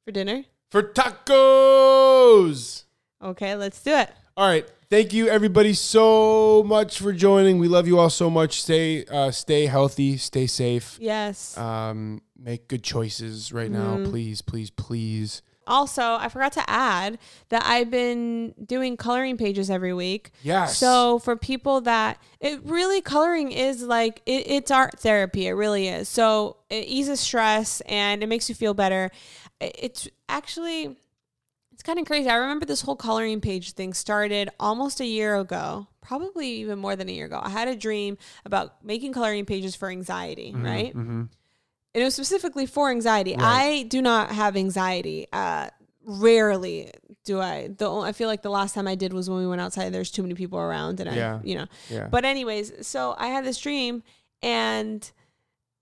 For 0.06 0.12
dinner? 0.12 0.44
for 0.70 0.84
tacos. 0.84 2.84
Okay, 3.24 3.56
let's 3.56 3.82
do 3.82 3.94
it. 3.96 4.12
All 4.36 4.48
right. 4.48 4.68
Thank 4.90 5.12
you 5.12 5.28
everybody 5.28 5.74
so 5.74 6.64
much 6.66 7.00
for 7.00 7.12
joining. 7.12 7.60
We 7.60 7.68
love 7.68 7.88
you 7.88 8.00
all 8.00 8.10
so 8.10 8.30
much. 8.30 8.62
Stay 8.62 9.04
uh 9.06 9.32
stay 9.32 9.66
healthy, 9.66 10.16
stay 10.18 10.48
safe. 10.48 10.98
Yes. 11.02 11.58
Um 11.58 12.22
make 12.40 12.70
good 12.70 12.84
choices 12.84 13.52
right 13.52 13.70
now. 13.70 13.98
Mhm. 13.98 14.10
Please, 14.10 14.42
please, 14.42 14.70
please. 14.70 15.42
also, 15.70 16.02
I 16.02 16.30
forgot 16.30 16.54
to 16.54 16.64
add 16.70 17.20
that 17.50 17.62
I've 17.66 17.92
been 17.92 18.54
doing 18.66 18.96
coloring 18.96 19.36
pages 19.36 19.70
every 19.70 19.94
week. 19.94 20.32
Yes. 20.42 20.78
So 20.78 21.20
for 21.20 21.36
people 21.36 21.82
that 21.82 22.18
it 22.40 22.62
really 22.64 23.02
coloring 23.02 23.52
is 23.52 23.82
like 23.84 24.22
it, 24.26 24.48
it's 24.48 24.72
art 24.72 24.98
therapy. 25.00 25.48
It 25.48 25.52
really 25.52 25.90
is. 25.90 26.08
So 26.08 26.56
it 26.70 26.86
eases 26.88 27.20
stress 27.20 27.82
and 27.82 28.24
it 28.24 28.28
makes 28.28 28.48
you 28.48 28.56
feel 28.56 28.74
better. 28.74 29.12
It's 29.60 30.08
actually 30.30 30.96
it's 31.78 31.84
kind 31.84 32.00
of 32.00 32.08
crazy. 32.08 32.28
I 32.28 32.38
remember 32.38 32.66
this 32.66 32.82
whole 32.82 32.96
coloring 32.96 33.40
page 33.40 33.74
thing 33.74 33.94
started 33.94 34.50
almost 34.60 35.00
a 35.00 35.06
year 35.06 35.36
ago, 35.36 35.86
probably 36.02 36.48
even 36.48 36.80
more 36.80 36.96
than 36.96 37.08
a 37.08 37.12
year 37.12 37.28
ago. 37.28 37.40
I 37.40 37.50
had 37.50 37.68
a 37.68 37.76
dream 37.76 38.18
about 38.46 38.84
making 38.84 39.14
coloring 39.14 39.46
pages 39.46 39.76
for 39.76 39.88
anxiety, 39.88 40.56
right? 40.56 40.90
Mm-hmm. 40.90 41.22
And 41.22 41.30
it 41.94 42.04
was 42.04 42.16
specifically 42.16 42.66
for 42.66 42.90
anxiety. 42.90 43.36
Right. 43.36 43.44
I 43.44 43.84
do 43.84 44.02
not 44.02 44.32
have 44.32 44.58
anxiety. 44.58 45.28
Uh, 45.32 45.70
rarely 46.04 46.90
do 47.26 47.40
I. 47.40 47.68
The 47.68 47.88
only, 47.88 48.10
I 48.10 48.12
feel 48.12 48.28
like 48.28 48.42
the 48.42 48.50
last 48.50 48.74
time 48.74 48.88
I 48.88 48.96
did 48.96 49.14
was 49.14 49.30
when 49.30 49.38
we 49.38 49.46
went 49.46 49.62
outside. 49.62 49.94
There's 49.94 50.10
too 50.10 50.24
many 50.24 50.34
people 50.34 50.58
around, 50.58 51.00
and 51.00 51.16
Yeah. 51.16 51.36
I, 51.36 51.46
you 51.46 51.54
know. 51.54 51.68
Yeah. 51.92 52.08
But 52.10 52.26
anyways, 52.26 52.88
so 52.88 53.14
I 53.20 53.28
had 53.28 53.46
this 53.46 53.60
dream, 53.60 54.02
and 54.42 55.08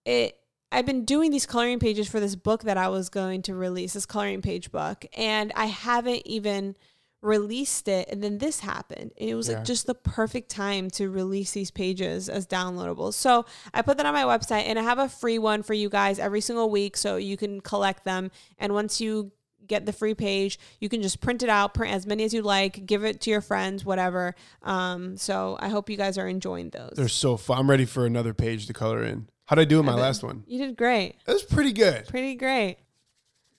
it. 0.04 0.38
I've 0.76 0.86
been 0.86 1.06
doing 1.06 1.32
these 1.32 1.46
coloring 1.46 1.80
pages 1.80 2.10
for 2.10 2.20
this 2.20 2.36
book 2.36 2.64
that 2.64 2.78
I 2.78 2.90
was 2.90 3.08
going 3.10 3.42
to 3.44 3.56
release, 3.56 3.94
this 3.94 4.06
coloring 4.06 4.42
page 4.42 4.72
book, 4.72 5.06
and 5.16 5.54
I 5.56 5.68
haven't 5.68 6.24
even 6.26 6.76
released 7.22 7.88
it. 7.88 8.10
And 8.10 8.22
then 8.22 8.40
this 8.40 8.60
happened. 8.60 9.12
And 9.18 9.30
it 9.30 9.36
was 9.36 9.48
Yeah. 9.48 9.56
like 9.56 9.66
just 9.66 9.88
the 9.88 9.96
perfect 9.96 10.50
time 10.50 10.90
to 10.92 11.10
release 11.10 11.52
these 11.52 11.72
pages 11.72 12.28
as 12.30 12.46
downloadables. 12.46 13.14
So 13.14 13.46
I 13.74 13.82
put 13.84 13.98
that 13.98 14.06
on 14.06 14.14
my 14.14 14.24
website, 14.24 14.66
and 14.68 14.78
I 14.78 14.84
have 14.84 15.00
a 15.00 15.10
free 15.10 15.40
one 15.40 15.64
for 15.64 15.74
you 15.74 15.90
guys 15.90 16.20
every 16.20 16.42
single 16.42 16.70
week, 16.70 16.98
so 16.98 17.16
you 17.16 17.38
can 17.38 17.62
collect 17.62 18.04
them. 18.04 18.30
And 18.60 18.74
once 18.74 19.00
you 19.00 19.32
get 19.66 19.86
the 19.88 19.94
free 19.94 20.14
page, 20.14 20.60
you 20.80 20.90
can 20.90 21.02
just 21.02 21.22
print 21.22 21.42
it 21.42 21.50
out, 21.50 21.74
print 21.74 21.92
as 21.94 22.06
many 22.06 22.24
as 22.26 22.34
you 22.34 22.44
like, 22.44 22.86
give 22.86 23.04
it 23.04 23.22
to 23.22 23.32
your 23.32 23.42
friends, 23.42 23.84
whatever. 23.84 24.36
Um, 24.62 25.18
so 25.18 25.58
I 25.60 25.70
hope 25.70 25.90
you 25.90 25.98
guys 25.98 26.20
are 26.20 26.28
enjoying 26.28 26.70
those. 26.70 26.94
They're 26.96 27.08
so 27.08 27.38
fun. 27.38 27.58
I'm 27.60 27.70
ready 27.70 27.86
for 27.86 28.06
another 28.06 28.34
page 28.34 28.68
to 28.68 28.74
color 28.74 29.04
in. 29.04 29.30
How'd 29.46 29.60
I 29.60 29.66
do 29.66 29.80
in 29.80 29.86
my 29.86 29.94
last 29.94 30.24
one? 30.24 30.44
You 30.48 30.58
did 30.66 30.76
great. 30.76 31.16
That 31.26 31.34
was 31.34 31.44
pretty 31.44 31.72
good. 31.72 32.08
Pretty 32.08 32.36
great. 32.36 32.78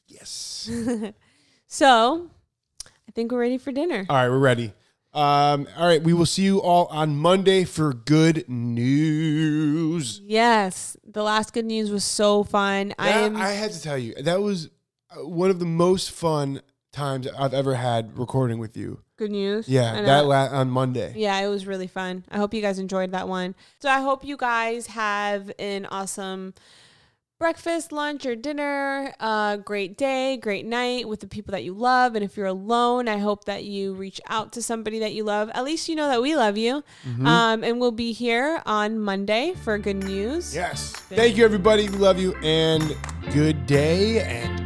Yes. 0.06 0.70
So 1.68 2.30
I 2.86 3.12
think 3.12 3.32
we're 3.32 3.40
ready 3.40 3.58
for 3.58 3.72
dinner. 3.72 4.06
All 4.08 4.16
right, 4.16 4.28
we're 4.28 4.38
ready. 4.38 4.72
Um, 5.12 5.66
all 5.76 5.86
right, 5.86 6.02
we 6.02 6.12
will 6.12 6.24
see 6.24 6.42
you 6.44 6.58
all 6.62 6.86
on 6.86 7.16
Monday 7.16 7.64
for 7.64 7.92
good 7.92 8.48
news. 8.48 10.20
Yes, 10.24 10.96
the 11.04 11.22
last 11.22 11.52
good 11.52 11.64
news 11.64 11.90
was 11.90 12.04
so 12.04 12.44
fun. 12.44 12.94
I 12.98 13.10
am 13.10 13.36
I 13.36 13.50
had 13.50 13.72
to 13.72 13.82
tell 13.82 13.98
you, 13.98 14.14
that 14.14 14.40
was 14.40 14.70
uh, 15.10 15.26
one 15.26 15.50
of 15.50 15.58
the 15.58 15.64
most 15.66 16.12
fun 16.12 16.60
times 16.96 17.28
I've 17.38 17.54
ever 17.54 17.74
had 17.74 18.18
recording 18.18 18.58
with 18.58 18.76
you. 18.76 18.98
good 19.16 19.30
news. 19.30 19.68
Yeah, 19.68 20.02
that 20.02 20.26
la- 20.26 20.48
on 20.50 20.70
Monday. 20.70 21.12
Yeah, 21.16 21.38
it 21.40 21.48
was 21.48 21.66
really 21.66 21.86
fun. 21.86 22.24
I 22.30 22.38
hope 22.38 22.52
you 22.52 22.60
guys 22.62 22.78
enjoyed 22.78 23.12
that 23.12 23.28
one. 23.28 23.54
So 23.80 23.88
I 23.88 24.00
hope 24.00 24.24
you 24.24 24.36
guys 24.36 24.88
have 24.88 25.52
an 25.58 25.86
awesome 25.86 26.54
breakfast, 27.38 27.92
lunch, 27.92 28.24
or 28.24 28.34
dinner. 28.34 29.14
A 29.20 29.58
great 29.62 29.98
day, 29.98 30.38
great 30.38 30.64
night 30.64 31.06
with 31.06 31.20
the 31.20 31.26
people 31.26 31.52
that 31.52 31.64
you 31.64 31.74
love. 31.74 32.14
And 32.14 32.24
if 32.24 32.36
you're 32.36 32.46
alone, 32.46 33.08
I 33.08 33.18
hope 33.18 33.44
that 33.44 33.64
you 33.64 33.92
reach 33.94 34.20
out 34.28 34.52
to 34.54 34.62
somebody 34.62 34.98
that 35.00 35.12
you 35.12 35.22
love. 35.24 35.50
At 35.52 35.64
least 35.64 35.88
you 35.88 35.96
know 35.96 36.08
that 36.08 36.22
we 36.22 36.34
love 36.34 36.56
you. 36.56 36.82
Mm-hmm. 37.06 37.26
Um, 37.26 37.62
and 37.62 37.78
we'll 37.78 37.92
be 37.92 38.12
here 38.12 38.62
on 38.64 38.98
Monday 38.98 39.54
for 39.64 39.76
good 39.78 40.02
news. 40.02 40.54
Yes. 40.54 40.92
Thank 41.10 41.36
you, 41.36 41.44
everybody. 41.44 41.88
We 41.90 41.98
love 41.98 42.18
you, 42.18 42.34
and 42.42 42.96
good 43.32 43.66
day 43.66 44.20
and 44.20 44.65